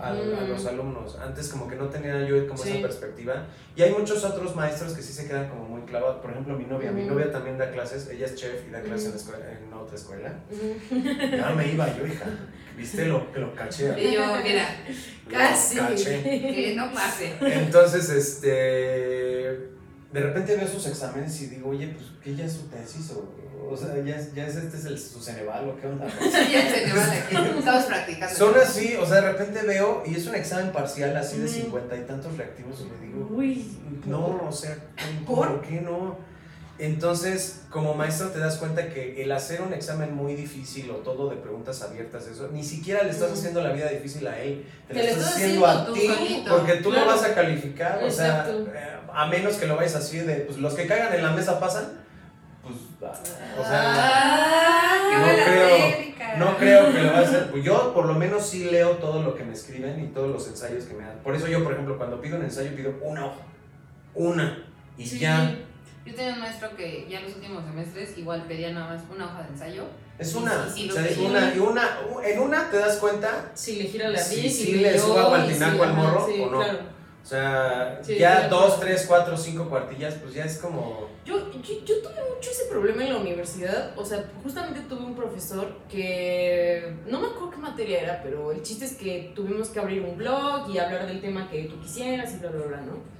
a, 0.00 0.12
Mm. 0.14 0.48
los 0.48 0.64
alumnos. 0.66 1.18
Antes 1.18 1.48
como 1.48 1.68
que 1.68 1.76
no 1.76 1.86
tenía 1.90 2.24
yo 2.26 2.48
como 2.48 2.62
Sí. 2.62 2.70
esa 2.70 2.80
perspectiva. 2.80 3.44
Y 3.76 3.82
hay 3.82 3.92
muchos 3.92 4.24
otros 4.24 4.56
maestros 4.56 4.94
que 4.94 5.02
sí 5.02 5.12
se 5.12 5.26
quedan 5.28 5.48
como 5.50 5.64
muy 5.64 5.82
clavados. 5.82 6.22
Por 6.22 6.30
ejemplo, 6.30 6.56
mi 6.56 6.64
novia. 6.64 6.90
Mi 6.92 7.04
novia 7.04 7.30
también 7.30 7.58
da 7.58 7.70
clases. 7.70 8.08
Ella 8.08 8.24
es 8.26 8.34
chef 8.36 8.66
y 8.66 8.70
da 8.70 8.80
clases 8.80 9.08
Ujú. 9.08 9.16
escuela- 9.18 9.46
en 9.52 9.72
otra 9.74 9.96
escuela. 9.96 10.34
Ujú. 10.50 11.36
Ya 11.36 11.50
me 11.50 11.72
iba 11.72 11.94
yo, 11.96 12.06
hija. 12.06 12.24
¿Viste 12.76 13.04
lo 13.04 13.30
que 13.30 13.40
lo 13.40 13.54
caché? 13.54 13.92
Y 14.02 14.14
yo, 14.14 14.22
mira, 14.42 14.64
Lo 15.26 15.32
Casi. 15.38 15.76
caché. 15.76 16.22
que 16.22 16.74
no 16.76 16.90
pase. 16.92 17.34
Entonces, 17.42 18.08
este... 18.08 19.68
De 20.12 20.20
repente 20.20 20.56
veo 20.56 20.66
sus 20.66 20.86
exámenes 20.86 21.40
y 21.42 21.46
digo, 21.46 21.70
oye, 21.70 21.88
pues, 21.88 22.06
¿qué 22.22 22.34
ya 22.34 22.44
es 22.44 22.52
su 22.54 22.62
tesis? 22.68 23.12
O, 23.12 23.70
o 23.70 23.76
sea, 23.76 23.96
¿ya, 24.04 24.16
es- 24.16 24.34
ya 24.34 24.46
es 24.46 24.56
este 24.56 24.76
es 24.76 24.84
el, 24.86 24.98
su 24.98 25.20
Ceneval 25.22 25.68
o 25.68 25.76
qué 25.80 25.86
onda? 25.86 26.06
Ya 26.30 26.94
van 26.94 27.10
aquí. 27.10 27.58
Estamos 27.58 27.84
practicando. 27.84 28.34
Son 28.34 28.54
así, 28.58 28.96
o 28.96 29.06
sea, 29.06 29.16
de 29.20 29.32
repente 29.32 29.62
veo 29.62 30.02
y 30.04 30.16
es 30.16 30.26
un 30.26 30.34
examen 30.34 30.72
parcial 30.72 31.16
así 31.16 31.38
de 31.38 31.46
cincuenta 31.48 31.96
y 31.96 32.00
tantos 32.02 32.36
reactivos 32.36 32.80
y 32.80 32.84
me 32.84 33.06
digo, 33.06 33.28
Uy. 33.30 33.78
no, 34.06 34.40
o 34.48 34.52
sea, 34.52 34.76
¿por, 35.26 35.36
¿Por? 35.36 35.48
¿por 35.58 35.68
qué 35.68 35.80
no? 35.80 36.16
Entonces, 36.80 37.62
como 37.70 37.94
maestro 37.94 38.28
te 38.28 38.38
das 38.38 38.56
cuenta 38.56 38.88
que 38.88 39.22
el 39.22 39.30
hacer 39.32 39.60
un 39.60 39.74
examen 39.74 40.14
muy 40.14 40.34
difícil 40.34 40.90
o 40.90 40.94
todo 40.96 41.28
de 41.28 41.36
preguntas 41.36 41.82
abiertas, 41.82 42.26
eso, 42.26 42.48
ni 42.52 42.64
siquiera 42.64 43.02
le 43.02 43.10
estás 43.10 43.30
haciendo 43.32 43.60
la 43.62 43.70
vida 43.72 43.88
difícil 43.88 44.26
a 44.26 44.38
él, 44.40 44.64
te, 44.88 44.94
Te 44.94 45.02
lo 45.02 45.08
estás 45.10 45.34
haciendo 45.34 45.66
a 45.66 45.92
ti, 45.92 46.06
solito. 46.06 46.56
porque 46.56 46.72
tú 46.76 46.90
Claro. 46.90 47.04
lo 47.06 47.12
vas 47.12 47.22
a 47.24 47.34
calificar, 47.34 48.02
o 48.02 48.10
sea, 48.10 48.46
eh, 48.48 48.96
a 49.12 49.26
menos 49.26 49.56
que 49.56 49.66
lo 49.66 49.76
vayas 49.76 49.94
así 49.96 50.18
de, 50.20 50.36
pues 50.36 50.58
los 50.58 50.72
que 50.74 50.86
caigan 50.86 51.12
en 51.14 51.22
la 51.22 51.32
mesa 51.32 51.60
pasan, 51.60 52.00
pues, 52.62 52.74
o 53.58 53.62
sea, 53.62 53.82
Ah, 53.82 55.08
no 55.18 55.44
creo- 55.44 55.68
técnica. 55.96 56.36
no 56.36 56.56
creo 56.56 56.92
que 56.92 56.98
lo 57.02 57.12
va 57.12 57.18
a 57.18 57.22
hacer. 57.22 57.50
Pues 57.50 57.64
yo 57.64 57.92
por 57.92 58.06
lo 58.06 58.14
menos 58.14 58.46
sí 58.46 58.64
leo 58.70 58.92
todo 58.92 59.22
lo 59.22 59.34
que 59.34 59.44
me 59.44 59.52
escriben 59.52 60.02
y 60.02 60.06
todos 60.08 60.30
los 60.30 60.46
ensayos 60.48 60.84
que 60.84 60.94
me 60.94 61.04
dan. 61.04 61.18
Por 61.22 61.34
eso 61.34 61.46
yo, 61.46 61.62
por 61.62 61.72
ejemplo, 61.72 61.96
cuando 61.98 62.20
pido 62.20 62.36
un 62.38 62.44
ensayo 62.44 62.74
pido 62.74 62.94
una 63.02 63.26
hoja. 63.26 63.40
Una. 64.14 64.64
Y 64.96 65.06
Sí. 65.06 65.18
ya. 65.18 65.56
Yo 66.04 66.14
tenía 66.14 66.32
un 66.32 66.40
maestro 66.40 66.74
que 66.76 67.06
ya 67.10 67.18
en 67.18 67.24
los 67.26 67.34
últimos 67.36 67.64
semestres 67.64 68.16
igual 68.16 68.44
pedía 68.48 68.70
nada 68.72 68.94
más 68.94 69.02
una 69.14 69.26
hoja 69.26 69.42
de 69.42 69.48
ensayo. 69.50 69.84
Es 70.18 70.34
una. 70.34 70.66
o 70.66 70.70
sea, 70.70 71.06
es 71.06 71.16
pedí. 71.16 71.26
una, 71.26 71.54
y 71.54 71.58
una. 71.58 71.98
En 72.24 72.38
una 72.40 72.70
te 72.70 72.78
das 72.78 72.96
cuenta, 72.96 73.50
Si 73.54 73.76
le 73.76 73.84
gira 73.84 74.08
la 74.08 74.18
Sí, 74.18 74.40
bici, 74.42 74.50
sí 74.50 74.64
si 74.66 74.72
le 74.76 74.98
suba 74.98 75.22
y 75.24 75.28
guantinaco 75.28 75.82
al 75.82 75.94
morro, 75.94 76.26
sí, 76.26 76.40
¿o 76.40 76.50
no? 76.50 76.58
claro. 76.58 76.78
o 77.22 77.26
sea, 77.26 78.00
Sí, 78.02 78.16
ya 78.18 78.48
claro. 78.48 78.56
dos, 78.56 78.80
tres, 78.80 79.04
cuatro, 79.06 79.36
cinco 79.36 79.68
cuartillas, 79.68 80.14
pues 80.14 80.34
ya 80.34 80.44
es 80.44 80.58
como. 80.58 81.06
Yo, 81.24 81.50
yo, 81.52 81.60
yo 81.84 82.00
tuve 82.02 82.14
mucho 82.34 82.50
ese 82.50 82.64
problema 82.70 83.04
en 83.04 83.12
la 83.12 83.18
universidad. 83.20 83.92
O 83.96 84.04
sea, 84.04 84.24
justamente 84.42 84.80
tuve 84.88 85.04
un 85.04 85.14
profesor 85.14 85.68
que. 85.88 86.94
No 87.06 87.20
me 87.20 87.26
acuerdo 87.28 87.50
qué 87.50 87.56
materia 87.58 88.00
era, 88.00 88.22
pero 88.22 88.52
el 88.52 88.62
chiste 88.62 88.86
es 88.86 88.94
que 88.94 89.32
tuvimos 89.34 89.68
que 89.68 89.80
abrir 89.80 90.02
un 90.02 90.16
blog 90.16 90.68
y 90.70 90.78
hablar 90.78 91.06
del 91.06 91.20
tema 91.20 91.48
que 91.50 91.64
tú 91.64 91.78
quisieras 91.80 92.32
y 92.34 92.38
bla, 92.38 92.50
bla, 92.50 92.66
bla, 92.66 92.76
¿no? 92.80 93.19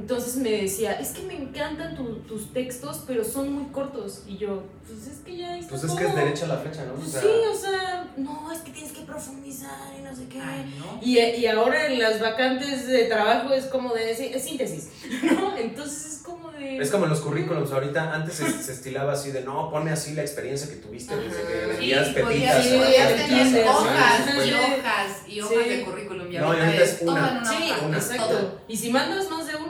Entonces 0.00 0.36
me 0.36 0.50
decía, 0.50 0.92
es 0.94 1.10
que 1.10 1.22
me 1.22 1.34
encantan 1.36 1.94
tu- 1.96 2.20
tus 2.20 2.52
textos, 2.52 3.02
pero 3.06 3.24
son 3.24 3.52
muy 3.52 3.70
cortos. 3.72 4.22
Y 4.26 4.36
yo, 4.38 4.62
pues 4.86 5.06
es 5.06 5.18
que 5.24 5.36
ya 5.36 5.56
está 5.58 5.70
Pues 5.70 5.84
es 5.84 5.92
que 5.92 6.04
es 6.04 6.10
todo. 6.12 6.16
derecha 6.24 6.44
a 6.44 6.48
la 6.48 6.56
flecha, 6.58 6.84
¿no? 6.84 6.92
O 6.92 6.96
Pues 6.96 7.10
sea, 7.12 7.20
sí, 7.22 7.28
o 7.28 7.54
sea, 7.56 8.12
no, 8.16 8.50
es 8.52 8.58
que 8.60 8.70
tienes 8.72 8.92
que 8.92 9.02
profundizar 9.02 9.94
y 9.98 10.02
no 10.02 10.14
sé 10.14 10.28
qué. 10.28 10.40
Ay, 10.40 10.74
no. 10.78 11.00
Y, 11.02 11.18
y 11.18 11.46
ahora 11.46 11.86
en 11.86 11.98
las 11.98 12.20
vacantes 12.20 12.86
de 12.86 13.04
trabajo 13.04 13.52
es 13.52 13.64
como 13.66 13.92
de 13.94 14.14
sí, 14.14 14.30
es 14.32 14.44
síntesis, 14.44 14.88
¿no? 15.22 15.56
Entonces 15.56 16.06
es 16.14 16.22
como 16.22 16.50
de... 16.52 16.78
Es 16.78 16.90
como 16.90 17.04
en 17.04 17.10
los 17.10 17.20
currículums, 17.20 17.70
ahorita 17.72 18.14
antes 18.14 18.34
se, 18.34 18.50
se 18.62 18.72
estilaba 18.72 19.12
así 19.12 19.30
de 19.32 19.42
no, 19.42 19.70
pone 19.70 19.90
así 19.90 20.14
la 20.14 20.22
experiencia 20.22 20.68
que 20.68 20.76
tuviste 20.76 21.14
desde 21.16 21.42
que 21.42 21.58
Ajá. 21.58 21.66
vendías 21.68 22.06
Sí, 22.08 22.12
pepitas. 22.14 22.64
Sí, 22.64 22.74
hojas 22.76 24.46
y 24.46 24.52
hojas 24.52 25.28
y 25.28 25.40
hojas 25.40 25.58
Sí. 25.64 25.68
de 25.68 25.82
currículum. 25.84 26.32
Y 26.32 26.36
No, 26.38 26.54
y 26.54 26.60
ahorita 26.60 26.84
es 26.84 26.98
todo 27.00 27.12
una. 27.12 27.30
una 27.40 27.44
Sí, 27.44 27.70
hoja. 27.70 27.86
una. 27.86 27.96
exacto. 27.98 28.60
Y 28.68 28.76
si 28.76 28.90
mandas 28.90 29.28
más 29.30 29.46
de 29.46 29.56
una, 29.56 29.67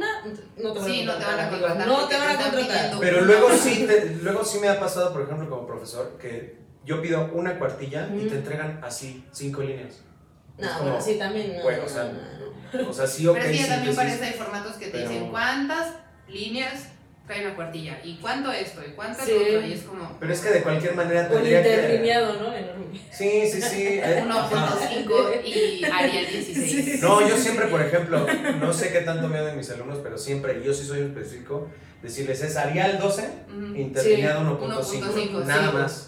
no 0.57 0.73
te 0.73 0.79
van 0.81 0.89
Sí, 0.89 1.03
a 1.03 1.05
no 1.07 1.15
te 1.19 1.25
van 1.25 1.41
a 1.41 1.51
contratar 1.51 1.87
No 1.89 2.09
te 2.09 2.19
van 2.19 2.29
a 2.29 2.37
contratar. 2.37 2.67
pidiendo. 2.67 3.01
Pero 3.01 3.21
luego 3.23 3.49
sí, 3.57 3.85
te- 3.87 4.19
luego 4.23 4.45
sí 4.45 4.59
me 4.59 4.69
ha 4.69 4.79
pasado, 4.81 5.13
por 5.13 5.23
ejemplo, 5.23 5.49
como 5.49 5.67
profesor, 5.67 6.17
que 6.21 6.59
yo 6.85 7.01
pido 7.03 7.31
una 7.33 7.59
cuartilla 7.59 8.09
y 8.15 8.19
Ujú. 8.19 8.29
te 8.29 8.37
entregan 8.37 8.81
así, 8.83 9.25
cinco 9.33 9.63
líneas. 9.63 10.01
No, 10.59 10.69
como, 10.79 10.91
bueno, 10.91 11.01
sí, 11.05 11.19
también. 11.19 11.57
No, 11.57 11.63
Güey, 11.63 11.79
o 11.79 11.83
no, 11.83 11.89
sea, 11.89 12.05
no, 12.05 12.83
no. 12.83 12.91
O 12.91 12.93
sea, 12.93 13.07
sí, 13.07 13.27
ok, 13.27 13.37
Pero 13.39 13.51
ya 13.53 13.59
también 13.67 13.75
síntesis, 13.95 13.97
parece 13.97 14.25
hay 14.25 14.33
formatos 14.35 14.73
que 14.77 14.87
te 14.87 14.93
pero- 14.93 15.09
dicen 15.09 15.31
cuántas 15.31 15.95
líneas 16.29 16.89
trae 17.29 17.45
una 17.47 17.55
cuartilla 17.55 18.01
y 18.03 18.17
cuánto 18.17 18.51
esto 18.51 18.81
y 18.85 18.93
cuánto 18.93 19.23
Sí. 19.25 19.33
el 19.33 19.57
otro 19.57 19.69
y 19.69 19.73
es 19.75 19.83
como 19.83 20.17
Pero 20.19 20.33
es 20.33 20.41
que 20.41 20.51
de 20.51 20.63
cualquier 20.63 20.95
manera 20.95 21.29
tendría 21.29 21.63
que... 21.63 21.69
interlineado, 21.69 22.33
¿no? 22.41 22.55
Enorme. 22.57 22.87
Sí, 23.13 23.43
sí, 23.53 23.61
sí. 23.63 23.83
eh, 24.03 24.25
ajá. 24.25 24.49
1.5 24.51 25.45
y 25.45 25.85
Arial 25.85 26.27
16. 26.27 27.03
No, 27.03 27.29
yo 27.29 27.37
siempre, 27.37 27.67
por 27.67 27.83
ejemplo, 27.83 28.27
no 28.61 28.73
sé 28.73 28.91
qué 28.91 29.01
tanto 29.03 29.29
me 29.29 29.41
oyen 29.41 29.57
mis 29.59 29.71
alumnos, 29.71 29.99
pero 30.03 30.17
siempre, 30.17 30.59
y 30.59 30.65
yo 30.67 30.73
sí 30.73 30.85
soy 30.87 31.03
un 31.03 31.09
específico, 31.09 31.69
decirles 32.03 32.43
es 32.43 32.57
Arial 32.57 32.99
12, 32.99 33.29
Ujú. 33.49 33.77
interlineado 33.77 34.59
1.5, 34.59 35.03
1.5, 35.03 35.45
nada 35.45 35.71
sí. 35.71 35.77
más. 35.77 36.08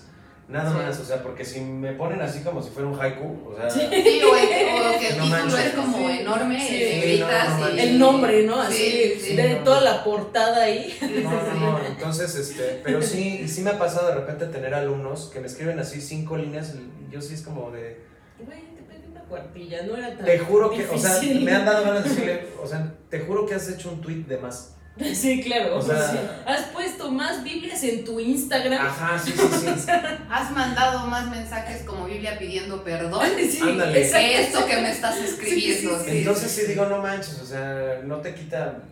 Nada 0.50 0.70
Sí. 0.70 0.76
más, 0.78 0.98
o 0.98 1.04
sea, 1.04 1.22
porque 1.22 1.44
si 1.44 1.60
me 1.60 1.92
ponen 1.92 2.20
así 2.20 2.40
como 2.42 2.60
si 2.60 2.70
fuera 2.70 2.88
un 2.88 3.00
haiku, 3.00 3.50
o 3.50 3.56
sea, 3.56 3.70
Sí, 3.70 3.80
o, 3.80 3.88
que 4.98 5.08
el 5.08 5.16
No 5.18 5.24
título 5.24 5.26
manches. 5.28 5.64
es 5.66 5.72
como 5.74 5.96
Sí. 6.08 6.18
enorme, 6.20 6.66
Sí. 6.68 6.82
en 6.82 7.00
negritas 7.00 7.48
no, 7.48 7.54
no 7.54 7.58
y... 7.58 7.62
manches. 7.70 7.84
El 7.86 7.98
nombre, 8.00 8.42
¿no? 8.42 8.60
Así, 8.60 8.74
Sí, 8.76 9.20
sí. 9.20 9.36
de 9.36 9.48
no. 9.54 9.64
toda 9.64 9.80
la 9.82 10.02
portada 10.04 10.62
ahí. 10.64 10.98
no, 11.22 11.30
no, 11.30 11.78
no, 11.78 11.86
entonces, 11.86 12.34
este, 12.34 12.80
pero 12.82 13.00
sí, 13.00 13.42
y 13.44 13.48
sí 13.48 13.62
me 13.62 13.70
ha 13.70 13.78
pasado 13.78 14.08
de 14.08 14.14
repente 14.16 14.46
tener 14.46 14.74
alumnos 14.74 15.30
que 15.32 15.38
me 15.40 15.46
escriben 15.46 15.78
así 15.78 16.00
cinco 16.00 16.36
líneas 16.36 16.74
yo 17.10 17.20
sí 17.20 17.34
es 17.34 17.42
como 17.42 17.70
de, 17.70 18.00
Güey, 18.44 18.60
te 18.74 18.82
pedí 18.82 19.06
una 19.10 19.20
cuartilla, 19.22 19.82
no 19.82 19.96
era 19.96 20.16
tan 20.16 20.24
te 20.24 20.38
juro 20.40 20.70
que, 20.70 20.84
o 20.86 20.98
sea, 20.98 21.20
me 21.22 21.52
han 21.52 21.64
dado 21.64 21.84
ganas 21.84 22.02
de 22.04 22.10
decirle, 22.10 22.46
o 22.62 22.66
sea, 22.66 22.92
te 23.08 23.20
juro 23.20 23.46
que 23.46 23.54
has 23.54 23.68
hecho 23.68 23.90
un 23.90 24.00
tweet 24.00 24.24
de 24.26 24.38
más. 24.38 24.76
Sí, 25.14 25.42
claro. 25.42 25.78
O 25.78 25.82
sea- 25.82 26.10
sí. 26.10 26.18
Has 26.46 26.64
puesto 26.66 27.10
más 27.10 27.42
Biblias 27.42 27.82
en 27.84 28.04
tu 28.04 28.20
Instagram. 28.20 28.86
Ajá, 28.86 29.18
sí, 29.18 29.32
sí, 29.32 29.46
sí. 29.76 29.90
Has 30.30 30.50
mandado 30.52 31.06
más 31.06 31.30
mensajes 31.30 31.82
como 31.84 32.06
Biblia 32.06 32.38
pidiendo 32.38 32.82
perdón 32.84 33.26
Sí, 33.50 33.60
Ándale. 33.62 33.98
exacto. 34.02 34.26
que 34.26 34.40
esto 34.42 34.66
que 34.66 34.76
me 34.76 34.90
estás 34.90 35.16
escribiendo. 35.18 35.90
Sí, 35.98 36.04
sí, 36.04 36.10
sí. 36.10 36.18
Entonces 36.18 36.50
sí 36.50 36.66
digo, 36.66 36.86
no 36.86 36.98
manches, 36.98 37.40
o 37.40 37.46
sea, 37.46 38.00
no 38.04 38.16
te 38.18 38.34
quita, 38.34 38.82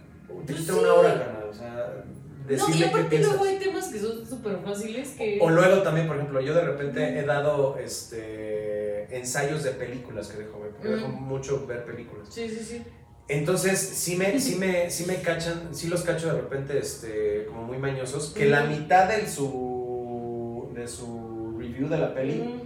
te 0.46 0.54
quita 0.54 0.74
una 0.74 0.94
hora, 0.94 1.18
carnal, 1.18 1.48
o 1.50 1.54
sea, 1.54 1.92
No, 2.48 2.74
y 2.74 2.82
aparte 2.84 3.18
luego 3.18 3.44
hay 3.44 3.56
temas 3.58 3.88
que 3.88 3.98
son 4.00 4.26
súper 4.26 4.58
fáciles 4.64 5.10
que... 5.10 5.38
O 5.42 5.50
luego 5.50 5.82
también, 5.82 6.06
por 6.06 6.16
ejemplo, 6.16 6.40
yo 6.40 6.54
de 6.54 6.62
repente 6.62 7.18
he 7.18 7.22
dado 7.26 7.76
este 7.78 9.14
ensayos 9.14 9.62
de 9.62 9.70
películas 9.72 10.28
que 10.28 10.38
dejo 10.38 10.60
ver, 10.60 10.70
porque 10.72 10.88
dejo 10.88 11.08
mucho 11.08 11.66
ver 11.66 11.84
películas. 11.84 12.28
Sí, 12.30 12.48
sí, 12.48 12.64
sí. 12.64 12.82
Entonces, 13.28 13.78
sí 13.78 14.16
me, 14.16 14.40
sí 14.40 14.54
me, 14.56 14.90
sí 14.90 15.04
me 15.06 15.16
cachan, 15.16 15.68
sí 15.72 15.88
los 15.88 16.02
cacho 16.02 16.28
de 16.32 16.40
repente 16.40 16.78
este, 16.78 17.44
como 17.46 17.62
muy 17.64 17.76
mañosos, 17.78 18.32
que 18.34 18.46
la 18.46 18.62
mitad 18.64 19.06
de 19.08 19.28
su, 19.28 20.70
de 20.74 20.88
su 20.88 21.54
review 21.58 21.88
de 21.88 21.98
la 21.98 22.14
peli 22.14 22.34
Mm. 22.36 22.62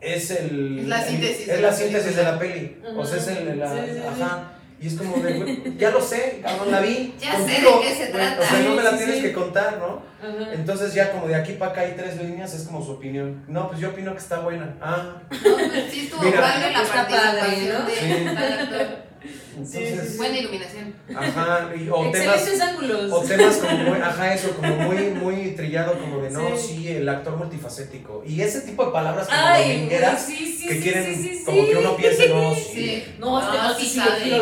es 0.00 0.30
el... 0.30 0.78
Es 0.80 0.86
la 0.88 1.02
el- 1.02 1.08
síntesis 1.10 1.40
es 1.40 1.46
de 1.48 1.60
la 1.60 1.70
la 1.70 1.74
síntesis 1.76 2.16
de 2.16 2.22
la 2.22 2.38
peli. 2.38 2.80
O 2.96 3.04
sea, 3.04 3.18
es 3.18 3.26
el... 3.28 3.58
la- 3.58 3.72
Sí, 3.74 3.80
sí, 3.88 3.94
sí. 3.96 4.02
ajá. 4.22 4.52
Y 4.82 4.86
es 4.86 4.94
como 4.94 5.16
de, 5.18 5.34
güey, 5.34 5.76
ya 5.76 5.90
lo 5.90 6.00
sé, 6.00 6.40
cabrón, 6.42 6.70
la 6.70 6.80
vi. 6.80 7.14
Ya 7.20 7.32
sé 7.32 7.38
contigo, 7.62 7.80
de 7.80 7.86
qué 7.86 7.94
se 7.96 8.06
trata. 8.12 8.40
O 8.40 8.44
sea, 8.44 8.58
no 8.60 8.74
me 8.76 8.82
la 8.82 8.96
tienes 8.96 9.16
sí. 9.16 9.22
que 9.22 9.32
contar, 9.34 9.76
¿no? 9.78 10.02
Ajá. 10.26 10.54
Entonces 10.54 10.94
ya 10.94 11.10
como 11.12 11.26
de 11.26 11.34
aquí 11.34 11.52
para 11.54 11.72
acá 11.72 11.80
hay 11.82 11.94
tres 11.96 12.16
líneas, 12.16 12.54
es 12.54 12.62
como 12.62 12.82
su 12.82 12.92
opinión. 12.92 13.44
No, 13.48 13.68
pues 13.68 13.78
yo 13.80 13.88
opino 13.90 14.12
que 14.12 14.18
está 14.20 14.38
buena. 14.38 14.76
Ah, 14.80 15.20
No, 15.30 15.38
pues 15.56 15.90
sí 15.92 16.00
estuvo 16.06 16.22
Mira. 16.22 16.40
padre 16.40 16.72
la 16.72 16.82
Está 16.82 16.94
participación 16.94 17.40
padre, 17.40 17.72
¿no? 17.72 17.86
de 17.86 18.86
Sí. 18.86 18.94
Tal 19.20 19.28
actor. 19.30 19.56
entonces... 19.56 20.16
Buena 20.16 20.38
iluminación. 20.38 20.94
Ajá, 21.14 21.70
y- 21.76 21.88
o 21.88 22.04
Excelentes 22.06 22.44
temas... 22.44 22.68
ángulos. 22.68 23.12
O 23.12 23.20
temas 23.22 23.56
como 23.58 23.76
muy, 23.78 23.98
ajá, 23.98 24.34
eso, 24.34 24.50
como 24.56 24.76
muy, 24.76 24.96
muy 25.10 25.50
trillado, 25.54 25.98
como 25.98 26.18
de 26.22 26.30
no, 26.30 26.56
Sí. 26.56 26.66
sí, 26.76 26.88
el 26.88 27.08
actor 27.08 27.36
multifacético. 27.36 28.22
Y 28.26 28.40
ese 28.40 28.62
tipo 28.62 28.86
de 28.86 28.92
palabras 28.92 29.26
como 29.28 29.40
Ay, 29.42 29.72
domingueras 29.74 30.24
sí, 30.26 30.36
sí, 30.58 30.66
que 30.66 30.74
sí, 30.74 30.80
quieren, 30.82 31.14
sí, 31.16 31.22
sí, 31.38 31.44
como 31.44 31.62
sí. 31.64 31.68
que 31.70 31.76
uno 31.76 31.96
piense, 31.96 32.28
no, 32.28 32.54
sí. 32.54 32.62
Sí. 32.74 33.04
No, 33.18 33.40
no, 33.40 33.74
sí 33.74 33.86
sí, 33.86 34.00
sí. 34.00 34.32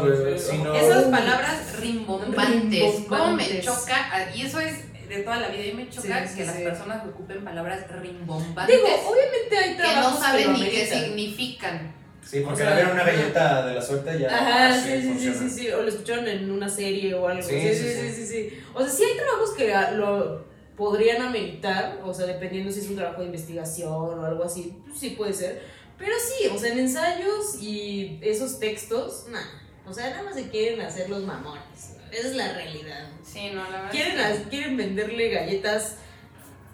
Pues, 0.00 0.46
sí, 0.50 0.58
no. 0.58 0.74
Esas 0.74 1.04
palabras 1.04 1.80
rimbombantes, 1.80 2.94
¿cómo 3.08 3.36
me 3.36 3.60
choca? 3.60 4.30
Y 4.34 4.42
eso 4.42 4.60
es 4.60 4.92
de 5.08 5.18
toda 5.18 5.40
la 5.40 5.48
vida, 5.48 5.66
y 5.66 5.72
me 5.74 5.88
choca 5.90 6.22
Sí, 6.26 6.28
sí, 6.32 6.38
que 6.38 6.44
las 6.46 6.56
sí. 6.56 6.62
personas 6.62 7.06
ocupen 7.06 7.44
palabras 7.44 7.80
rimbombantes 8.00 8.74
Digo, 8.76 8.88
obviamente 9.06 9.56
hay 9.58 9.76
que 9.76 9.82
no 9.82 9.90
trabajos 9.92 10.20
saben 10.20 10.52
lo 10.52 10.58
ni 10.58 10.64
qué 10.70 10.86
significan. 10.86 12.01
Sí, 12.24 12.40
porque 12.40 12.62
O 12.62 12.64
sea, 12.64 12.70
le 12.70 12.76
dieron 12.76 12.92
una 12.94 13.04
galleta 13.04 13.66
de 13.66 13.74
la 13.74 13.82
suerte 13.82 14.18
ya. 14.18 14.28
Ajá, 14.34 14.74
sí, 14.80 14.88
sí, 14.88 14.96
sí, 14.96 15.02
sí, 15.02 15.08
funciona. 15.08 15.38
sí, 15.38 15.50
sí, 15.50 15.70
o 15.70 15.82
lo 15.82 15.88
escucharon 15.88 16.28
en 16.28 16.50
una 16.50 16.68
serie 16.68 17.14
o 17.14 17.28
algo. 17.28 17.42
Sí, 17.42 17.60
Sí, 17.60 17.68
sí, 17.74 17.74
sí, 17.74 17.88
sí, 17.94 18.12
sí. 18.12 18.26
sí, 18.26 18.26
sí. 18.50 18.58
O 18.74 18.80
sea, 18.80 18.88
sí 18.88 19.04
hay 19.04 19.16
trabajos 19.16 19.50
que 19.56 19.74
lo 19.96 20.44
podrían 20.76 21.20
ameritar, 21.22 22.00
o 22.04 22.14
sea, 22.14 22.26
dependiendo 22.26 22.72
si 22.72 22.80
es 22.80 22.88
un 22.88 22.96
trabajo 22.96 23.20
de 23.20 23.26
investigación 23.26 23.92
o 23.92 24.24
algo 24.24 24.44
así, 24.44 24.74
pues 24.86 24.98
sí 24.98 25.10
puede 25.10 25.32
ser. 25.32 25.62
Pero 25.98 26.12
sí, 26.18 26.48
o 26.48 26.58
sea, 26.58 26.72
en 26.72 26.78
ensayos 26.80 27.60
y 27.60 28.18
esos 28.22 28.58
textos, 28.58 29.26
nah. 29.30 29.40
O 29.88 29.92
sea, 29.92 30.10
nada 30.10 30.22
más 30.22 30.34
se 30.34 30.48
quieren 30.48 30.80
hacer 30.80 31.10
los 31.10 31.22
mamones. 31.24 31.96
Esa 32.10 32.28
es 32.28 32.36
la 32.36 32.52
realidad. 32.54 33.08
Sí, 33.24 33.50
no, 33.52 33.62
la 33.64 33.70
verdad. 33.70 33.90
Quieren, 33.90 34.18
es 34.18 34.38
que- 34.38 34.44
a- 34.44 34.48
quieren 34.48 34.76
venderle 34.76 35.28
galletas 35.30 35.96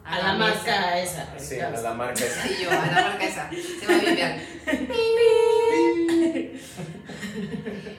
a, 0.08 0.18
la, 0.18 0.34
marca 0.34 0.98
esa. 0.98 1.38
Sí, 1.38 1.60
a 1.60 1.70
la 1.70 1.94
marca 1.94 2.24
esa. 2.24 2.42
Sí, 2.42 2.54
yo, 2.62 2.70
a 2.70 2.86
la 2.86 2.92
marca 2.92 3.24
esa. 3.24 3.50
Se 3.50 3.86
va 3.86 3.94
a 3.94 3.98
limpiar. 3.98 4.38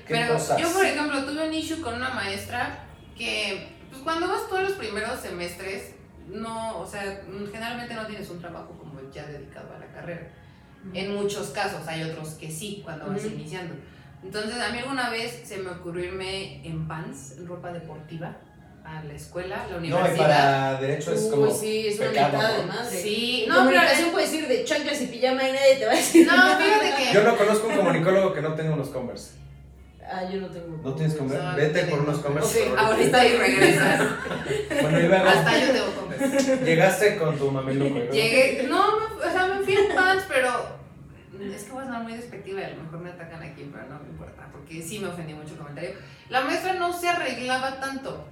¿Qué 0.07 0.15
Pero 0.15 0.33
cosas? 0.33 0.59
yo, 0.59 0.71
por 0.73 0.85
ejemplo, 0.85 1.23
tuve 1.25 1.47
un 1.47 1.53
issue 1.53 1.81
con 1.81 1.95
una 1.95 2.09
maestra 2.09 2.79
que, 3.15 3.75
pues 3.89 4.01
cuando 4.01 4.27
vas 4.27 4.47
todos 4.49 4.63
los 4.63 4.71
primeros 4.73 5.19
semestres, 5.19 5.93
no, 6.27 6.79
o 6.79 6.87
sea, 6.87 7.21
generalmente 7.51 7.93
no 7.93 8.05
tienes 8.05 8.29
un 8.29 8.39
trabajo 8.39 8.75
como 8.77 8.99
ya 9.11 9.25
dedicado 9.27 9.73
a 9.75 9.79
la 9.79 9.87
carrera. 9.87 10.27
En 10.93 11.13
muchos 11.13 11.49
casos, 11.49 11.87
hay 11.87 12.03
otros 12.03 12.29
que 12.35 12.49
sí, 12.49 12.81
cuando 12.83 13.07
vas 13.07 13.23
Ujú. 13.23 13.35
iniciando. 13.35 13.75
Entonces, 14.23 14.59
a 14.59 14.69
mí 14.69 14.79
alguna 14.79 15.09
vez 15.09 15.41
se 15.45 15.57
me 15.57 15.69
ocurrió 15.69 16.05
irme 16.05 16.65
en 16.65 16.87
pants, 16.87 17.35
en 17.37 17.47
ropa 17.47 17.71
deportiva, 17.71 18.37
a 18.89 19.03
la 19.03 19.13
escuela, 19.13 19.61
a 19.61 19.67
la 19.67 19.71
No, 19.73 19.77
universidad. 19.77 20.13
y 20.15 20.17
para 20.17 20.81
derecho 20.81 21.13
es 21.13 21.23
Uy, 21.23 21.29
como. 21.29 21.51
sí, 21.51 21.87
es 21.87 21.99
una 21.99 22.09
pecado, 22.09 22.31
mentada 22.31 22.57
¿no? 22.57 22.61
de 22.61 22.65
madre. 22.67 23.01
Sí, 23.01 23.45
No, 23.47 23.53
no, 23.53 23.59
pero 23.69 23.75
comunicación 23.79 24.11
puedes 24.11 24.33
ir 24.33 24.47
de 24.47 24.63
chanclas 24.65 25.01
y 25.01 25.05
pijama 25.07 25.43
y 25.47 25.51
nadie 25.51 25.75
te 25.77 25.85
va 25.85 25.91
a 25.91 25.95
decir. 25.95 26.27
No, 26.27 26.33
fíjate 26.57 27.03
que. 27.03 27.13
Yo 27.13 27.23
no 27.23 27.37
conozco 27.37 27.67
un 27.67 27.75
comunicólogo 27.75 28.33
que 28.33 28.41
no 28.41 28.53
tenga 28.55 28.71
unos 28.73 28.89
Converse. 28.89 29.31
Ah, 30.11 30.23
yo 30.31 30.41
no 30.41 30.47
tengo. 30.47 30.79
¿No 30.83 30.95
tienes 30.95 31.15
Converse? 31.15 31.43
No, 31.43 31.51
no 31.51 31.57
Vete 31.57 31.83
por 31.83 31.99
unos 31.99 32.17
Converse. 32.19 32.71
Ok, 32.71 32.77
Ahorita 32.79 33.25
y 33.27 33.37
regresas. 33.37 34.01
Bueno, 34.81 34.99
y 34.99 35.03
luego 35.03 35.29
Hasta 35.29 35.59
yo 35.59 35.71
tengo 35.71 35.91
Converse. 35.95 36.57
llegaste 36.65 37.17
con 37.17 37.37
tu 37.37 37.51
mameluco. 37.51 38.11
Llegué, 38.11 38.65
no, 38.67 38.87
o 38.87 39.31
sea, 39.31 39.45
me 39.47 39.63
fui 39.63 39.75
en 39.75 39.93
pants, 39.95 40.23
pero 40.27 40.79
es 41.53 41.63
que 41.63 41.71
voy 41.71 41.83
a 41.83 41.85
sonar 41.85 42.03
muy 42.03 42.13
despectiva 42.13 42.59
y 42.61 42.63
a 42.63 42.69
lo 42.71 42.83
mejor 42.83 42.99
me 42.99 43.09
atacan 43.11 43.43
aquí, 43.43 43.69
pero 43.71 43.85
no 43.87 43.99
me 43.99 44.09
importa, 44.09 44.47
porque 44.51 44.81
sí 44.81 44.97
me 44.99 45.07
ofendí 45.09 45.33
mucho 45.35 45.51
el 45.53 45.57
comentario. 45.59 45.91
La 46.29 46.41
maestra 46.41 46.73
no 46.73 46.91
se 46.91 47.07
arreglaba 47.07 47.79
tanto. 47.79 48.27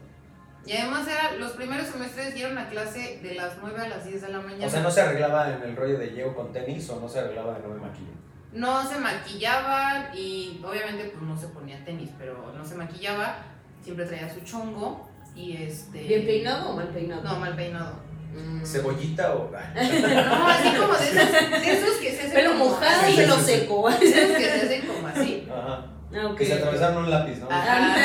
Y 0.68 0.74
además 0.74 1.08
era, 1.08 1.32
los 1.38 1.54
primeros 1.54 1.88
semestres 1.88 2.36
dieron 2.36 2.58
a 2.58 2.68
clase 2.68 3.22
de 3.24 3.36
las 3.36 3.54
9 3.62 3.80
a 3.80 3.88
las 3.88 4.04
10 4.04 4.22
de 4.22 4.28
la 4.28 4.42
mañana. 4.42 4.66
O 4.66 4.70
sea, 4.70 4.82
no 4.82 4.92
se 4.92 5.00
arreglaba 5.00 5.54
en 5.54 5.64
el 5.64 5.76
rollo 5.78 5.98
de 5.98 6.08
llego 6.08 6.36
con 6.36 6.52
tenis 6.52 6.90
o 6.90 7.00
no 7.00 7.08
se 7.08 7.20
arreglaba 7.20 7.54
de 7.54 7.62
no 7.62 7.70
me 7.70 7.80
maquillo. 7.80 8.12
No 8.52 8.86
se 8.86 9.00
maquillaba 9.00 10.12
y 10.14 10.62
obviamente 10.68 11.06
pues 11.06 11.24
no 11.24 11.38
se 11.38 11.48
ponía 11.48 11.84
tenis, 11.86 12.10
pero 12.18 12.54
no 12.54 12.66
se 12.66 12.76
maquillaba. 12.76 13.46
Siempre 13.82 14.06
traía 14.06 14.34
su 14.34 14.42
chongo 14.42 15.10
y 15.34 15.56
este... 15.56 16.00
¿Bien 16.04 16.26
peinado 16.26 16.72
o 16.72 16.76
mal 16.76 16.90
peinado? 16.90 17.24
No, 17.24 17.40
mal 17.40 17.56
peinado. 17.56 17.94
Mm. 18.34 18.66
¿Cebollita 18.66 19.36
o.? 19.36 19.50
No, 19.76 20.48
así 20.50 20.70
como 20.76 20.94
de 20.94 21.08
esos, 21.08 21.62
de 21.62 21.72
esos 21.72 21.96
que 21.96 22.12
se 22.12 22.20
hacen 22.24 22.34
Pelo 22.34 22.52
como 22.52 22.66
mojado 22.66 23.10
y 23.10 23.16
pelo 23.16 23.36
seco. 23.38 23.90
de 23.90 23.96
esos 23.96 24.38
que 24.38 24.44
se 24.44 24.62
hacen 24.66 24.86
como 24.86 25.08
así. 25.08 25.48
Ajá. 25.50 25.86
Ah, 26.14 26.28
ok. 26.28 26.38
Que 26.38 26.46
se 26.46 26.54
atravesaron 26.54 27.04
un 27.04 27.10
lápiz, 27.10 27.38
¿no? 27.40 27.48
Ajá. 27.52 27.96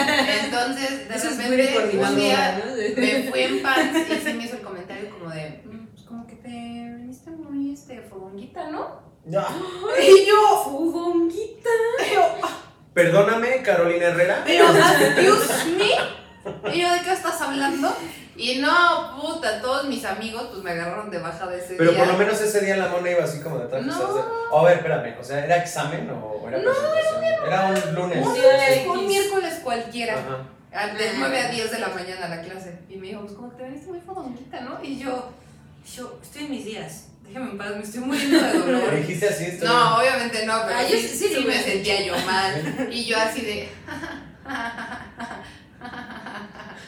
Entonces, 0.45 1.09
de 1.09 1.15
Eso 1.15 1.29
es 1.29 1.37
muy 1.37 1.57
de 1.57 1.67
repente, 1.71 1.99
un 1.99 2.17
día 2.17 2.63
¿no? 2.65 3.01
me 3.01 3.23
fui 3.31 3.41
en 3.43 3.63
pants 3.63 4.11
y 4.11 4.15
sí 4.17 4.33
me 4.35 4.45
hizo 4.45 4.57
el 4.57 4.63
comentario 4.63 5.11
como 5.11 5.31
de, 5.31 5.63
"Mm, 5.65 5.87
pues 5.87 6.03
como 6.05 6.27
que 6.27 6.35
te 6.37 6.49
viniste 6.49 7.31
muy, 7.31 7.73
este, 7.73 8.01
fodonguita, 8.03 8.71
¿no? 8.71 9.01
Ya. 9.25 9.47
Y 10.03 10.27
yo, 10.27 10.63
Fudonguita. 10.65 11.71
Perdóname, 12.93 13.63
Carolina 13.63 14.07
Herrera. 14.07 14.43
pero, 14.45 14.65
excuse 14.67 15.65
me. 15.79 16.75
Y 16.75 16.81
yo, 16.81 16.93
¿de 16.93 17.01
qué 17.03 17.13
estás 17.13 17.41
hablando? 17.41 17.95
Y 18.35 18.57
no, 18.61 19.21
puta, 19.21 19.61
todos 19.61 19.85
mis 19.85 20.05
amigos 20.07 20.45
pues 20.51 20.63
me 20.63 20.71
agarraron 20.71 21.11
de 21.11 21.19
baja 21.19 21.47
de 21.49 21.59
ese 21.59 21.75
Pero 21.75 21.91
día. 21.91 21.99
por 22.05 22.13
lo 22.15 22.19
menos 22.19 22.41
ese 22.41 22.61
día 22.65 22.77
la 22.79 22.89
mona 22.89 23.11
iba 23.11 23.25
así 23.25 23.41
como 23.41 23.59
de 23.59 23.67
traje. 23.69 23.85
No. 23.85 23.99
O 24.51 24.61
a 24.61 24.65
ver, 24.65 24.79
espérame. 24.79 25.15
O 25.21 25.25
sea, 25.25 25.45
¿era 25.45 25.57
examen 25.57 26.09
o 26.11 26.49
era 26.49 26.59
presentación? 26.63 27.23
Era 27.47 27.67
un 27.67 27.95
lunes. 27.95 28.27
Un, 28.27 28.35
Sí, 28.35 28.41
lunes, 28.41 28.87
un 28.87 28.99
X. 29.01 29.09
miércoles 29.09 29.61
cualquiera. 29.63 30.15
Ajá. 30.15 30.39
De 30.95 31.13
9 31.19 31.39
a 31.41 31.49
10 31.51 31.71
de 31.71 31.79
la 31.79 31.89
mañana 31.89 32.25
a 32.27 32.29
la 32.31 32.41
clase. 32.41 32.79
Y 32.89 32.97
me 32.97 33.09
dijo, 33.09 33.21
pues 33.21 33.35
como 33.35 33.51
te 33.53 33.65
veniste 33.65 33.89
muy 33.91 34.01
fodonguita, 34.01 34.61
¿no? 34.63 34.79
Y 34.83 34.99
yo, 34.99 35.31
yo, 35.95 36.19
estoy 36.23 36.45
en 36.47 36.51
mis 36.51 36.65
días. 36.65 37.09
Déjame 37.29 37.51
en 37.51 37.59
paz, 37.59 37.71
me 37.77 37.83
estoy 37.83 38.01
muriendo 38.01 38.39
de 38.41 38.53
¿Le 38.55 38.59
dolor. 38.61 38.97
dijiste 38.97 39.29
así? 39.29 39.45
estoy- 39.45 39.69
No, 39.69 39.99
obviamente 39.99 40.47
no, 40.47 40.63
pero 40.67 40.79
Ah, 40.79 40.83
yo 40.83 40.97
sí, 40.97 41.09
sí, 41.09 41.19
sí 41.19 41.29
sí 41.29 41.35
lo 41.43 41.49
me 41.49 41.63
sentía 41.63 42.01
yo 42.03 42.17
mal. 42.25 42.89
Y 42.91 43.05
yo 43.05 43.19
así 43.19 43.43
de... 43.43 43.69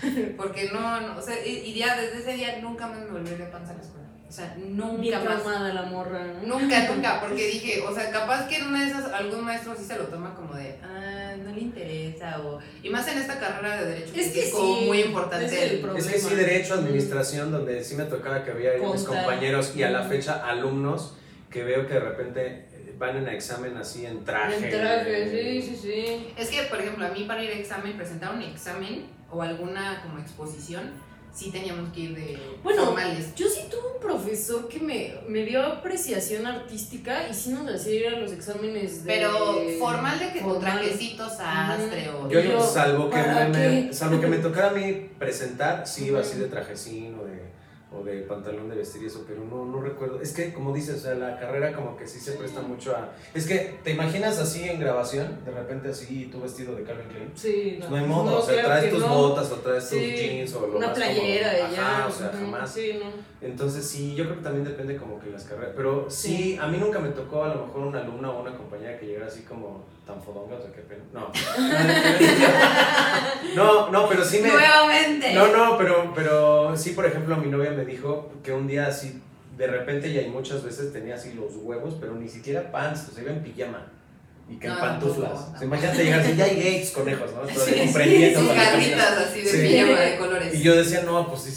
Porque 0.37 0.71
no, 0.73 1.01
no, 1.01 1.19
o 1.19 1.23
sea, 1.23 1.35
y, 1.47 1.51
y 1.59 1.75
ya 1.75 1.97
desde 2.01 2.19
ese 2.21 2.33
día 2.35 2.59
nunca 2.61 2.87
más 2.87 3.01
me 3.01 3.07
volví 3.11 3.31
a 3.43 3.51
panza 3.51 3.73
a 3.73 3.77
la 3.77 3.83
escuela. 3.83 4.05
O 4.29 4.33
sea, 4.37 4.53
Bien 4.57 4.77
nunca 4.77 5.19
más. 5.21 5.25
traumada 5.43 5.73
la 5.73 5.83
morra. 5.83 6.27
Nunca, 6.45 6.89
nunca, 6.93 7.21
porque 7.21 7.47
dije, 7.47 7.83
o 7.83 7.95
sea, 7.95 8.11
capaz 8.11 8.49
que 8.49 8.57
en 8.57 8.67
una 8.67 8.83
de 8.85 8.91
esas 8.91 9.13
algún 9.13 9.45
maestro 9.45 9.77
sí 9.77 9.85
se 9.85 9.97
lo 9.97 10.05
toma 10.07 10.35
como 10.35 10.55
de, 10.55 10.77
ah, 10.83 11.35
no 11.45 11.53
le 11.55 11.61
interesa, 11.61 12.41
o... 12.41 12.59
Y 12.83 12.91
más 12.91 13.07
en 13.07 13.19
esta 13.19 13.39
carrera 13.39 13.81
de 13.83 13.87
Derecho, 13.91 14.13
Es 14.17 14.33
que 14.33 14.45
es 14.47 14.51
como 14.51 14.79
sí, 14.79 14.85
muy 14.87 15.01
importante. 15.03 15.47
es 15.47 15.53
el 15.53 15.71
el- 15.75 15.81
problema. 15.81 15.99
Es 16.01 16.13
que 16.13 16.19
sí, 16.19 16.35
derecho, 16.35 16.75
administración, 16.75 17.53
donde 17.53 17.85
sí 17.85 17.95
me 17.95 18.05
tocaba 18.05 18.43
que 18.45 18.51
había 18.51 18.73
mis 18.93 19.05
compañeros 19.05 19.77
y 19.77 19.83
a 19.85 19.91
la 19.91 20.03
fecha 20.03 20.45
alumnos 20.49 21.15
que 21.51 21.63
veo 21.63 21.87
que 21.87 21.95
de 21.95 22.01
repente 22.01 22.47
eh, 22.73 22.95
van 22.99 23.17
en 23.17 23.29
examen 23.29 23.77
así 23.77 24.05
en 24.05 24.25
traje. 24.25 24.57
En 24.57 24.71
traje, 24.81 25.31
sí, 25.63 25.63
sí, 25.63 25.79
sí. 25.81 26.27
Es 26.37 26.49
que, 26.49 26.63
por 26.65 26.81
ejemplo, 26.81 27.07
a 27.07 27.11
mí 27.11 27.23
para 27.25 27.41
ir 27.45 27.51
a 27.51 27.55
examen, 27.55 27.93
presentar 27.97 28.35
un 28.35 28.43
examen 28.43 29.05
o 29.35 29.43
alguna 29.43 30.01
como 30.03 30.19
exposición, 30.19 30.91
sí 31.33 31.51
teníamos 31.51 31.93
que 31.93 32.01
ir 32.01 32.15
de 32.15 32.39
Bueno, 32.63 32.87
formales. 32.87 33.35
Yo 33.35 33.49
sí 33.49 33.63
tuve 33.69 33.95
un 33.95 34.01
profesor 34.01 34.69
que 34.69 34.79
me, 34.79 35.15
me 35.29 35.45
dio 35.45 35.63
apreciación 35.63 36.47
artística 36.47 37.29
y 37.29 37.35
sí 37.35 37.51
nos 37.51 37.69
hacía 37.69 37.95
ir 37.95 38.07
a 38.07 38.19
los 38.21 38.33
exámenes 38.33 39.05
de... 39.05 39.13
Pero 39.13 39.61
formal 39.81 40.19
de 40.19 40.33
que 40.33 40.39
tu 40.39 40.45
formal. 40.45 40.79
trajecito 40.79 41.29
sastre 41.29 42.09
o... 42.11 42.31
Yo, 42.31 42.41
Yo, 42.41 42.61
salvo, 42.61 43.11
que 43.11 43.17
¿para 43.17 43.49
me, 43.49 43.93
salvo 43.93 44.21
que 44.21 44.27
me 44.29 44.39
tocara 44.39 44.71
a 44.71 44.73
mí 44.73 45.11
presentar, 45.19 45.87
sí 45.87 46.07
iba 46.07 46.21
así 46.21 46.39
de 46.39 46.47
trajecín 46.47 47.17
o 47.21 47.25
de, 47.25 47.43
o 47.97 48.03
de 48.05 48.23
pantalón 48.23 48.69
de 48.69 48.77
vestir 48.77 49.03
y 49.03 49.07
eso, 49.07 49.25
pero 49.27 49.45
no, 49.45 49.65
no 49.65 49.81
recuerdo. 49.81 50.21
Es 50.21 50.33
que, 50.33 50.53
como 50.53 50.73
dices, 50.75 50.97
o 50.97 51.01
sea, 51.01 51.15
la 51.15 51.39
carrera 51.39 51.73
como 51.75 51.97
que 51.97 52.07
sí 52.07 52.19
se 52.21 52.33
presta 52.33 52.61
mucho 52.61 52.97
a... 52.97 53.13
Es 53.35 53.47
que, 53.47 53.79
¿te 53.85 53.93
imaginas 53.93 54.39
así 54.39 54.69
en 54.69 54.81
grabación? 54.81 55.39
De 55.45 55.51
repente 55.51 55.89
así, 55.91 56.29
tú 56.33 56.41
vestido 56.41 56.75
de 56.75 56.83
Calvin 56.83 57.09
Klein. 57.09 57.33
Sí, 57.35 57.77
Pues 57.79 57.91
no 57.91 57.97
hay 57.97 58.05
modo, 58.07 58.39
o 58.39 58.43
sea, 58.43 58.55
claro 58.55 58.69
traes 58.69 58.91
tus 58.93 59.01
no. 59.01 59.09
botas 59.15 59.51
o 59.53 59.57
traes 59.57 59.89
tus 59.91 59.99
jeans 59.99 60.55
o 60.55 60.67
lo 60.67 60.77
Una 60.79 60.87
más 60.89 60.97
playera 60.97 61.53
de 61.53 61.59
ya. 61.59 61.67
Ajá, 61.99 62.07
o 62.09 62.11
sea, 62.13 62.29
jamás. 62.33 62.71
Sí, 62.73 62.93
no. 63.03 63.11
Entonces 63.47 63.85
sí, 63.87 64.15
yo 64.15 64.25
creo 64.25 64.37
que 64.39 64.43
también 64.43 64.65
depende 64.65 64.97
como 64.97 65.21
que 65.21 65.31
las 65.31 65.45
carreras. 65.45 65.73
Pero 65.77 66.07
sí, 66.11 66.37
Sí. 66.37 66.59
a 66.61 66.67
mí 66.67 66.79
nunca 66.79 66.99
me 66.99 67.11
tocó 67.11 67.45
a 67.45 67.55
lo 67.55 67.67
mejor 67.67 67.83
una 67.83 68.01
alumna 68.01 68.31
o 68.31 68.41
una 68.43 68.57
compañera 68.57 68.99
que 68.99 69.07
llegara 69.07 69.27
así 69.27 69.43
como 69.43 69.85
tan 70.07 70.23
fodonga, 70.23 70.57
o 70.57 70.63
sea, 70.63 70.73
qué 70.73 70.83
pena. 70.83 71.03
No. 71.13 71.31
No, 73.55 73.89
no, 73.91 74.09
pero 74.09 74.25
sí 74.25 74.41
me... 74.41 74.49
Nuevamente. 74.49 75.33
No, 75.33 75.47
no, 75.49 75.79
pero, 75.79 76.13
pero 76.15 76.77
sí, 76.77 76.91
por 76.91 77.07
ejemplo, 77.07 77.37
mi 77.37 77.49
novia 77.49 77.71
me 77.71 77.85
dijo 77.85 78.33
que 78.43 78.53
un 78.53 78.67
día 78.67 78.87
así, 78.89 79.21
de 79.57 79.67
repente, 79.69 80.09
y 80.09 80.19
hay 80.19 80.29
muchas 80.29 80.65
veces 80.65 80.93
tenía 80.93 81.15
así 81.15 81.35
los 81.35 81.53
huevos, 81.63 81.95
pero 82.01 82.15
ni 82.15 82.29
siquiera 82.29 82.73
pants, 82.73 83.07
o 83.11 83.15
sea, 83.15 83.23
iba 83.23 83.33
en 83.33 83.43
pijama. 83.45 83.87
Y 84.51 84.57
que 84.57 84.67
en 84.67 84.75
No, 84.75 84.81
pantuflas. 84.81 85.31
tampoco, 85.31 85.55
O 85.55 85.59
sea, 85.59 85.67
imagínate 85.67 86.05
llegar 86.05 86.21
así, 86.21 86.37
ya 86.37 86.45
hay 86.45 86.61
gays 86.63 86.91
conejos, 86.91 87.31
¿no? 87.33 87.49
Sí, 87.65 87.75
camisa. 87.95 89.21
así 89.25 89.41
de 89.41 89.51
Sí. 89.51 89.69
pijama 89.69 90.01
de 90.01 90.17
colores. 90.19 90.55
Y 90.55 90.63
yo 90.63 90.77
decía, 90.77 91.03
no, 91.03 91.29
pues 91.29 91.43
sí, 91.43 91.51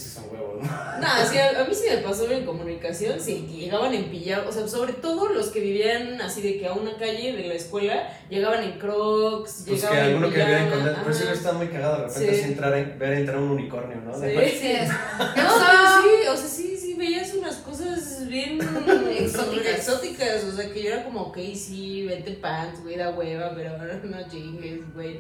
No, 0.98 1.08
sí, 1.30 1.38
a, 1.38 1.62
a 1.62 1.64
mí 1.64 1.76
sí 1.76 1.84
me 1.92 1.98
pasó 1.98 2.30
en 2.32 2.44
comunicación, 2.44 3.20
sí, 3.22 3.48
que 3.48 3.58
llegaban 3.66 3.94
en 3.94 4.06
pijama, 4.06 4.46
o 4.50 4.52
sea, 4.52 4.68
sobre 4.68 4.94
todo 4.94 5.28
los 5.30 5.50
que 5.50 5.60
vivían 5.60 6.20
así 6.20 6.42
de 6.42 6.58
que 6.58 6.66
a 6.68 6.74
una 6.74 6.98
calle 6.98 7.34
de 7.34 7.48
la 7.48 7.54
escuela 7.54 8.10
llegaban 8.32 8.64
en 8.64 8.80
crocs, 8.80 9.64
Pues 9.68 9.82
que 9.82 9.88
llegaban 9.88 10.00
alguno 10.10 10.28
en 10.28 10.34
que 10.34 10.44
vive 10.44 10.58
en 10.58 10.70
Condado, 10.72 10.98
pero 11.04 11.14
sí 11.16 11.24
está 11.32 11.52
muy 11.54 11.68
cagado 11.68 11.98
de 12.02 12.08
repente 12.08 12.34
Sí. 12.34 12.40
así 12.42 12.50
entrar 12.52 12.74
en, 12.76 12.98
ver 12.98 13.14
entrar 13.14 13.38
un 13.38 13.52
unicornio, 13.52 13.98
¿no? 13.98 14.12
Sí. 14.16 14.26
Sí, 14.60 14.72
es. 14.72 14.90
¿Qué 15.36 15.42
No, 15.44 15.48
pasó? 15.50 15.66
pero 15.68 16.02
sí, 16.02 16.28
o 16.34 16.36
sea, 16.38 16.48
sí, 16.50 16.78
sí, 16.78 16.94
veías 16.96 17.32
unas 17.36 17.56
cosas 17.58 18.28
bien 18.28 18.60
Exóticas. 19.20 19.78
exóticas, 19.78 20.44
o 20.46 20.52
sea, 20.52 20.72
que 20.74 20.82
yo 20.82 20.90
era 20.94 21.04
como, 21.04 21.22
ok, 21.26 21.38
sí, 21.54 22.08
vete 22.08 22.32
pants, 22.32 22.82
güey, 22.82 22.96
da 22.98 23.12
hueva, 23.12 23.54
pero 23.56 23.70
ahora 23.72 24.00
no 24.04 24.18
chingues, 24.32 24.80
güey. 24.96 25.20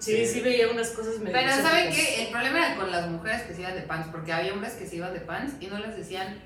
Sí, 0.00 0.16
Sí. 0.16 0.26
sí, 0.26 0.40
veía 0.40 0.70
unas 0.70 0.88
cosas 0.90 1.18
medio 1.18 1.32
Pero 1.32 1.52
¿saben 1.52 1.92
qué? 1.92 2.24
El 2.24 2.30
problema 2.30 2.66
era 2.66 2.76
con 2.76 2.90
las 2.90 3.08
mujeres 3.08 3.42
que 3.42 3.54
se 3.54 3.60
iban 3.60 3.74
de 3.74 3.82
pants, 3.82 4.08
porque 4.10 4.32
había 4.32 4.52
hombres 4.54 4.72
que 4.74 4.86
se 4.86 4.96
iban 4.96 5.12
de 5.12 5.20
pants 5.20 5.54
y 5.60 5.66
no 5.66 5.78
les 5.78 5.96
decían 5.96 6.40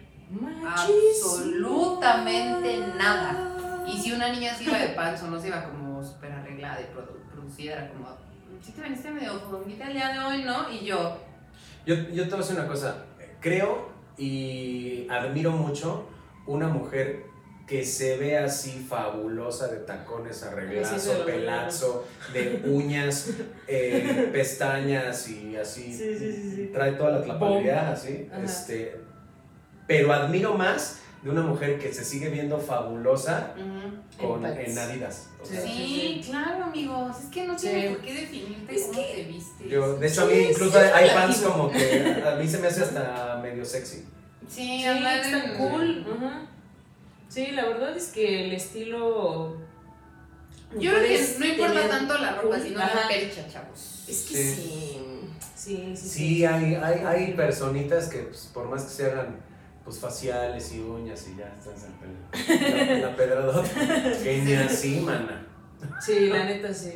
absolutamente 0.67 2.79
nada. 2.99 3.51
Y 3.87 3.99
si 4.01 4.13
una 4.13 4.31
niña 4.33 4.55
se 4.55 4.65
iba 4.65 4.79
de 4.79 4.89
pants 4.89 5.23
o 5.23 5.29
no 5.29 5.41
se 5.41 5.49
iba 5.49 5.65
como 5.65 6.03
súper 6.03 6.33
arreglada 6.33 6.81
y 6.81 6.85
produ- 6.95 7.21
producida, 7.33 7.73
era 7.75 7.89
como, 7.89 8.09
si 8.63 8.73
te 8.73 8.81
veniste 8.81 9.11
medio 9.11 9.39
fodonguita 9.41 9.87
el 9.89 9.93
día 9.95 10.09
de 10.13 10.19
hoy, 10.21 10.43
¿no? 10.45 10.71
Y 10.71 10.85
yo, 10.85 11.19
Yo, 11.87 11.95
yo 11.95 12.25
te 12.25 12.31
voy 12.31 12.35
a 12.35 12.39
decir 12.39 12.57
una 12.59 12.67
cosa. 12.67 13.05
Creo 13.41 13.93
y 14.17 15.07
admiro 15.11 15.51
mucho 15.53 16.09
una 16.47 16.69
mujer 16.69 17.27
que 17.67 17.85
se 17.85 18.17
ve 18.19 18.37
así 18.37 18.85
fabulosa 18.87 19.69
de 19.69 19.79
tacones, 19.79 20.37
sí, 20.37 20.45
arreglazo, 20.47 21.25
pelazo, 21.25 22.07
de 22.33 22.63
uñas, 22.67 23.31
eh, 23.67 24.29
pestañas 24.33 25.29
y 25.31 25.57
así. 25.57 25.85
Sí, 25.93 26.17
sí, 26.19 26.33
sí, 26.33 26.53
sí. 26.57 26.71
Trae 26.73 26.93
toda 26.93 27.13
la 27.13 27.23
tlapalidad 27.23 27.93
así. 27.93 28.29
Ajá. 28.31 28.43
Este, 28.45 28.97
pero 29.87 30.13
admiro 30.13 30.55
más 30.55 31.01
de 31.23 31.31
una 31.31 31.41
mujer 31.41 31.79
que 31.79 31.91
se 31.91 32.05
sigue 32.05 32.29
viendo 32.29 32.59
fabulosa 32.59 33.55
con, 34.21 34.45
En 34.45 34.59
en 34.61 34.79
Adidas. 34.79 35.31
O 35.43 35.47
sea, 35.47 35.63
Sí. 35.63 36.21
Claro, 36.27 36.65
amigos. 36.65 37.17
Es 37.19 37.31
que 37.31 37.47
no 37.47 37.57
tiene 37.57 37.81
Sí. 37.83 37.89
por 37.95 37.99
qué 38.03 38.13
definirte 38.15 38.75
Es 38.77 38.83
cómo 38.83 38.93
que- 38.99 39.15
te 39.15 39.23
vistes. 39.25 39.71
Yo, 39.71 39.97
de 39.97 40.07
hecho, 40.07 40.23
a 40.23 40.27
mí 40.27 40.35
incluso 40.51 40.79
sí, 40.79 40.87
hay 40.95 41.09
relativo. 41.09 41.51
como 41.51 41.71
que 41.73 42.23
a 42.27 42.35
mí 42.37 42.47
se 42.47 42.59
me 42.59 42.67
hace 42.67 42.83
hasta 42.83 43.41
medio 43.43 43.65
sexy. 43.65 44.05
sí, 44.49 44.83
Sí, 44.83 44.85
está 44.85 45.57
cool. 45.57 46.07
Ajá. 46.15 46.47
Sí, 47.35 47.51
la 47.53 47.67
verdad 47.67 47.97
es 47.97 48.09
que 48.09 48.45
el 48.47 48.53
estilo. 48.53 49.57
Yo 50.79 50.91
creo 50.91 51.03
que 51.03 51.37
no 51.39 51.47
importa 51.47 51.89
tanto 51.89 52.19
la 52.19 52.37
ropa, 52.37 52.61
sino 52.61 52.81
Ajá. 52.81 53.03
la 53.03 53.09
percha, 53.09 53.47
chavos. 53.53 54.05
Es 54.09 54.23
que 54.29 54.35
Sí. 54.37 54.55
sí. 54.55 55.01
Sí, 55.57 55.97
sí, 55.97 56.09
Sí, 56.09 56.45
hay, 56.45 56.75
hay, 56.75 56.99
hay 57.05 57.33
personitas 57.33 58.09
que 58.09 58.19
pues, 58.19 58.51
por 58.53 58.69
más 58.69 58.83
que 58.85 58.91
se 58.91 59.07
hagan 59.11 59.37
pues 59.83 59.99
faciales 59.99 60.73
y 60.73 60.81
uñas 60.81 61.27
y 61.29 61.37
ya 61.39 61.53
están 61.55 61.75
en. 62.03 63.01
La, 63.01 63.09
la 63.09 63.17
pedradota. 63.17 63.63
Que 64.23 64.43
ni 64.43 64.55
así, 64.55 65.01
mana. 65.01 65.47
Sí, 66.05 66.29
la 66.29 66.45
neta 66.45 66.73
sí. 66.73 66.93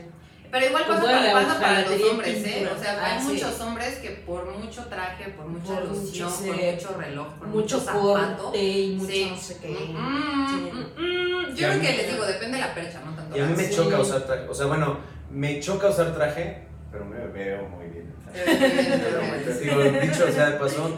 Pero 0.50 0.66
igual 0.66 0.86
Con 0.86 0.94
pasa, 0.96 1.06
para, 1.06 1.22
la 1.24 1.32
pasa 1.32 1.60
para 1.60 1.80
los 1.82 2.02
hombres, 2.10 2.36
¿eh? 2.38 2.42
pintura. 2.54 2.72
O 2.74 2.78
sea, 2.82 2.98
Ah, 3.02 3.14
hay 3.14 3.20
sí. 3.20 3.26
muchos 3.32 3.60
hombres 3.60 3.94
que 3.98 4.10
por 4.10 4.46
mucho 4.58 4.84
traje, 4.86 5.28
por 5.30 5.46
mucha 5.46 5.64
Por 5.80 5.88
mucho, 5.88 6.24
por 6.28 6.56
mucho 6.56 6.96
reloj, 6.98 7.26
por 7.34 7.48
Mucho 7.48 7.76
mucho, 7.76 7.80
zapato. 7.80 8.42
corte 8.44 8.58
y 8.62 8.96
mucho 8.96 9.12
sí. 9.12 9.26
no 9.30 9.36
sé 9.36 9.58
qué. 9.60 9.68
Mm, 9.68 9.96
mm, 9.96 10.78
mm. 10.96 11.54
Yo 11.54 11.68
creo 11.68 11.80
que 11.80 11.96
les 11.96 12.10
digo, 12.12 12.24
depende 12.24 12.56
de 12.58 12.62
la 12.64 12.74
percha, 12.74 13.00
no 13.04 13.14
tanto 13.14 13.36
Y 13.36 13.40
a 13.40 13.44
mí 13.46 13.54
me 13.56 13.64
Sí. 13.64 13.74
choca 13.76 14.00
usar 14.00 14.22
traje. 14.22 14.48
O 14.48 14.54
sea, 14.54 14.66
bueno, 14.66 14.98
me 15.30 15.60
choca 15.60 15.88
usar 15.90 16.14
traje, 16.14 16.62
pero 16.90 17.04
me 17.04 17.18
veo 17.26 17.68
muy 17.68 17.86
bien. 17.88 18.14
Pero 18.32 19.22
muy 19.22 19.38
bien. 19.38 19.58
Digo, 19.60 20.00
dicho 20.00 20.24
o 20.28 20.32
sea 20.32 20.50
de 20.50 20.56
paso, 20.58 20.96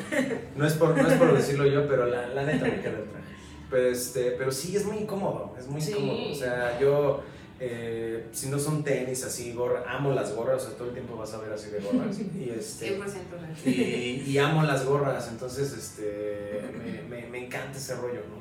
no 0.54 0.66
es 0.66 0.72
por, 0.74 0.96
no 0.96 1.08
es 1.08 1.14
por 1.14 1.36
decirlo 1.36 1.66
yo, 1.66 1.88
pero 1.88 2.06
la, 2.06 2.26
la 2.28 2.42
neta 2.44 2.64
me 2.66 2.80
queda 2.80 2.98
el 2.98 3.08
traje. 3.10 3.24
Pero, 3.70 3.88
este, 3.88 4.32
pero 4.32 4.50
sí, 4.52 4.76
es 4.76 4.84
muy 4.84 4.98
incómodo, 4.98 5.54
es 5.58 5.66
muy 5.68 5.80
Sí. 5.80 5.92
incómodo. 5.92 6.30
O 6.30 6.34
sea, 6.34 6.78
yo 6.80 7.22
eh, 7.62 8.26
si 8.32 8.48
no 8.48 8.58
son 8.58 8.82
tenis, 8.82 9.22
así, 9.22 9.52
gorra, 9.52 9.84
amo 9.86 10.12
las 10.12 10.34
gorras, 10.34 10.62
o 10.62 10.66
sea, 10.66 10.78
todo 10.78 10.88
el 10.88 10.94
tiempo 10.94 11.14
vas 11.14 11.34
a 11.34 11.38
ver 11.38 11.52
así 11.52 11.68
de 11.70 11.80
gorras. 11.80 12.16
Y, 12.34 12.50
este, 12.50 12.98
100% 12.98 13.02
real. 13.04 13.54
y, 13.66 14.24
y 14.26 14.38
amo 14.38 14.62
las 14.62 14.86
gorras, 14.86 15.28
entonces 15.28 15.72
este, 15.74 16.62
me, 16.72 17.02
me, 17.02 17.26
me 17.26 17.44
encanta 17.44 17.76
ese 17.76 17.96
rollo, 17.96 18.20
¿no? 18.20 18.40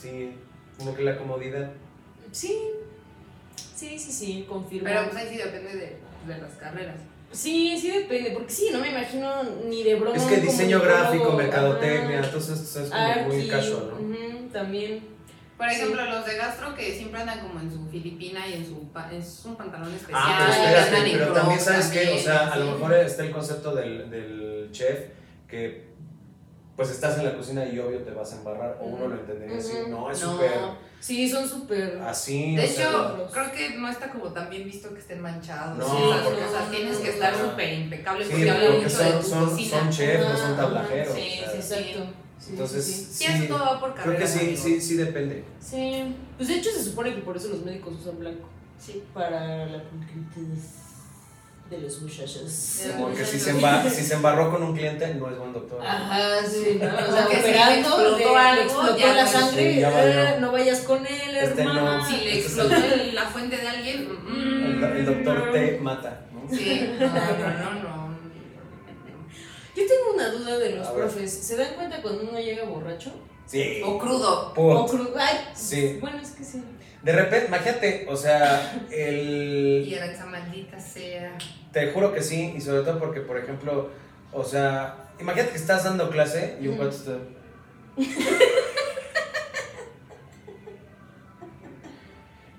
Sí, 0.00 0.32
como 0.78 0.94
que 0.94 1.02
la 1.02 1.18
comodidad. 1.18 1.70
Sí, 2.32 2.58
sí, 3.76 3.98
sí, 3.98 4.12
sí, 4.12 4.46
confirmo. 4.48 4.88
Pero 4.88 5.04
pues 5.10 5.16
ahí 5.16 5.28
sí 5.28 5.36
depende 5.36 5.70
de, 5.76 5.96
de 6.26 6.40
las 6.40 6.52
carreras. 6.54 6.96
Sí, 7.32 7.76
sí 7.78 7.90
depende, 7.90 8.30
porque 8.30 8.50
sí, 8.50 8.70
no 8.72 8.78
me 8.78 8.90
imagino 8.90 9.42
ni 9.68 9.82
de 9.82 9.96
broma. 9.96 10.16
Es 10.16 10.22
que 10.22 10.40
diseño 10.40 10.80
gráfico, 10.80 11.32
mercadotecnia, 11.32 12.20
ajá, 12.20 12.26
entonces 12.28 12.76
es 12.76 12.90
como 12.90 13.28
muy 13.28 13.48
casual, 13.48 13.90
¿no? 13.90 14.48
también. 14.52 15.13
Por 15.56 15.68
Sí. 15.70 15.76
ejemplo, 15.76 16.04
los 16.04 16.26
de 16.26 16.36
gastro 16.36 16.74
que 16.74 16.92
siempre 16.94 17.20
andan 17.20 17.40
como 17.40 17.60
en 17.60 17.70
su 17.70 17.86
filipina 17.88 18.46
y 18.48 18.54
en 18.54 18.66
su 18.66 18.88
pa- 18.92 19.10
es 19.12 19.42
un 19.44 19.54
pantalón 19.56 19.92
especial. 19.94 20.20
Ah, 20.20 20.36
pero 20.38 20.52
Ah, 20.52 20.80
espérate, 20.80 21.10
pero 21.12 21.32
también 21.32 21.60
sabes 21.60 21.86
que, 21.86 22.12
o 22.12 22.18
sea, 22.18 22.48
a 22.52 22.56
lo 22.56 22.72
mejor 22.72 22.92
está 22.94 23.22
el 23.22 23.30
concepto 23.30 23.74
del, 23.74 24.10
del 24.10 24.68
chef 24.72 24.98
que 25.48 25.84
pues 26.76 26.90
estás 26.90 27.16
en 27.18 27.24
la 27.26 27.36
cocina 27.36 27.64
y 27.64 27.78
obvio 27.78 28.00
te 28.00 28.10
vas 28.10 28.32
a 28.32 28.36
embarrar, 28.38 28.78
o 28.80 28.86
uno 28.86 29.06
lo 29.06 29.14
entendería 29.14 29.56
así, 29.58 29.74
no, 29.88 30.10
es 30.10 30.20
No, 30.22 30.32
súper 30.32 30.50
Sí, 30.98 31.28
son 31.30 31.48
súper. 31.48 31.98
así, 32.04 32.56
De 32.56 32.62
o 32.62 32.64
hecho, 32.64 33.28
creo 33.32 33.52
que 33.52 33.70
no 33.78 33.88
está 33.90 34.10
como 34.10 34.32
tan 34.32 34.50
bien 34.50 34.64
visto 34.64 34.92
que 34.92 34.98
estén 34.98 35.20
manchados. 35.20 35.78
No, 35.78 35.86
porque- 36.24 36.40
cosas. 36.42 36.70
Tienes 36.70 36.96
que 36.96 37.10
estar 37.10 37.32
súper 37.38 37.74
impecable 37.74 38.24
sí, 38.24 38.30
porque 38.32 38.50
porque 38.52 38.68
mucho 38.70 38.82
de 38.84 38.90
son, 39.12 39.20
tu 39.20 39.26
son, 39.28 39.50
cocina. 39.50 39.78
son 39.78 39.90
chefs, 39.90 40.28
no 40.28 40.36
son 40.36 40.56
tablajeros. 40.56 41.14
sí, 41.14 41.40
o 41.46 41.50
sea, 41.50 41.62
sí, 41.62 41.74
Exacto. 41.84 42.06
Sí, 42.38 42.50
Entonces, 42.50 42.84
sí, 42.84 42.92
sí. 42.92 43.06
Sí, 43.12 43.24
eso 43.32 43.44
todo 43.54 43.58
va 43.64 43.80
por 43.80 43.94
creo 43.94 44.18
que 44.18 44.26
sí, 44.26 44.56
sí, 44.56 44.80
sí 44.80 44.94
depende. 44.96 45.44
Sí. 45.60 46.14
Pues 46.36 46.48
de 46.48 46.56
hecho 46.56 46.70
se 46.70 46.84
supone 46.84 47.14
que 47.14 47.22
por 47.22 47.36
eso 47.36 47.48
los 47.48 47.62
médicos 47.64 47.94
usan 48.00 48.18
blanco. 48.18 48.48
Sí. 48.78 49.02
Para 49.14 49.64
la 49.66 49.82
pulcritud 49.84 50.58
de 51.70 51.78
los 51.78 52.02
muchachos. 52.02 52.78
De 52.82 52.88
los 52.88 52.96
Como 52.96 53.14
que 53.14 53.24
si 53.24 53.38
se, 53.40 53.54
emba- 53.54 53.88
si 53.88 54.02
se 54.02 54.14
embarró 54.14 54.50
con 54.50 54.62
un 54.62 54.74
cliente, 54.76 55.14
no 55.14 55.30
es 55.30 55.38
buen 55.38 55.52
doctor. 55.54 55.80
Ajá, 55.82 56.44
sí, 56.46 56.78
¿no? 56.82 56.86
O 56.88 57.12
sea, 57.12 57.22
Porque 57.22 57.36
si 57.36 57.42
le 57.42 57.48
operando, 57.50 57.88
explotó 57.88 58.18
le- 58.18 58.24
le 58.26 58.36
algo, 58.38 58.62
explotó 58.64 58.98
ya 58.98 59.14
la 59.14 59.24
no- 59.24 59.30
sangre, 59.30 59.74
Sí, 59.74 59.80
ya 59.80 60.34
eh, 60.34 60.40
no 60.40 60.52
vayas 60.52 60.80
con 60.80 61.06
él, 61.06 61.36
Este 61.36 61.62
hermana. 61.62 61.98
no. 61.98 62.06
Si 62.06 62.12
le 62.12 62.18
Este 62.18 62.38
es 62.38 62.44
explotó 62.44 62.74
el- 62.74 63.00
el- 63.00 63.14
la 63.14 63.24
fuente 63.26 63.56
de 63.56 63.68
alguien. 63.68 63.98
El, 64.00 64.76
mm, 64.78 64.84
el 64.84 65.06
doctor 65.06 65.50
te 65.52 65.78
mata, 65.80 66.26
¿no? 66.34 66.54
Sí, 66.54 66.90
no, 67.00 67.06
no, 67.06 67.72
no, 67.72 67.82
no. 67.82 67.93
Yo 69.76 69.82
tengo 69.86 70.14
una 70.14 70.28
duda 70.30 70.58
de 70.58 70.70
los 70.70 70.86
A 70.86 70.92
ver. 70.92 71.00
profes. 71.02 71.32
¿Se 71.32 71.56
dan 71.56 71.74
cuenta 71.74 72.00
cuando 72.02 72.22
uno 72.22 72.38
llega 72.38 72.64
borracho? 72.64 73.12
Sí. 73.46 73.80
O 73.84 73.98
crudo. 73.98 74.50
O 74.50 74.54
Put. 74.86 74.90
crudo. 74.90 75.14
Ay, 75.18 75.38
Sí. 75.54 75.98
Bueno, 76.00 76.18
es 76.22 76.30
que 76.30 76.44
sí. 76.44 76.62
De 77.02 77.12
repente, 77.12 77.46
imagínate, 77.48 78.06
o 78.08 78.16
sea, 78.16 78.86
el... 78.90 79.84
Y 79.86 79.94
era 79.94 80.06
esa 80.06 80.24
maldita 80.26 80.78
sea. 80.80 81.36
Te 81.72 81.90
juro 81.92 82.14
que 82.14 82.22
sí, 82.22 82.54
y 82.56 82.60
sobre 82.60 82.82
todo 82.82 82.98
porque, 82.98 83.20
por 83.20 83.36
ejemplo, 83.36 83.90
o 84.32 84.42
sea, 84.44 85.08
imagínate 85.20 85.50
que 85.52 85.58
estás 85.58 85.84
dando 85.84 86.08
clase 86.08 86.56
y 86.60 86.68
un 86.68 86.74
Ujú. 86.74 86.82
cuate 86.84 86.96
está... 86.96 87.18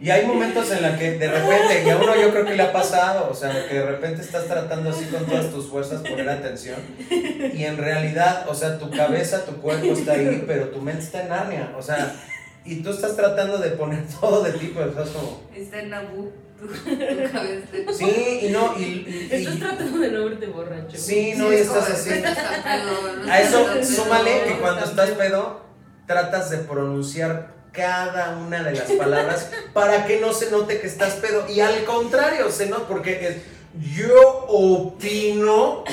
Y 0.05 0.11
hay 0.11 0.23
momentos 0.27 0.69
en 0.71 0.83
los 0.83 0.91
que 0.99 1.17
de 1.17 1.27
repente, 1.27 1.83
y 1.83 1.89
a 1.89 1.97
uno 1.97 2.15
yo 2.15 2.29
creo 2.29 2.45
que 2.45 2.53
le 2.53 2.61
ha 2.61 2.71
pasado, 2.71 3.27
o 3.31 3.33
sea, 3.33 3.67
que 3.67 3.73
de 3.73 3.85
repente 3.87 4.21
estás 4.21 4.45
tratando 4.45 4.91
así 4.91 5.05
con 5.05 5.25
todas 5.25 5.49
tus 5.49 5.65
fuerzas 5.67 6.01
poner 6.01 6.29
atención, 6.29 6.77
y 7.09 7.63
en 7.63 7.75
realidad, 7.75 8.45
o 8.47 8.53
sea, 8.53 8.77
tu 8.77 8.91
cabeza, 8.91 9.43
tu 9.45 9.53
cuerpo 9.61 9.87
está 9.93 10.11
ahí, 10.11 10.43
pero 10.45 10.69
tu 10.69 10.79
mente 10.79 11.01
está 11.05 11.23
en 11.23 11.29
Narnia, 11.29 11.73
o 11.75 11.81
sea, 11.81 12.15
y 12.63 12.83
tú 12.83 12.91
estás 12.91 13.15
tratando 13.15 13.57
de 13.57 13.71
poner 13.71 14.03
todo 14.21 14.43
de 14.43 14.51
ti, 14.51 14.71
pero 14.75 14.89
estás 14.91 15.09
como... 15.09 15.41
Está 15.55 15.79
en 15.79 15.89
Nabu. 15.89 16.31
Tu, 16.59 16.67
tu 16.67 17.31
cabeza. 17.31 17.67
Sí, 17.97 18.39
y 18.43 18.49
no, 18.49 18.75
y... 18.77 18.83
y- 18.83 19.27
y- 19.31 19.35
Estás 19.35 19.57
tratando 19.59 19.97
de 19.97 20.11
no 20.11 20.25
verte 20.25 20.45
borracho. 20.45 20.95
Sí, 20.97 21.33
no, 21.35 21.49
Sí, 21.49 21.55
y 21.55 21.57
estás 21.57 21.89
así. 21.89 22.09
"Estás 22.11 22.35
tan 22.35 22.63
pedo, 22.63 23.13
¿no? 23.25 23.31
A 23.31 23.41
eso 23.41 23.67
súmale 23.83 24.43
que 24.47 24.59
cuando 24.59 24.85
estás 24.85 25.09
pedo, 25.11 25.61
tratas 26.05 26.51
de 26.51 26.57
pronunciar 26.59 27.54
cada 27.75 28.37
una 28.37 28.63
de 28.63 28.71
las 28.71 28.91
palabras 28.91 29.51
para 29.73 30.05
que 30.05 30.19
no 30.19 30.33
se 30.33 30.49
note 30.51 30.79
que 30.79 30.87
estás 30.87 31.15
pedo. 31.15 31.49
Y 31.49 31.59
al 31.59 31.83
contrario, 31.83 32.49
se 32.51 32.67
nota 32.67 32.87
porque 32.87 33.27
es, 33.27 33.37
yo 33.95 34.45
opino 34.47 35.83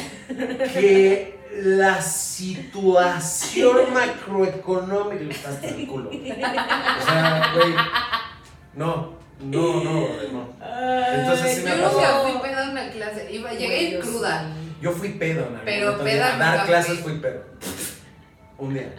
que 0.72 1.40
la 1.54 2.00
situación 2.00 3.92
macroeconómica 3.94 5.34
está 5.34 5.50
hasta 5.50 5.68
el 5.68 5.86
culo. 5.86 6.10
O 6.10 7.04
sea, 7.04 7.52
güey, 7.54 7.74
no, 8.74 9.18
no, 9.40 9.84
no, 9.84 10.08
no. 10.32 10.48
Entonces 11.14 11.56
sí 11.56 11.62
me 11.64 11.76
Yo 11.76 11.90
nunca 11.92 12.20
fui 12.20 12.40
peda 12.40 12.66
a 12.66 12.70
una 12.70 12.90
clase. 12.90 13.32
Iba, 13.32 13.52
llegué 13.52 13.98
cruda. 13.98 14.52
Yo 14.80 14.92
fui 14.92 15.10
pedo 15.10 15.40
en 15.42 15.46
algún 15.46 15.64
Pero 15.64 15.98
peda 15.98 16.34
a 16.34 16.38
dar 16.38 16.66
clases 16.66 17.00
fui. 17.00 17.12
fui 17.12 17.20
pedo. 17.20 17.44
Un 18.58 18.74
día. 18.74 18.94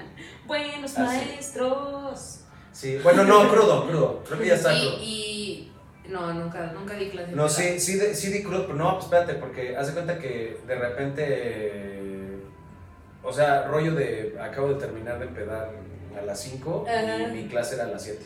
Buenos 0.46 0.98
Así. 0.98 1.02
maestros. 1.02 2.43
Sí, 2.74 2.98
bueno, 3.04 3.24
no, 3.24 3.48
crudo, 3.54 3.88
crudo. 3.88 4.24
Creo 4.28 4.40
que 4.40 4.48
ya 4.48 4.56
está 4.56 4.70
crudo. 4.72 4.98
Y, 5.00 5.72
y 6.06 6.10
no, 6.10 6.34
nunca, 6.34 6.72
nunca 6.74 6.96
di 6.96 7.10
clase. 7.10 7.32
No, 7.32 7.48
sí, 7.48 7.80
sí, 7.80 7.96
de- 7.98 8.14
sí 8.16 8.32
di 8.32 8.44
crudo, 8.44 8.64
pero 8.66 8.76
no, 8.78 8.94
pues 8.96 9.06
espérate, 9.06 9.36
porque 9.36 9.78
haz 9.78 9.88
de 9.88 9.94
cuenta 9.94 10.20
que 10.20 10.60
de 10.68 10.76
repente, 10.76 11.24
eh, 11.28 12.38
o 13.24 13.32
sea, 13.32 13.64
rollo 13.68 13.94
de, 13.96 14.36
acabo 14.42 14.70
de 14.74 14.76
terminar 14.76 15.20
de 15.20 15.26
empedar 15.28 15.72
a 16.20 16.26
las 16.26 16.42
5 16.42 16.86
Ajá. 16.88 17.24
y 17.30 17.32
mi 17.32 17.48
clase 17.48 17.76
era 17.76 17.86
a 17.86 17.88
las 17.88 18.04
7. 18.04 18.26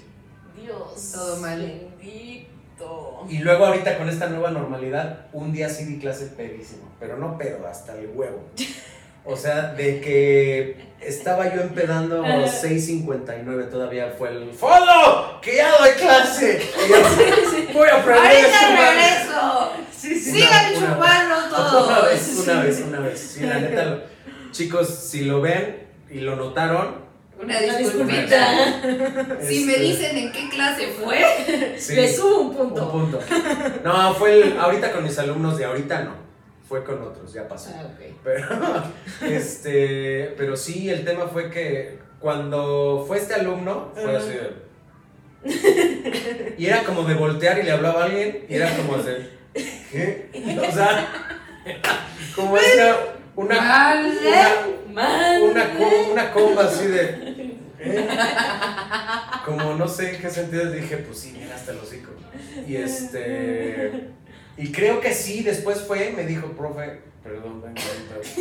Dios. 0.62 1.12
Todo 1.14 1.38
mal. 1.38 1.60
Bendito. 1.62 3.26
Y 3.30 3.40
luego 3.40 3.66
ahorita 3.66 3.98
con 3.98 4.08
esta 4.10 4.28
nueva 4.28 4.52
normalidad, 4.52 5.28
un 5.34 5.52
día 5.52 5.70
sí 5.70 5.84
di 5.86 6.00
clase 6.00 6.28
pedísimo, 6.28 6.90
pero 7.00 7.18
no 7.18 7.38
pedo, 7.38 7.68
hasta 7.68 7.98
el 7.98 8.08
huevo. 8.14 8.42
O 9.28 9.36
sea, 9.36 9.74
de 9.74 10.00
que 10.00 10.78
estaba 11.02 11.54
yo 11.54 11.62
empedando 11.62 12.24
Ajá. 12.24 12.46
6.59, 12.46 13.70
todavía 13.70 14.14
fue 14.18 14.30
el 14.30 14.52
¡Fondo! 14.54 15.40
¡Que 15.42 15.58
ya 15.58 15.70
doy 15.78 15.92
clase! 15.92 16.62
Y 16.86 16.90
yo, 16.90 17.74
voy 17.74 17.90
a 17.90 17.96
aprender 17.98 18.26
a 18.26 18.30
¡Ahorita 18.30 18.60
sumar". 18.68 18.90
regreso! 18.96 19.72
Sí, 19.92 20.16
sí. 20.20 20.32
¡Sigan 20.32 20.76
Una- 20.78 20.78
una- 20.78 20.94
chupando 20.96 21.36
Una 21.36 21.50
todos! 21.70 22.06
vez, 22.10 22.38
una 22.44 22.64
vez, 22.64 22.84
una 22.88 23.00
vez. 23.02 23.20
Sí, 23.20 23.42
la 23.46 23.60
neta, 23.60 23.86
lo- 23.86 24.02
chicos, 24.52 24.88
si 24.88 25.26
lo 25.26 25.42
ven 25.42 25.88
y 26.10 26.20
lo 26.22 26.36
notaron, 26.36 27.06
Una 27.40 27.56
Una 27.60 27.78
disculpita. 27.78 28.52
disculpita. 28.52 29.38
Si 29.48 29.66
me 29.66 29.74
este, 29.74 29.84
dicen 29.84 30.18
en 30.18 30.32
qué 30.32 30.50
clase 30.50 30.88
fue, 30.88 31.76
sí, 31.78 31.94
Le 31.96 32.12
subo 32.12 32.40
un 32.40 32.56
punto. 32.56 32.86
un 32.86 32.92
punto. 33.12 33.20
No, 33.84 34.14
fue 34.16 34.34
el, 34.42 34.58
ahorita 34.58 34.92
con 34.92 35.04
mis 35.04 35.20
alumnos 35.20 35.56
de 35.58 35.66
ahorita 35.66 36.02
no. 36.02 36.27
Fue 36.68 36.84
con 36.84 37.02
otros, 37.02 37.34
ya 37.34 37.48
pasó. 37.48 37.72
Ah. 37.74 37.88
Pero, 38.24 38.48
este, 39.22 40.34
pero 40.38 40.58
sí, 40.58 40.90
el 40.90 41.06
tema 41.06 41.28
fue 41.28 41.50
que 41.50 42.00
cuando 42.20 43.06
fue 43.08 43.18
este 43.20 43.36
alumno, 43.36 43.92
fue 43.96 44.18
así 44.18 44.30
de... 44.30 44.68
Y 46.58 46.66
era 46.66 46.84
como 46.84 47.04
de 47.04 47.14
voltear 47.14 47.60
y 47.60 47.64
le 47.64 47.72
hablaba 47.72 48.02
a 48.02 48.06
alguien, 48.06 48.46
y 48.50 48.56
era 48.56 48.76
como 48.76 48.98
de... 48.98 49.30
¿Qué? 49.54 50.30
O 50.68 50.72
sea, 50.72 51.08
como 52.36 52.58
esa, 52.58 52.98
una, 53.36 54.04
una, 54.90 55.40
una, 55.42 55.70
una 56.12 56.32
comba 56.32 56.66
así 56.66 56.88
de... 56.88 57.58
¿eh? 57.80 58.08
Como 59.46 59.76
no 59.76 59.88
sé 59.88 60.16
en 60.16 60.22
qué 60.22 60.30
sentido 60.30 60.70
dije, 60.72 60.98
pues 60.98 61.20
sí, 61.20 61.34
mira 61.40 61.56
hasta 61.56 61.72
el 61.72 61.78
hocico. 61.78 62.12
Y 62.68 62.76
este... 62.76 64.18
Y 64.58 64.72
creo 64.72 65.00
que 65.00 65.14
sí, 65.14 65.44
después 65.44 65.82
fue, 65.82 66.12
me 66.16 66.26
dijo, 66.26 66.48
profe, 66.54 67.02
perdón. 67.24 67.64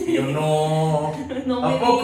Y 0.07 0.14
yo, 0.14 0.23
no, 0.23 1.14
No 1.47 1.64
¿a 1.64 1.71
me 1.73 1.79
poco? 1.79 2.03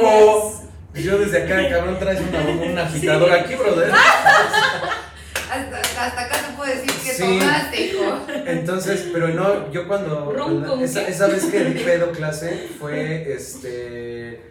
digas. 0.94 1.04
Yo 1.06 1.18
desde 1.18 1.44
acá, 1.44 1.68
cabrón, 1.70 1.98
traes 1.98 2.20
una, 2.20 2.40
una 2.70 2.82
agitadora 2.86 3.36
aquí, 3.36 3.54
brother. 3.54 3.90
hasta, 5.50 5.78
hasta 5.80 6.20
acá 6.20 6.36
te 6.46 6.52
puedo 6.56 6.70
decir 6.70 6.90
que 6.90 7.10
Sí. 7.12 7.38
tomaste, 7.40 7.86
hijo. 7.86 8.18
Entonces, 8.46 9.08
pero 9.12 9.28
no, 9.28 9.70
yo 9.72 9.88
cuando. 9.88 10.32
¿Ron 10.32 10.62
con 10.62 10.82
esa, 10.82 11.06
esa 11.08 11.26
vez 11.28 11.44
que 11.46 11.64
di 11.64 11.80
pedo 11.84 12.12
clase 12.12 12.68
fue 12.78 13.32
este. 13.32 14.50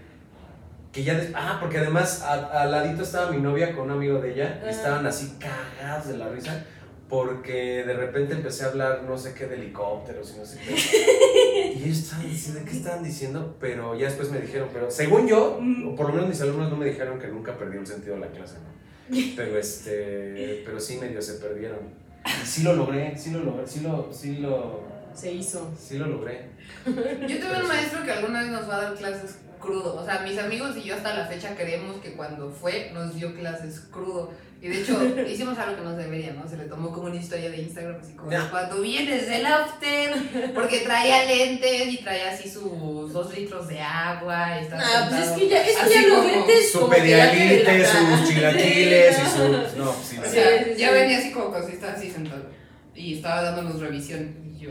Que 0.91 1.03
ya. 1.03 1.13
des- 1.13 1.31
ah, 1.35 1.57
porque 1.61 1.77
además 1.77 2.21
a- 2.23 2.61
al 2.63 2.71
ladito 2.71 3.03
estaba 3.03 3.31
mi 3.31 3.37
novia 3.37 3.73
con 3.73 3.85
un 3.85 3.91
amigo 3.91 4.19
de 4.19 4.33
ella 4.33 4.59
y 4.63 4.67
Ah. 4.67 4.71
estaban 4.71 5.05
así 5.05 5.37
cagados 5.39 6.07
de 6.07 6.17
la 6.17 6.27
risa. 6.29 6.65
Porque 7.11 7.83
de 7.85 7.93
repente 7.93 8.33
empecé 8.33 8.63
a 8.63 8.67
hablar 8.67 9.03
no 9.03 9.17
sé 9.17 9.33
qué 9.33 9.45
de 9.45 9.55
helicópteros 9.55 10.33
y 10.33 10.39
no 10.39 10.45
sé 10.45 10.57
qué. 10.65 11.73
Y 11.75 11.83
ellos 11.83 11.97
estaban 11.99 12.29
diciendo, 12.29 12.61
¿qué 12.65 12.77
estaban 12.77 13.03
diciendo? 13.03 13.57
Pero 13.59 13.95
ya 13.95 14.05
después 14.05 14.31
me 14.31 14.39
dijeron, 14.39 14.69
pero 14.71 14.89
según 14.89 15.27
yo, 15.27 15.59
o 15.87 15.95
por 15.95 16.07
lo 16.07 16.13
menos 16.13 16.29
mis 16.29 16.39
alumnos 16.41 16.69
no 16.69 16.77
me 16.77 16.85
dijeron 16.85 17.19
que 17.19 17.27
nunca 17.27 17.57
perdí 17.57 17.77
el 17.77 17.85
sentido 17.85 18.15
de 18.15 18.21
la 18.21 18.27
clase, 18.27 18.55
¿no? 18.55 19.15
Pero 19.35 19.57
este, 19.59 20.63
pero 20.65 20.79
sí 20.79 20.97
medio 20.97 21.21
se 21.21 21.33
perdieron. 21.33 21.79
Y 22.25 22.45
sí 22.45 22.63
lo 22.63 22.75
logré, 22.75 23.17
sí 23.17 23.31
lo 23.31 23.43
logré, 23.43 23.67
sí 23.67 23.81
lo, 23.81 24.09
sí 24.13 24.37
lo, 24.37 24.83
Se 25.13 25.33
hizo. 25.33 25.69
sí 25.77 25.97
lo 25.97 26.07
logré. 26.07 26.45
Yo 26.85 27.39
tuve 27.39 27.61
un 27.61 27.67
maestro 27.67 28.05
que 28.05 28.11
alguna 28.11 28.41
vez 28.43 28.51
nos 28.51 28.69
va 28.69 28.77
a 28.77 28.81
dar 28.83 28.95
clases 28.95 29.35
crudo. 29.61 29.95
O 29.95 30.05
sea, 30.05 30.19
mis 30.19 30.37
amigos 30.37 30.75
y 30.75 30.83
yo 30.83 30.95
hasta 30.95 31.15
la 31.15 31.25
fecha 31.25 31.55
creemos 31.55 31.97
que 31.97 32.13
cuando 32.13 32.49
fue 32.49 32.91
nos 32.93 33.15
dio 33.15 33.33
clases 33.35 33.79
crudo. 33.91 34.31
Y 34.61 34.67
de 34.67 34.81
hecho, 34.81 35.01
hicimos 35.27 35.57
algo 35.57 35.75
que 35.75 35.81
no 35.81 35.95
se 35.95 36.03
debería, 36.03 36.33
¿no? 36.33 36.47
Se 36.47 36.55
le 36.55 36.65
tomó 36.65 36.91
como 36.91 37.07
una 37.07 37.15
historia 37.15 37.49
de 37.49 37.57
Instagram, 37.63 37.97
así 37.99 38.13
como 38.13 38.29
cuando 38.51 38.81
vienes 38.81 39.27
del 39.27 39.45
after, 39.45 40.53
porque 40.53 40.81
traía 40.81 41.25
lentes 41.25 41.87
y 41.93 41.97
traía 41.97 42.31
así 42.31 42.47
sus 42.47 43.11
dos 43.11 43.35
litros 43.35 43.67
de 43.67 43.79
agua. 43.79 44.59
Y 44.59 44.63
estaba 44.65 44.83
Ah, 44.85 45.07
pues 45.09 45.21
es 45.21 45.31
que 45.31 45.47
ya, 45.47 45.63
es 45.65 45.77
que 45.77 45.93
ya 45.93 46.07
los 46.07 46.25
lentes 46.25 46.71
Su 46.71 46.87
pedialite, 46.89 47.85
sus 47.85 48.29
chilaquiles 48.29 49.17
y 49.17 49.21
sus. 49.29 49.77
No, 49.77 49.93
sí, 49.93 50.17
O 50.19 50.25
sea, 50.29 50.63
Sí, 50.63 50.71
sí, 50.75 50.79
ya 50.79 50.91
venía 50.91 51.17
así 51.17 51.31
como 51.31 51.55
estaba 51.57 51.93
así 51.93 52.11
sentado. 52.11 52.45
Y 52.93 53.15
estaba 53.15 53.41
dándonos 53.41 53.79
revisión. 53.79 54.35
Y 54.55 54.59
yo. 54.59 54.69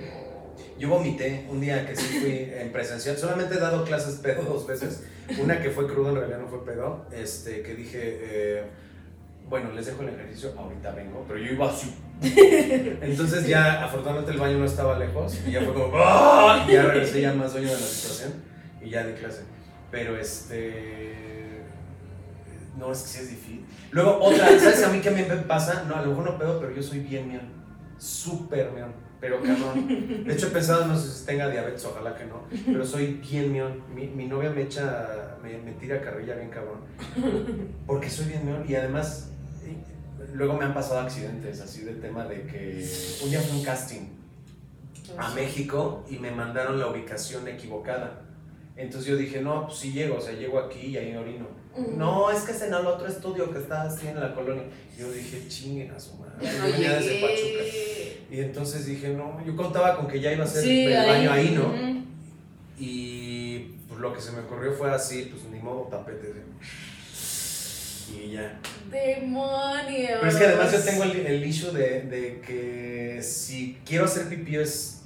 Yo 0.80 0.88
vomité 0.88 1.46
un 1.50 1.60
día 1.60 1.86
que 1.86 1.94
sí 1.94 2.20
fui 2.20 2.50
en 2.58 2.72
presencial. 2.72 3.14
Solamente 3.18 3.56
he 3.56 3.58
dado 3.58 3.84
clases 3.84 4.14
pedo 4.14 4.42
dos 4.42 4.66
veces. 4.66 5.04
Una 5.38 5.60
que 5.60 5.68
fue 5.68 5.86
crudo, 5.86 6.08
en 6.08 6.16
realidad 6.16 6.38
no 6.38 6.48
fue 6.48 6.64
pedo. 6.64 7.04
Este, 7.12 7.60
que 7.60 7.74
dije, 7.74 7.98
eh, 8.02 8.64
bueno, 9.46 9.72
les 9.72 9.84
dejo 9.84 10.00
el 10.02 10.08
ejercicio, 10.08 10.54
ahorita 10.56 10.92
vengo. 10.92 11.22
Pero 11.28 11.38
yo 11.38 11.52
iba 11.52 11.68
así. 11.68 11.94
Entonces 12.22 13.46
ya, 13.46 13.84
afortunadamente 13.84 14.32
el 14.32 14.38
baño 14.38 14.56
no 14.56 14.64
estaba 14.64 14.98
lejos. 14.98 15.38
Y 15.46 15.50
ya 15.50 15.60
fue 15.60 15.74
como, 15.74 15.92
¡ah! 15.96 16.64
Y 16.66 16.72
ya 16.72 16.84
regresé 16.84 17.20
ya 17.20 17.34
más 17.34 17.52
dueño 17.52 17.68
de 17.68 17.74
la 17.74 17.78
situación. 17.80 18.32
Y 18.80 18.88
ya 18.88 19.06
di 19.06 19.12
clase. 19.12 19.42
Pero 19.90 20.16
este... 20.16 21.60
No, 22.78 22.90
es 22.90 23.02
que 23.02 23.08
sí 23.08 23.18
es 23.18 23.28
difícil. 23.28 23.66
Luego 23.90 24.18
otra, 24.18 24.48
¿sabes 24.58 24.82
a 24.82 24.88
mí 24.88 25.00
qué 25.02 25.10
me 25.10 25.24
pasa? 25.24 25.84
No, 25.86 25.96
a 25.96 26.00
lo 26.00 26.08
mejor 26.08 26.24
no 26.24 26.38
pedo, 26.38 26.58
pero 26.58 26.74
yo 26.74 26.82
soy 26.82 27.00
bien 27.00 27.28
mión. 27.28 27.42
Súper 27.98 28.70
mión. 28.70 29.09
Pero 29.20 29.42
cabrón. 29.42 30.24
De 30.24 30.32
hecho 30.32 30.46
he 30.46 30.50
pensado, 30.50 30.86
no 30.86 30.96
sé 30.98 31.10
si 31.10 31.26
tenga 31.26 31.48
diabetes, 31.50 31.84
ojalá 31.84 32.14
que 32.14 32.24
no. 32.24 32.44
Pero 32.64 32.84
soy 32.84 33.06
bien 33.14 33.52
mión. 33.52 33.82
Mi, 33.94 34.06
mi 34.06 34.26
novia 34.26 34.50
me 34.50 34.62
echa, 34.62 35.36
me, 35.42 35.58
me 35.58 35.72
tira 35.72 36.00
carrilla 36.00 36.36
bien 36.36 36.48
cabrón. 36.48 36.80
Porque 37.86 38.08
soy 38.08 38.26
bien 38.28 38.46
mión. 38.46 38.64
Y 38.66 38.74
además, 38.74 39.30
eh, 39.64 39.76
luego 40.32 40.54
me 40.54 40.64
han 40.64 40.72
pasado 40.72 41.00
accidentes, 41.00 41.60
así 41.60 41.82
del 41.82 42.00
tema 42.00 42.24
de 42.24 42.46
que 42.46 42.88
un 43.22 43.30
día 43.30 43.40
fue 43.40 43.58
un 43.58 43.64
casting 43.64 44.08
a 45.18 45.30
México 45.34 46.04
y 46.08 46.16
me 46.18 46.30
mandaron 46.30 46.78
la 46.78 46.86
ubicación 46.88 47.46
equivocada. 47.48 48.22
Entonces 48.76 49.10
yo 49.10 49.16
dije, 49.16 49.42
no, 49.42 49.66
pues 49.66 49.78
sí 49.78 49.92
llego, 49.92 50.16
o 50.16 50.20
sea, 50.20 50.32
llego 50.32 50.58
aquí 50.58 50.86
y 50.86 50.96
ahí 50.96 51.14
orino. 51.14 51.46
Ujú. 51.76 51.96
No, 51.96 52.30
es 52.30 52.42
que 52.42 52.52
es 52.52 52.62
en 52.62 52.72
el 52.72 52.86
otro 52.86 53.06
estudio 53.06 53.52
que 53.52 53.58
está 53.58 53.82
así 53.82 54.08
en 54.08 54.18
la 54.18 54.34
colonia. 54.34 54.64
Yo 54.98 55.10
dije, 55.12 55.46
chinguen 55.48 55.90
a 55.90 56.00
su 56.00 56.14
madre. 56.16 56.29
No 56.40 56.64
venía 56.72 56.94
desde 56.98 57.20
Pachuca. 57.20 57.64
llegué. 57.64 58.20
Y 58.30 58.40
entonces 58.40 58.86
dije, 58.86 59.08
no, 59.08 59.44
yo 59.44 59.56
contaba 59.56 59.96
con 59.96 60.06
que 60.06 60.20
ya 60.20 60.32
iba 60.32 60.44
a 60.44 60.46
ser 60.46 60.62
Sí, 60.62 60.86
el 60.86 61.06
baño 61.06 61.32
ahí, 61.32 61.50
¿no? 61.50 61.74
Y 62.78 63.58
pues 63.88 64.00
lo 64.00 64.14
que 64.14 64.20
se 64.20 64.32
me 64.32 64.40
ocurrió 64.40 64.72
fue 64.72 64.90
así, 64.90 65.30
pues 65.32 65.44
ni 65.52 65.58
modo 65.58 65.88
tapete. 65.90 66.32
Y 68.12 68.32
ya. 68.32 68.58
Demonios. 68.90 70.18
Pero 70.20 70.26
es 70.28 70.36
que 70.36 70.44
además 70.44 70.72
yo 70.72 70.80
tengo 70.80 71.04
el, 71.04 71.26
el 71.26 71.44
issue 71.46 71.70
de, 71.72 72.02
de 72.02 72.40
que 72.40 73.20
si 73.22 73.78
quiero 73.84 74.06
hacer 74.06 74.28
pipí 74.28 74.56
es... 74.56 74.99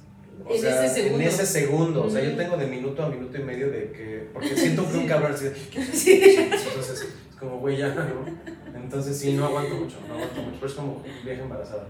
o 0.47 0.55
En 0.55 0.61
sea, 0.61 0.85
ese 0.85 0.95
segundo. 0.95 1.21
En 1.23 1.29
ese 1.29 1.47
segundo. 1.47 2.05
O 2.05 2.11
sea, 2.11 2.23
yo 2.23 2.29
Ujú. 2.31 2.39
tengo 2.39 2.57
de 2.57 2.67
minuto 2.67 3.03
a 3.03 3.09
minuto 3.09 3.37
y 3.39 3.43
medio 3.43 3.71
de 3.71 3.91
que... 3.93 4.29
Porque 4.33 4.57
siento 4.57 4.91
que 4.91 4.99
un 4.99 5.07
cabrón 5.07 5.33
así... 5.33 5.47
Sí. 5.93 6.23
Entonces, 6.37 7.09
es 7.31 7.37
como, 7.39 7.59
güey, 7.59 7.77
ya, 7.79 7.89
¿no? 7.89 8.05
Entonces 8.75 9.17
sí, 9.19 9.33
no 9.33 9.47
aguanto 9.47 9.75
mucho, 9.75 9.97
no 10.09 10.15
aguanto 10.15 10.41
mucho. 10.43 10.57
Pero 10.61 10.67
es 10.67 10.75
como 10.75 11.03
vieja 11.25 11.43
embarazada. 11.43 11.87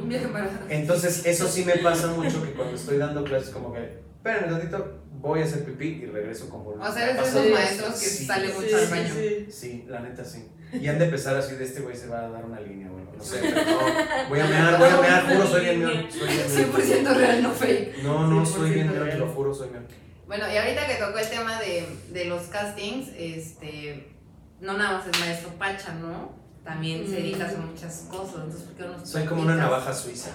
Un 0.00 0.08
viaje 0.08 0.24
embarazada. 0.26 0.66
Entonces, 0.68 1.26
eso 1.26 1.48
sí 1.48 1.64
me 1.64 1.76
pasa 1.78 2.08
mucho 2.08 2.42
que 2.42 2.52
cuando 2.52 2.74
estoy 2.74 2.98
dando 2.98 3.24
clases, 3.24 3.50
como 3.50 3.72
que, 3.72 3.80
espérame 4.16 4.48
tantito, 4.50 5.01
voy 5.22 5.40
a 5.40 5.44
hacer 5.44 5.64
pipí 5.64 6.02
y 6.02 6.06
regreso 6.06 6.48
como. 6.50 6.70
O 6.70 6.92
sea, 6.92 7.10
eres 7.10 7.22
de 7.22 7.28
esos 7.40 7.52
maestros 7.52 7.90
que 8.00 8.06
Sí, 8.06 8.26
sale 8.26 8.48
sí, 8.48 8.54
mucho 8.60 8.76
al 8.76 8.86
baño. 8.88 9.14
sí. 9.14 9.46
Sí, 9.50 9.84
la 9.88 10.00
neta 10.00 10.24
sí. 10.24 10.48
Y 10.72 10.88
han 10.88 10.98
de 10.98 11.04
empezar 11.06 11.36
así 11.36 11.54
de 11.54 11.64
este 11.64 11.80
güey 11.80 11.94
se 11.96 12.08
va 12.08 12.20
a 12.26 12.28
dar 12.30 12.44
una 12.44 12.58
línea, 12.60 12.88
bueno, 12.90 13.10
no 13.16 13.22
sé, 13.22 13.38
pero 13.42 13.54
no. 13.64 14.28
Voy 14.28 14.40
a 14.40 14.46
mear, 14.46 14.78
voy 14.78 14.88
a 14.88 15.00
mear, 15.00 15.26
juro, 15.34 15.46
soy 15.46 15.64
bien 15.64 15.78
mío. 15.80 16.06
Soy 16.10 16.28
bien 16.28 16.72
mío. 16.72 17.04
100% 17.04 17.16
real, 17.16 17.42
no 17.42 17.50
fake. 17.52 18.02
No, 18.02 18.26
no, 18.26 18.44
soy 18.46 18.70
bien 18.70 18.88
100% 18.88 18.92
mío, 19.04 19.12
te 19.12 19.18
lo 19.18 19.28
juro, 19.28 19.54
soy 19.54 19.68
mío. 19.70 19.80
Bueno, 20.26 20.50
y 20.50 20.56
ahorita 20.56 20.86
que 20.86 20.94
tocó 20.94 21.18
el 21.18 21.28
tema 21.28 21.60
de, 21.60 21.86
de 22.10 22.24
los 22.24 22.42
castings, 22.44 23.10
este, 23.18 24.14
no 24.60 24.78
nada 24.78 24.98
más 24.98 25.06
es 25.06 25.20
maestro 25.20 25.50
Pacha, 25.58 25.92
¿no? 25.94 26.40
También 26.64 27.06
se 27.06 27.16
dedica 27.16 27.44
a 27.44 27.46
hacer 27.48 27.58
muchas 27.58 28.06
cosas. 28.08 28.36
Entonces, 28.36 28.62
¿por 28.62 28.74
qué 28.76 28.82
no 28.84 29.06
Soy 29.06 29.24
como 29.24 29.42
una 29.42 29.56
navaja 29.56 29.92
suiza. 29.92 30.30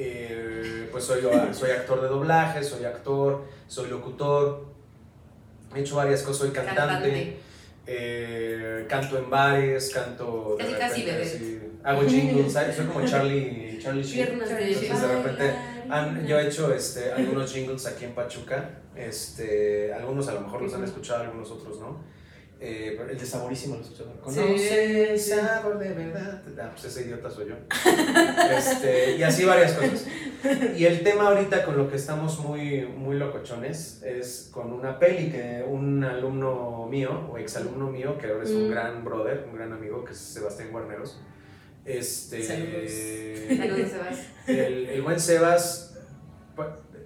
eh, 0.02 0.88
pues 0.90 1.04
soy, 1.04 1.20
soy 1.52 1.70
actor 1.70 2.00
de 2.00 2.08
doblaje, 2.08 2.62
soy 2.64 2.84
actor, 2.84 3.44
soy 3.68 3.88
locutor, 3.90 4.66
he 5.74 5.80
hecho 5.80 5.96
varias 5.96 6.22
cosas, 6.22 6.38
soy 6.38 6.50
cantante, 6.50 6.76
Cantante. 6.80 7.36
eh, 7.86 8.86
canto 8.88 9.18
en 9.18 9.28
bares, 9.30 9.90
canto 9.92 10.56
de 10.58 10.64
Casi, 10.64 10.78
casi 10.78 11.02
repente 11.04 11.22
así, 11.28 11.60
hago 11.84 12.02
jingles, 12.02 12.52
soy 12.52 12.86
como 12.86 13.04
Charlie, 13.06 13.78
Charlie 13.82 14.02
Sheen. 14.02 14.28
Entonces 14.40 15.00
de 15.02 15.16
repente 15.16 15.54
han- 15.88 16.26
yo 16.26 16.38
he 16.38 16.46
hecho 16.46 16.72
este, 16.74 17.12
algunos 17.12 17.52
jingles 17.52 17.86
aquí 17.86 18.04
en 18.06 18.12
Pachuca, 18.14 18.70
este, 18.96 19.92
algunos 19.92 20.28
a 20.28 20.32
lo 20.34 20.40
mejor 20.42 20.62
los 20.62 20.74
han 20.74 20.84
escuchado, 20.84 21.22
algunos 21.24 21.50
otros 21.50 21.78
no. 21.80 21.98
Eh, 22.62 23.00
el 23.10 23.18
de 23.18 23.24
Saborísimo 23.24 23.76
lo. 23.76 24.04
Sí, 24.28 24.38
Conoce 24.40 25.12
el 25.12 25.18
sí. 25.18 25.30
sabor 25.30 25.78
de 25.78 25.88
verdad. 25.94 26.42
Ah, 26.60 26.70
pues 26.72 26.84
ese 26.84 27.06
idiota 27.06 27.30
soy 27.30 27.48
yo. 27.48 27.54
Este, 28.56 29.16
y 29.16 29.22
así 29.22 29.44
varias 29.46 29.72
cosas. 29.72 30.06
Y 30.76 30.84
el 30.84 31.02
tema 31.02 31.28
ahorita 31.28 31.64
con 31.64 31.76
lo 31.78 31.88
que 31.88 31.96
estamos 31.96 32.38
muy, 32.40 32.82
muy 32.86 33.16
locochones 33.16 34.02
es 34.02 34.50
con 34.52 34.72
una 34.72 34.98
peli 34.98 35.30
que 35.30 35.64
un 35.66 36.04
alumno 36.04 36.86
mío, 36.90 37.30
o 37.32 37.38
exalumno 37.38 37.90
mío, 37.90 38.18
que 38.18 38.26
ahora 38.26 38.44
es 38.44 38.50
un 38.50 38.68
Mm. 38.68 38.70
gran 38.70 39.04
brother, 39.04 39.44
un 39.50 39.56
gran 39.56 39.72
amigo, 39.72 40.04
que 40.04 40.12
es 40.12 40.18
Sebastián 40.18 40.68
Guarneros. 40.70 41.18
Este, 41.84 42.42
Saludos, 42.42 42.90
Sebas. 43.90 44.18
el, 44.46 44.86
el 44.90 45.02
buen 45.02 45.18
Sebas, 45.18 45.89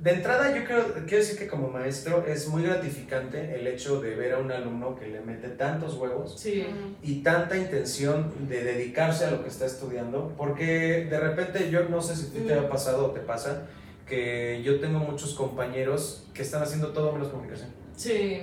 de 0.04 0.10
entrada 0.10 0.54
yo 0.54 0.64
creo, 0.66 0.92
quiero 1.06 1.24
decir 1.24 1.38
que 1.38 1.48
como 1.48 1.68
maestro 1.68 2.26
es 2.26 2.46
muy 2.48 2.62
gratificante 2.62 3.54
el 3.58 3.66
hecho 3.66 4.02
de 4.02 4.14
ver 4.14 4.34
a 4.34 4.38
un 4.38 4.52
alumno 4.52 4.94
que 4.96 5.06
le 5.06 5.20
mete 5.22 5.48
tantos 5.48 5.94
huevos 5.94 6.38
Sí. 6.38 6.66
y 7.02 7.22
tanta 7.22 7.56
intención 7.56 8.30
de 8.46 8.62
dedicarse 8.62 9.24
a 9.24 9.30
lo 9.30 9.42
que 9.42 9.48
está 9.48 9.64
estudiando, 9.64 10.34
porque 10.36 11.06
de 11.10 11.18
repente 11.18 11.70
yo 11.70 11.88
no 11.88 12.02
sé 12.02 12.14
si 12.16 12.26
ti 12.26 12.40
te 12.40 12.52
ha 12.52 12.68
pasado 12.68 13.06
o 13.06 13.10
te 13.12 13.20
pasa, 13.20 13.62
que 14.06 14.62
yo 14.62 14.78
tengo 14.78 14.98
muchos 14.98 15.32
compañeros 15.32 16.26
que 16.34 16.42
están 16.42 16.62
haciendo 16.62 16.88
todo 16.88 17.10
menos 17.12 17.28
comunicación. 17.28 17.70
Sí. 17.96 18.42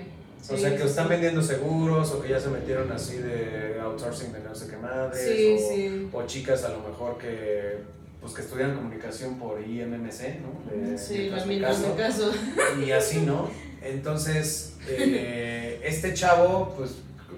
o 0.51 0.57
sea, 0.57 0.75
que 0.75 0.83
están 0.83 1.07
vendiendo 1.09 1.43
seguros 1.43 2.11
o 2.13 2.21
que 2.23 2.29
ya 2.29 2.39
se 2.39 2.49
metieron 2.49 2.91
así 2.91 3.17
de 3.17 3.79
outsourcing 3.79 4.33
de 4.33 4.39
no 4.39 4.55
sé 4.55 4.67
qué 4.67 4.77
madres. 4.77 5.21
Sí, 5.23 5.55
o, 5.55 5.75
sí. 5.75 6.09
o 6.11 6.23
chicas 6.25 6.63
a 6.63 6.69
lo 6.69 6.79
mejor 6.79 7.19
que 7.19 7.77
pues 8.21 8.33
que 8.33 8.41
estudian 8.41 8.75
comunicación 8.75 9.37
por 9.39 9.59
IMMC, 9.59 10.39
¿no? 10.41 10.71
De- 10.71 10.97
Sí, 10.97 11.29
la 11.29 11.43
mientras 11.45 11.77
caso, 11.79 11.95
caso. 11.97 12.31
Y 12.85 12.91
así, 12.91 13.21
¿no? 13.21 13.49
Entonces, 13.81 14.75
eh, 14.87 15.81
este 15.83 16.13
chavo, 16.13 16.73
pues 16.77 16.91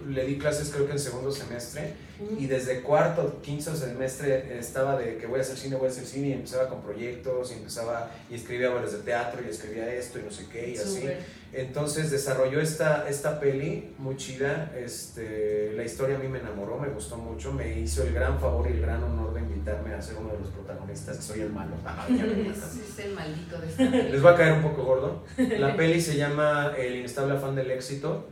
le 0.07 0.25
di 0.25 0.37
clases 0.37 0.69
creo 0.69 0.85
que 0.85 0.93
en 0.93 0.99
segundo 0.99 1.31
semestre 1.31 1.93
y 2.37 2.45
desde 2.45 2.81
cuarto, 2.81 3.41
quinto 3.41 3.75
semestre 3.75 4.57
estaba 4.57 4.97
de 4.97 5.17
que 5.17 5.27
voy 5.27 5.39
a 5.39 5.41
hacer 5.41 5.57
cine, 5.57 5.75
voy 5.75 5.87
a 5.87 5.91
hacer 5.91 6.05
cine 6.05 6.29
y 6.29 6.33
empezaba 6.33 6.69
con 6.69 6.81
proyectos 6.81 7.51
y 7.51 7.55
empezaba 7.55 8.11
y 8.29 8.35
escribía 8.35 8.71
obras 8.71 8.91
de 8.91 8.99
teatro 8.99 9.41
y 9.45 9.49
escribía 9.49 9.91
esto 9.93 10.19
y 10.19 10.23
no 10.23 10.31
sé 10.31 10.47
qué 10.51 10.69
y 10.69 10.77
así. 10.77 11.01
Súper. 11.01 11.43
Entonces 11.53 12.09
desarrolló 12.09 12.59
esta, 12.59 13.07
esta 13.07 13.39
peli 13.39 13.93
muy 13.99 14.17
chida. 14.17 14.73
Este, 14.75 15.73
la 15.75 15.83
historia 15.83 16.15
a 16.15 16.19
mí 16.19 16.27
me 16.27 16.39
enamoró, 16.39 16.79
me 16.79 16.89
gustó 16.89 17.15
mucho. 17.17 17.53
Me 17.53 17.79
hizo 17.79 18.01
el 18.03 18.13
gran 18.13 18.39
favor 18.39 18.67
y 18.67 18.73
el 18.73 18.81
gran 18.81 19.03
honor 19.03 19.33
de 19.35 19.41
invitarme 19.41 19.93
a 19.93 20.01
ser 20.01 20.15
uno 20.17 20.33
de 20.33 20.39
los 20.39 20.49
protagonistas, 20.49 21.17
que 21.17 21.21
soy 21.21 21.41
el 21.41 21.51
malo. 21.51 21.75
Es 22.93 22.99
el 22.99 23.13
maldito 23.13 23.59
de 23.59 23.67
esta 23.67 23.83
Les 23.83 24.25
va 24.25 24.31
a 24.31 24.35
caer 24.35 24.53
un 24.53 24.63
poco 24.63 24.83
gordo. 24.83 25.23
La 25.37 25.75
peli 25.75 26.01
se 26.01 26.17
llama 26.17 26.73
El 26.77 26.95
inestable 26.95 27.35
afán 27.35 27.55
del 27.55 27.69
éxito. 27.69 28.27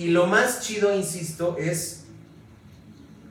Y 0.00 0.08
lo 0.08 0.26
más 0.26 0.62
chido, 0.62 0.94
insisto, 0.94 1.56
es 1.58 2.04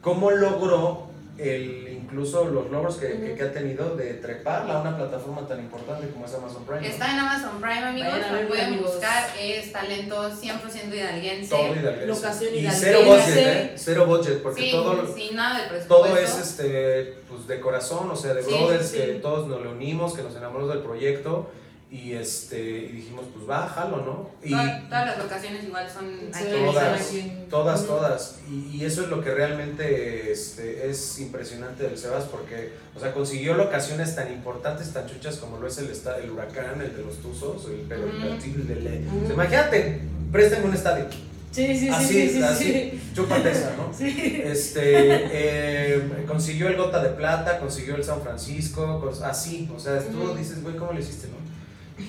cómo 0.01 0.29
logró 0.29 1.07
el, 1.39 1.87
incluso 2.03 2.45
los 2.45 2.69
logros 2.69 2.97
que, 2.97 3.07
que- 3.07 3.33
que 3.33 3.41
ha 3.43 3.51
tenido 3.51 3.95
de 3.95 4.13
treparla 4.15 4.75
a 4.75 4.81
una 4.81 4.95
plataforma 4.95 5.47
tan 5.47 5.59
importante 5.61 6.07
como 6.09 6.25
es 6.27 6.33
Amazon 6.35 6.65
Prime. 6.65 6.87
Está 6.87 7.11
en 7.13 7.19
Amazon 7.19 7.59
Prime, 7.59 7.83
amigos. 7.85 8.13
Lo 8.31 8.47
pueden 8.47 8.65
amigos. 8.67 8.91
buscar. 8.91 9.23
Es 9.41 9.71
talento 9.71 10.29
100% 10.29 10.93
hidalguense. 10.93 11.49
Todo 11.49 11.73
hidalguense. 11.75 12.05
Locación 12.05 12.53
y 12.53 12.57
hidalguense. 12.59 12.85
cero 12.85 12.99
budget, 13.05 13.37
¿eh? 13.37 13.73
Cero 13.75 14.05
budget, 14.05 14.43
porque 14.43 14.69
todo, 14.71 15.15
sin 15.15 15.35
nada 15.35 15.67
de 15.71 15.79
todo 15.85 16.17
es 16.17 16.37
este, 16.37 17.15
pues, 17.27 17.47
de 17.47 17.59
corazón, 17.59 18.11
o 18.11 18.15
sea, 18.15 18.35
de 18.35 18.43
Sí, 18.43 18.51
brothers 18.51 18.89
sí. 18.89 18.97
que 18.97 19.05
todos 19.23 19.47
nos 19.47 19.59
le 19.63 19.69
unimos, 19.69 20.13
que 20.13 20.21
nos 20.21 20.35
enamoramos 20.35 20.71
del 20.73 20.83
proyecto 20.83 21.49
Y, 21.91 22.13
este, 22.13 22.59
y 22.61 22.87
dijimos, 22.97 23.25
pues 23.33 23.49
va, 23.49 23.67
jalo, 23.67 23.97
¿no? 24.05 24.29
Y 24.47 24.51
Todas, 24.51 24.83
todas 24.89 25.05
las 25.07 25.17
locaciones 25.17 25.63
igual 25.63 25.89
son 25.89 26.05
aquí. 26.31 27.31
todas, 27.49 27.79
aquí. 27.79 27.87
todas. 27.87 28.35
Y, 28.47 28.77
y 28.77 28.85
eso 28.85 29.01
es 29.03 29.09
lo 29.09 29.23
que 29.23 29.31
realmente 29.33 30.31
este, 30.31 30.87
es 30.87 31.19
impresionante 31.19 31.83
del 31.83 31.97
Sebas 31.97 32.25
porque, 32.25 32.73
o 32.95 32.99
sea, 32.99 33.11
consiguió 33.11 33.55
locaciones 33.55 34.15
tan 34.15 34.31
importantes, 34.31 34.93
tan 34.93 35.07
chuchas 35.07 35.37
como 35.37 35.57
lo 35.57 35.67
es 35.67 35.79
el, 35.79 35.87
el 36.23 36.29
huracán, 36.29 36.79
el 36.79 36.95
de 36.95 37.01
los 37.03 37.17
Tuzos, 37.23 37.65
el, 37.65 37.85
pero 37.89 38.03
el- 38.03 38.15
Ujú. 38.37 38.45
el 38.45 38.67
de 38.67 38.75
Le- 38.75 39.07
Ujú. 39.07 39.17
o 39.23 39.25
sea, 39.25 39.33
imagínate, 39.33 40.01
préstame 40.31 40.65
un 40.65 40.73
estadio. 40.75 41.05
Sí, 41.51 41.65
sí, 41.69 41.79
sí, 41.79 41.89
así, 41.89 42.13
sí, 42.13 42.29
sí, 42.29 42.43
así, 42.43 42.63
sí. 42.65 43.01
chúpate 43.15 43.49
esa, 43.49 43.73
¿no? 43.75 43.91
Sí. 43.97 44.41
Este, 44.45 44.81
eh, 44.83 46.23
consiguió 46.27 46.67
el 46.67 46.77
Gota 46.77 47.01
de 47.01 47.09
Plata, 47.09 47.57
consiguió 47.59 47.95
el 47.95 48.03
San 48.03 48.21
Francisco, 48.21 49.11
así, 49.23 49.67
o 49.75 49.79
sea, 49.79 49.99
tú 50.03 50.35
dices, 50.35 50.61
güey, 50.61 50.75
¿cómo 50.75 50.93
lo 50.93 50.99
hiciste, 50.99 51.25
no? 51.27 51.39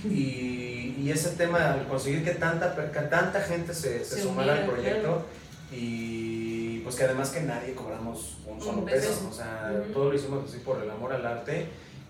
Y, 0.04 0.96
y 0.98 1.10
ese 1.10 1.30
tema, 1.30 1.72
al 1.72 1.88
conseguir 1.88 2.24
que 2.24 2.32
tanta, 2.32 2.74
que 2.74 3.00
tanta 3.00 3.40
gente 3.40 3.74
se, 3.74 4.04
se 4.04 4.16
Se 4.16 4.22
sumara 4.22 4.52
al 4.54 4.66
proyecto 4.66 5.26
y 5.72 6.80
pues 6.80 6.96
que 6.96 7.04
además 7.04 7.30
que 7.30 7.42
nadie 7.42 7.74
cobramos 7.74 8.38
un 8.46 8.60
solo 8.60 8.84
peso, 8.84 9.08
peso. 9.08 9.28
o 9.30 9.32
sea, 9.32 9.72
todo 9.92 10.10
lo 10.10 10.14
hicimos 10.14 10.48
así 10.48 10.58
por 10.58 10.82
el 10.82 10.90
amor 10.90 11.12
al 11.12 11.24
arte 11.24 11.68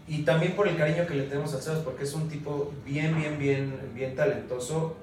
y 0.08 0.22
también 0.22 0.56
por 0.56 0.66
el 0.66 0.76
cariño 0.76 1.06
que 1.06 1.14
le 1.14 1.24
tenemos 1.24 1.54
a 1.54 1.60
Sebas 1.60 1.80
porque 1.80 2.04
es 2.04 2.14
un 2.14 2.28
tipo 2.28 2.72
bien, 2.84 3.16
bien, 3.16 3.38
bien, 3.38 3.92
bien 3.94 4.16
talentoso. 4.16 4.96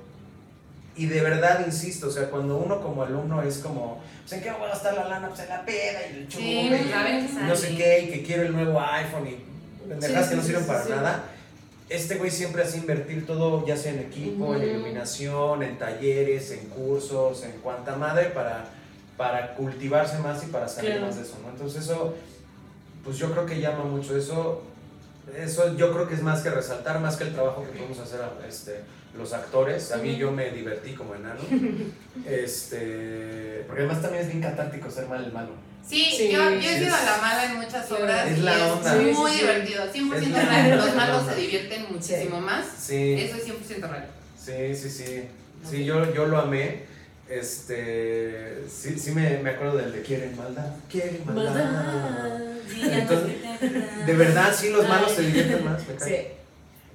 Y 0.95 1.05
de 1.05 1.21
verdad, 1.21 1.63
insisto, 1.65 2.07
o 2.07 2.11
sea, 2.11 2.29
cuando 2.31 2.57
uno 2.57 2.81
como 2.81 3.03
alumno 3.03 3.43
es 3.43 3.59
como, 3.59 4.01
pues 4.21 4.33
en 4.33 4.41
qué 4.41 4.51
voy 4.51 4.65
a 4.65 4.69
gastar 4.69 4.95
la 4.95 5.07
lana, 5.07 5.29
pues 5.29 5.41
en 5.41 5.49
la 5.49 5.63
peda 5.63 5.99
y 6.11 6.15
el 6.17 6.27
chulo, 6.27 6.43
Sí, 6.43 7.39
y 7.39 7.45
no 7.47 7.55
sé 7.55 7.75
qué, 7.77 7.99
y 8.01 8.09
que 8.09 8.23
quiero 8.23 8.43
el 8.43 8.53
nuevo 8.53 8.81
iPhone 8.81 9.27
y 9.27 9.87
pendejadas 9.87 10.25
Sí, 10.25 10.29
que 10.31 10.35
no 10.37 10.43
sirven 10.43 10.65
para 10.65 10.85
nada. 10.85 11.23
Este 11.89 12.15
güey 12.15 12.29
siempre 12.31 12.63
hace 12.63 12.77
invertir 12.79 13.25
todo, 13.25 13.65
ya 13.65 13.77
sea 13.77 13.93
en 13.93 13.99
equipo, 13.99 14.53
en 14.55 14.63
iluminación, 14.63 15.63
en 15.63 15.77
talleres, 15.77 16.51
en 16.51 16.67
cursos, 16.69 17.43
en 17.43 17.51
cuanta 17.61 17.95
madre, 17.95 18.25
para, 18.25 18.65
para 19.15 19.55
cultivarse 19.55 20.17
más 20.19 20.43
y 20.43 20.47
para 20.47 20.67
salir 20.67 20.91
Claro. 20.91 21.05
más 21.07 21.15
de 21.15 21.21
eso, 21.21 21.37
¿no? 21.41 21.49
Entonces 21.49 21.83
eso, 21.85 22.13
pues 23.05 23.17
yo 23.17 23.31
creo 23.31 23.45
que 23.45 23.61
llama 23.61 23.85
mucho 23.85 24.17
eso. 24.17 24.63
Eso 25.37 25.75
yo 25.75 25.91
creo 25.93 26.07
que 26.07 26.15
es 26.15 26.21
más 26.21 26.41
que 26.41 26.49
resaltar, 26.49 26.99
más 26.99 27.15
que 27.15 27.25
el 27.25 27.33
trabajo 27.33 27.63
que 27.63 27.77
podemos 27.77 27.99
hacer 27.99 28.19
este, 28.47 28.81
los 29.15 29.33
actores. 29.33 29.91
A 29.91 29.97
mí 29.97 30.15
yo 30.17 30.31
me 30.31 30.49
divertí 30.51 30.93
como 30.93 31.15
enano. 31.15 31.39
este, 32.27 33.63
porque 33.67 33.83
además 33.83 34.01
también 34.01 34.23
es 34.23 34.29
bien 34.29 34.41
catártico 34.41 34.89
ser 34.91 35.07
mal 35.07 35.23
el 35.23 35.31
malo. 35.31 35.49
Sí, 35.87 36.05
Sí, 36.17 36.29
yo, 36.31 36.49
he 36.49 36.61
sido 36.61 36.95
es- 36.95 37.05
la 37.05 37.17
mala 37.21 37.45
en 37.45 37.55
muchas 37.57 37.89
obras 37.91 38.29
Es 38.29 38.39
y 38.39 38.41
la 38.41 38.55
es 38.57 38.71
onda. 38.71 38.91
Sí, 38.99 39.05
muy 39.13 39.31
sí, 39.31 39.37
sí. 39.37 39.43
divertido. 39.45 39.83
100% 39.93 40.15
Es 40.17 40.29
la 40.31 40.41
real. 40.45 40.77
Los 40.77 40.95
malos 40.95 41.23
se 41.29 41.35
divierten 41.35 41.85
muchísimo 41.89 42.41
más. 42.41 42.65
Sí. 42.77 43.13
Eso 43.13 43.37
es 43.37 43.45
100% 43.47 43.89
real. 43.89 44.07
Sí, 44.37 44.75
sí, 44.75 44.89
sí. 44.89 45.23
Sí, 45.69 45.85
yo, 45.85 46.13
yo 46.13 46.25
lo 46.25 46.39
amé. 46.39 46.85
Este, 47.29 48.63
sí, 48.69 48.97
sí 48.99 49.11
me, 49.11 49.37
me 49.39 49.49
acuerdo 49.51 49.77
del 49.77 49.91
de 49.91 50.01
quieren 50.01 50.35
maldad, 50.37 50.67
quieren 50.89 51.21
maldad. 51.25 51.53
Maldad. 51.53 52.41
Entonces, 52.79 53.35
de 54.05 54.13
verdad, 54.13 54.53
sí, 54.57 54.69
los 54.69 54.87
malos 54.87 55.11
se 55.11 55.23
divierten 55.23 55.65
más. 55.65 55.85
me 55.87 55.95
cae. 55.95 56.07
Sí. 56.09 56.27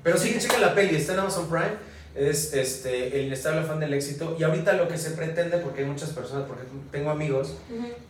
Pero 0.03 0.17
sí, 0.19 0.37
checa 0.39 0.59
la 0.59 0.75
peli, 0.75 0.97
está 0.97 1.13
en 1.15 1.19
Amazon 1.21 1.49
Prime. 1.49 1.92
Es 2.15 2.53
este, 2.53 3.19
el 3.19 3.27
inestable 3.29 3.61
afán 3.61 3.81
del 3.81 3.95
éxito. 3.95 4.37
Y 4.39 4.43
ahorita 4.43 4.75
lo 4.75 4.87
que 4.87 4.99
se 4.99 5.13
pretende, 5.13 5.57
porque 5.59 5.81
hay 5.83 5.87
muchas 5.87 6.11
personas, 6.11 6.45
porque 6.47 6.65
tengo 6.91 7.11
amigos 7.11 7.57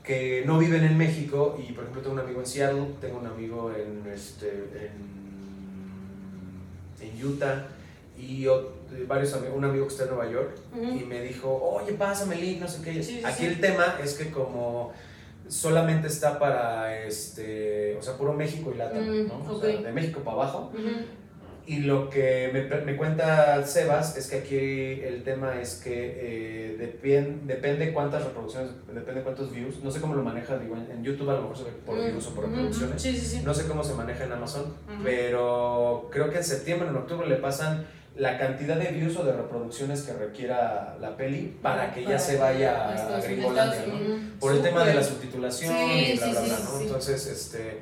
que 0.03 0.43
no 0.45 0.59
viven 0.59 0.85
en 0.85 0.99
México. 0.99 1.57
Y 1.59 1.73
por 1.73 1.85
ejemplo, 1.85 2.03
tengo 2.03 2.15
un 2.15 2.21
amigo 2.21 2.41
en 2.41 2.47
Seattle, 2.47 2.87
tengo 3.01 3.19
un 3.21 3.27
amigo 3.27 3.73
en, 3.73 4.11
este, 4.13 4.49
en, 7.01 7.09
en 7.09 7.27
Utah. 7.27 7.67
Y 8.19 8.47
varios 9.09 9.33
amigos, 9.35 9.57
un 9.57 9.65
amigo 9.65 9.87
que 9.87 9.93
está 9.93 10.05
en 10.05 10.11
Nueva 10.11 10.31
York. 10.31 10.57
Y 10.75 11.05
me 11.05 11.23
dijo, 11.23 11.49
oye, 11.51 11.93
pásame 11.95 12.37
link, 12.37 12.61
no 12.61 12.69
sé 12.69 12.83
qué. 12.83 13.03
Sí, 13.03 13.19
sí, 13.19 13.25
Aquí 13.25 13.41
sí. 13.45 13.47
el 13.47 13.61
tema 13.61 13.97
es 14.03 14.15
que 14.15 14.31
como 14.31 14.93
solamente 15.49 16.07
está 16.09 16.39
para, 16.39 17.05
este, 17.05 17.97
o 17.99 18.03
sea, 18.03 18.15
puro 18.17 18.33
México 18.33 18.73
y 18.75 18.79
Latam, 18.79 19.03
Mm, 19.05 19.29
¿no? 19.29 19.53
O 19.53 19.61
sea, 19.61 19.69
de 19.81 19.93
México 19.93 20.21
para 20.21 20.37
abajo. 20.37 20.73
Y 21.65 21.81
lo 21.81 22.11
que 22.11 22.51
me, 22.53 22.63
me 22.81 22.97
cuenta 22.97 23.65
Sebas 23.65 24.17
es 24.17 24.29
que 24.29 24.37
aquí 24.39 25.07
el 25.07 25.23
tema 25.23 25.61
es 25.61 25.81
que 25.83 25.93
eh, 25.95 26.97
depende 27.47 27.93
cuántas 27.93 28.25
reproducciones, 28.25 28.71
depende 28.93 29.23
cuántos 29.23 29.53
views. 29.53 29.83
No 29.83 29.91
sé 29.91 30.01
cómo 30.01 30.15
lo 30.15 30.23
maneja, 30.23 30.59
digo, 30.59 30.77
en, 30.77 30.91
en 30.91 31.05
YouTube 31.05 31.31
a 31.31 31.35
lo 31.35 31.43
mejor 31.43 31.57
se 31.59 31.65
ve 31.65 31.71
por 31.87 31.97
Mm, 31.97 32.07
views 32.07 32.27
o 32.27 32.35
por 32.35 32.49
reproducciones. 32.49 33.01
Sí, 33.01 33.17
sí, 33.17 33.27
sí. 33.27 33.43
No 33.45 33.55
sé 33.55 33.67
cómo 33.67 33.85
se 33.85 33.95
maneja 33.95 34.25
en 34.25 34.33
Amazon, 34.33 34.75
pero 35.05 36.09
creo 36.11 36.31
que 36.31 36.39
en 36.39 36.45
septiembre, 36.45 36.89
en 36.89 36.97
octubre 36.97 37.29
le 37.29 37.37
pasan 37.37 37.87
la 38.17 38.39
cantidad 38.39 38.77
de 38.77 38.89
views 38.89 39.17
o 39.17 39.25
de 39.25 39.33
reproducciones 39.33 40.03
que 40.03 40.13
requiera 40.13 40.97
la 41.01 41.17
peli 41.17 41.57
para 41.63 41.95
que 41.95 42.05
ya 42.05 42.19
se 42.19 42.37
vaya 42.37 42.91
a 42.91 43.21
Gringolandia, 43.21 43.87
¿no? 43.87 43.95
Por 44.39 44.53
el 44.55 44.63
tema 44.63 44.85
de 44.85 44.95
la 44.95 45.03
subtitulación 45.03 45.75
y 45.75 46.17
bla, 46.19 46.27
bla, 46.29 46.41
bla, 46.41 46.59
¿no? 46.59 46.81
Entonces, 46.81 47.27
este, 47.27 47.79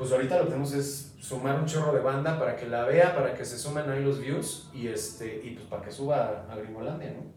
pues 0.00 0.12
ahorita 0.12 0.38
lo 0.38 0.44
que 0.44 0.48
tenemos 0.52 0.72
es 0.72 1.12
sumar 1.20 1.60
un 1.60 1.66
chorro 1.66 1.92
de 1.92 2.00
banda 2.00 2.38
para 2.38 2.56
que 2.56 2.64
la 2.64 2.86
vea, 2.86 3.14
para 3.14 3.34
que 3.34 3.44
se 3.44 3.58
sumen 3.58 3.90
ahí 3.90 4.02
los 4.02 4.18
views 4.18 4.70
y, 4.72 4.88
este, 4.88 5.42
y 5.44 5.50
pues 5.50 5.66
para 5.66 5.82
que 5.82 5.90
suba 5.92 6.46
a 6.50 6.56
Gringolandia, 6.56 7.10
¿no? 7.10 7.30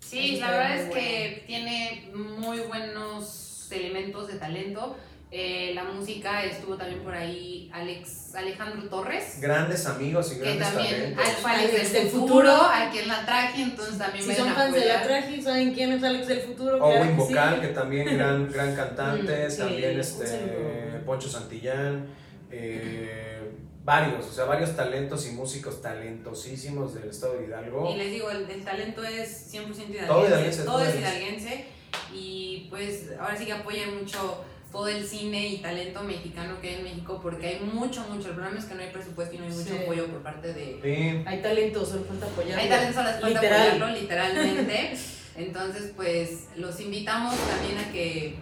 Sí, 0.00 0.36
la 0.36 0.50
verdad 0.50 0.76
es 0.76 0.94
que 0.94 1.44
tiene 1.46 2.10
muy 2.14 2.60
buenos 2.60 3.72
elementos 3.72 4.28
de 4.28 4.34
talento. 4.34 4.98
Eh, 5.32 5.70
la 5.76 5.84
música 5.84 6.44
estuvo 6.44 6.74
también 6.76 7.00
por 7.02 7.14
ahí 7.14 7.70
Alex, 7.72 8.34
Alejandro 8.34 8.88
Torres, 8.88 9.38
Grandes 9.40 9.86
amigos 9.86 10.32
y 10.32 10.38
que 10.38 10.40
grandes 10.40 10.68
también 10.72 10.94
talentos. 11.14 11.24
fue 11.40 11.50
Alex 11.52 11.70
Alex 11.74 11.92
del 11.92 12.08
futuro, 12.08 12.26
futuro. 12.50 12.52
a 12.64 12.90
quien 12.90 13.06
la 13.08 13.24
traje, 13.24 13.62
entonces 13.62 13.96
también 13.98 14.24
Si 14.24 14.34
son 14.34 14.48
a 14.48 14.54
fans 14.54 14.74
de 14.74 14.86
la 14.86 15.02
traje, 15.04 15.40
¿saben 15.40 15.72
quién 15.72 15.92
es 15.92 16.02
Alex 16.02 16.26
del 16.26 16.40
futuro? 16.40 16.84
Owen 16.84 16.98
Claro 16.98 17.16
que 17.16 17.22
Vocal, 17.22 17.54
sí. 17.54 17.60
que 17.60 17.68
también 17.68 18.06
gran, 18.18 18.50
gran 18.50 18.74
cantante, 18.74 19.46
Mm, 19.46 19.50
sí, 19.52 19.58
también 19.58 20.00
este. 20.00 20.26
Poncho 21.06 21.28
Santillán, 21.28 22.06
eh, 22.50 23.52
varios, 23.84 24.26
o 24.26 24.32
sea, 24.32 24.46
varios 24.46 24.74
talentos 24.74 25.26
y 25.28 25.30
músicos 25.30 25.80
talentosísimos 25.80 26.94
del 26.94 27.08
estado 27.08 27.34
de 27.38 27.46
Hidalgo. 27.46 27.88
Y 27.92 27.96
les 27.96 28.10
digo, 28.10 28.30
el, 28.30 28.50
el 28.50 28.64
talento 28.64 29.04
es 29.04 29.52
100% 29.52 29.90
hidalguense. 29.90 30.06
Todo 30.06 30.26
hidalguense, 30.26 30.62
todo 30.64 30.72
todo 30.78 30.84
es 30.86 30.96
hidalguense. 30.98 31.46
hidalguense. 31.46 31.64
Y 32.12 32.66
pues 32.70 33.10
ahora 33.20 33.36
sí 33.36 33.46
que 33.46 33.52
apoyan 33.52 33.96
mucho 33.96 34.44
todo 34.72 34.86
el 34.88 35.04
cine 35.04 35.48
y 35.48 35.58
talento 35.58 36.02
mexicano 36.04 36.60
que 36.60 36.68
hay 36.68 36.74
en 36.76 36.84
México 36.84 37.18
porque 37.22 37.46
hay 37.46 37.60
mucho, 37.60 38.02
mucho. 38.08 38.28
El 38.28 38.34
problema 38.36 38.58
es 38.58 38.64
que 38.66 38.74
no 38.74 38.82
hay 38.82 38.90
presupuesto 38.90 39.34
y 39.34 39.38
no 39.38 39.44
hay 39.46 39.50
mucho 39.50 39.64
Sí. 39.70 39.78
apoyo 39.82 40.06
por 40.06 40.22
parte 40.22 40.52
de... 40.52 40.78
Sí. 40.82 41.24
Hay 41.26 41.42
talento, 41.42 41.84
solo 41.84 42.04
falta 42.04 42.26
apoyarlo. 42.26 42.62
Hay 42.62 42.68
talento, 42.68 42.94
solo 42.94 43.10
falta 43.10 43.28
Literal. 43.28 43.60
apoyarlo 43.68 44.00
literalmente. 44.00 44.96
Entonces 45.36 45.92
pues 45.96 46.30
los 46.56 46.78
invitamos 46.80 47.34
también 47.48 47.78
a 47.78 47.90
que, 47.92 48.36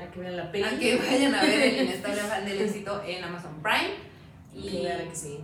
A 0.00 0.10
que 0.10 0.20
vean 0.20 0.36
la 0.36 0.52
peli. 0.52 0.64
a 0.64 0.78
que 0.78 0.96
vayan 0.96 1.34
a 1.34 1.42
ver 1.42 1.60
el 1.62 1.82
inestable 1.84 2.20
afán 2.20 2.44
del 2.44 2.60
éxito 2.60 3.02
en 3.06 3.24
Amazon 3.24 3.60
Prime. 3.62 3.94
Y 4.54 4.80
Claro 4.82 5.08
que 5.10 5.16
sí. 5.16 5.38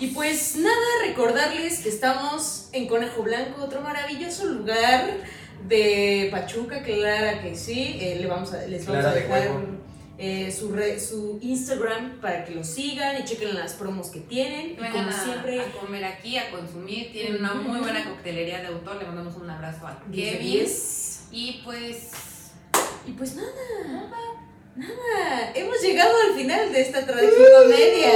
Y 0.00 0.08
pues 0.08 0.56
nada, 0.56 0.76
recordarles 1.06 1.80
que 1.80 1.88
estamos 1.88 2.68
en 2.72 2.86
Conejo 2.86 3.22
Blanco, 3.24 3.64
otro 3.64 3.80
maravilloso 3.80 4.44
lugar 4.46 5.10
de 5.66 6.28
Pachuca, 6.30 6.82
claro 6.82 7.40
que 7.42 7.56
sí. 7.56 7.98
Eh, 8.00 8.18
le 8.20 8.26
vamos 8.26 8.52
a, 8.52 8.66
les 8.66 8.86
vamos 8.86 9.02
Clara 9.02 9.10
a 9.10 9.14
de 9.14 9.20
dejar 9.22 9.50
eh, 10.20 10.50
su, 10.50 10.72
re- 10.72 10.98
su 10.98 11.38
Instagram 11.42 12.20
para 12.20 12.44
que 12.44 12.54
lo 12.54 12.64
sigan 12.64 13.20
y 13.20 13.24
chequen 13.24 13.54
las 13.54 13.74
promos 13.74 14.08
que 14.08 14.20
tienen. 14.20 14.72
Y 14.72 14.76
como 14.76 15.08
a, 15.08 15.12
siempre, 15.12 15.60
a 15.60 15.70
comer 15.72 16.04
aquí, 16.04 16.36
a 16.38 16.50
consumir. 16.50 17.12
Tienen 17.12 17.36
una 17.36 17.54
muy 17.54 17.78
buena 17.80 18.04
coctelería 18.04 18.60
de 18.60 18.66
autor. 18.68 18.96
Le 18.96 19.04
mandamos 19.06 19.36
un 19.36 19.48
abrazo 19.48 19.86
a 19.86 20.02
10 20.08 20.32
de 20.32 20.38
Kevin. 20.38 20.52
10. 20.52 21.20
Y 21.30 21.60
pues, 21.64 22.10
Y 23.06 23.12
pues 23.12 23.36
nada, 23.36 23.48
nada, 23.86 24.10
hemos 25.54 25.80
llegado 25.82 26.12
al 26.28 26.36
final 26.36 26.72
de 26.72 26.80
esta 26.80 27.04
tragicomedia. 27.06 28.10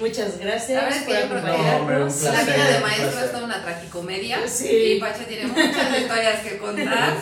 Muchas 0.00 0.38
gracias 0.38 0.82
verdad 0.84 0.98
es 0.98 1.06
que 1.06 1.26
por 1.26 1.36
yo 1.38 1.42
creo 1.44 1.56
que- 2.08 2.24
No, 2.24 2.32
la 2.32 2.42
vida 2.42 2.70
de 2.70 2.80
maestro 2.80 3.10
placer. 3.10 3.24
es 3.24 3.32
toda 3.32 3.44
una 3.44 3.62
tragicomedia. 3.62 4.46
Sí. 4.48 4.68
Y 4.68 5.00
Pacha 5.00 5.24
tiene 5.26 5.46
muchas 5.46 5.98
historias 6.00 6.40
que 6.42 6.58
contar. 6.58 7.14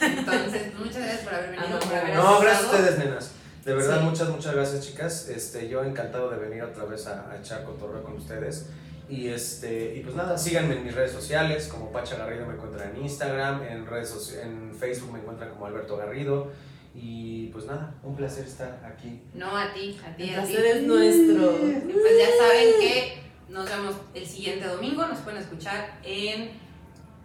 Entonces, 0.00 0.62
muchas 0.78 0.96
gracias 0.98 1.20
por 1.20 1.34
haber 1.34 1.50
venido. 1.50 1.78
por 1.80 1.94
haber 1.94 2.14
No, 2.14 2.40
gracias 2.40 2.64
a 2.64 2.70
ustedes, 2.76 2.98
nenas. 2.98 3.30
De 3.64 3.74
verdad, 3.74 3.98
Sí. 4.00 4.04
muchas, 4.04 4.28
muchas 4.28 4.54
gracias, 4.54 4.86
chicas. 4.86 5.28
Este, 5.28 5.68
yo 5.68 5.84
encantado 5.84 6.30
de 6.30 6.36
venir 6.38 6.62
otra 6.62 6.84
vez 6.84 7.06
a, 7.06 7.30
a 7.30 7.36
echar 7.38 7.64
cotorreo 7.64 8.02
con 8.02 8.14
ustedes. 8.14 8.66
Y, 9.08 9.28
este, 9.28 9.94
y 9.96 10.00
pues 10.00 10.16
nada, 10.16 10.36
síganme 10.38 10.76
en 10.76 10.84
mis 10.84 10.94
redes 10.94 11.12
sociales, 11.12 11.68
como 11.68 11.92
Pacha 11.92 12.16
Garrido 12.16 12.46
me 12.46 12.54
encuentran 12.54 12.90
en 12.96 13.02
Instagram, 13.02 13.62
en, 13.62 13.86
redes 13.86 14.14
en 14.42 14.74
Facebook 14.74 15.12
me 15.12 15.18
encuentran 15.20 15.50
como 15.50 15.66
Alberto 15.66 15.96
Garrido. 15.98 16.50
Y 16.94 17.46
pues 17.48 17.66
nada, 17.66 17.92
un 18.02 18.14
placer 18.14 18.46
estar 18.46 18.80
aquí. 18.84 19.20
No, 19.34 19.56
a 19.56 19.72
ti, 19.72 19.98
a 20.06 20.14
ti, 20.16 20.22
El 20.30 20.38
a 20.38 20.44
ti. 20.44 20.52
placer 20.52 20.64
es 20.76 20.82
nuestro. 20.82 21.50
Pues 21.58 22.18
ya 22.18 22.28
saben 22.38 22.68
que 22.80 23.18
nos 23.48 23.68
vemos 23.68 23.94
el 24.14 24.26
siguiente 24.26 24.66
domingo. 24.66 25.04
Nos 25.06 25.18
pueden 25.18 25.40
escuchar 25.40 25.98
en 26.04 26.50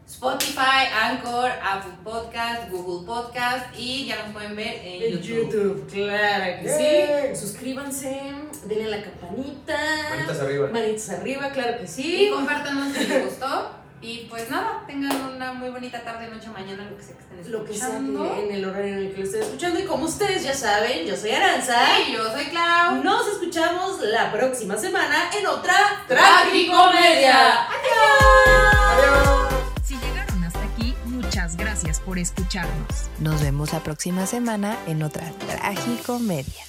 Spotify, 0.07 0.87
Anchor, 0.91 1.51
Apple 1.63 1.93
Podcast, 2.03 2.71
Google 2.71 3.05
Podcast 3.05 3.67
y 3.77 4.07
ya 4.07 4.23
nos 4.23 4.33
pueden 4.33 4.55
ver 4.55 4.81
en 4.83 5.03
En 5.03 5.11
YouTube. 5.21 5.51
YouTube, 5.51 5.87
claro 5.91 6.63
que 6.63 7.33
sí. 7.35 7.39
Suscríbanse 7.39 8.19
denle 8.65 8.85
a 8.85 8.97
la 8.97 9.03
campanita. 9.03 9.77
Manitas 10.09 10.39
arriba. 10.39 10.69
Manitas 10.73 11.09
arriba, 11.11 11.49
claro 11.51 11.77
que 11.77 11.83
Y 11.83 11.87
sí. 11.87 12.29
compártanos 12.33 12.91
si 12.97 13.05
les 13.05 13.25
gustó. 13.25 13.69
Y 14.01 14.27
pues 14.29 14.49
nada, 14.49 14.83
tengan 14.87 15.13
una 15.35 15.51
muy 15.51 15.69
bonita 15.69 16.01
tarde, 16.01 16.29
noche, 16.29 16.47
mañana, 16.49 16.85
lo 16.89 16.95
que 16.95 17.03
sea 17.03 17.15
que 17.17 17.23
estén 17.23 17.39
escuchando. 17.39 17.59
Lo 17.59 17.65
que 17.65 17.77
sea 17.77 17.89
que 17.89 18.45
en 18.45 18.55
el 18.55 18.65
horario 18.65 18.93
en 18.93 18.99
el 18.99 19.11
que 19.11 19.17
lo 19.17 19.23
estén 19.25 19.41
escuchando. 19.41 19.79
Y 19.79 19.83
como 19.83 20.05
ustedes 20.05 20.43
ya 20.43 20.53
saben, 20.53 21.05
yo 21.05 21.17
soy 21.17 21.31
Aranza. 21.31 21.99
Y 22.07 22.13
yo 22.13 22.31
soy 22.31 22.45
Clau. 22.45 23.03
Nos 23.03 23.27
escuchamos 23.27 23.99
la 24.01 24.31
próxima 24.31 24.77
semana 24.77 25.29
en 25.37 25.45
otra 25.47 25.75
Tragicomedia. 26.07 27.65
Adiós. 27.65 29.53
Si 29.83 29.95
llegaron 29.97 30.45
hasta 30.45 30.63
aquí, 30.63 30.95
muchas 31.03 31.57
gracias 31.57 31.99
por 31.99 32.17
escucharnos. 32.19 33.09
Nos 33.19 33.41
vemos 33.41 33.73
la 33.73 33.81
próxima 33.81 34.25
semana 34.25 34.77
en 34.87 35.03
otra 35.03 35.29
Tragicomedia. 35.45 36.68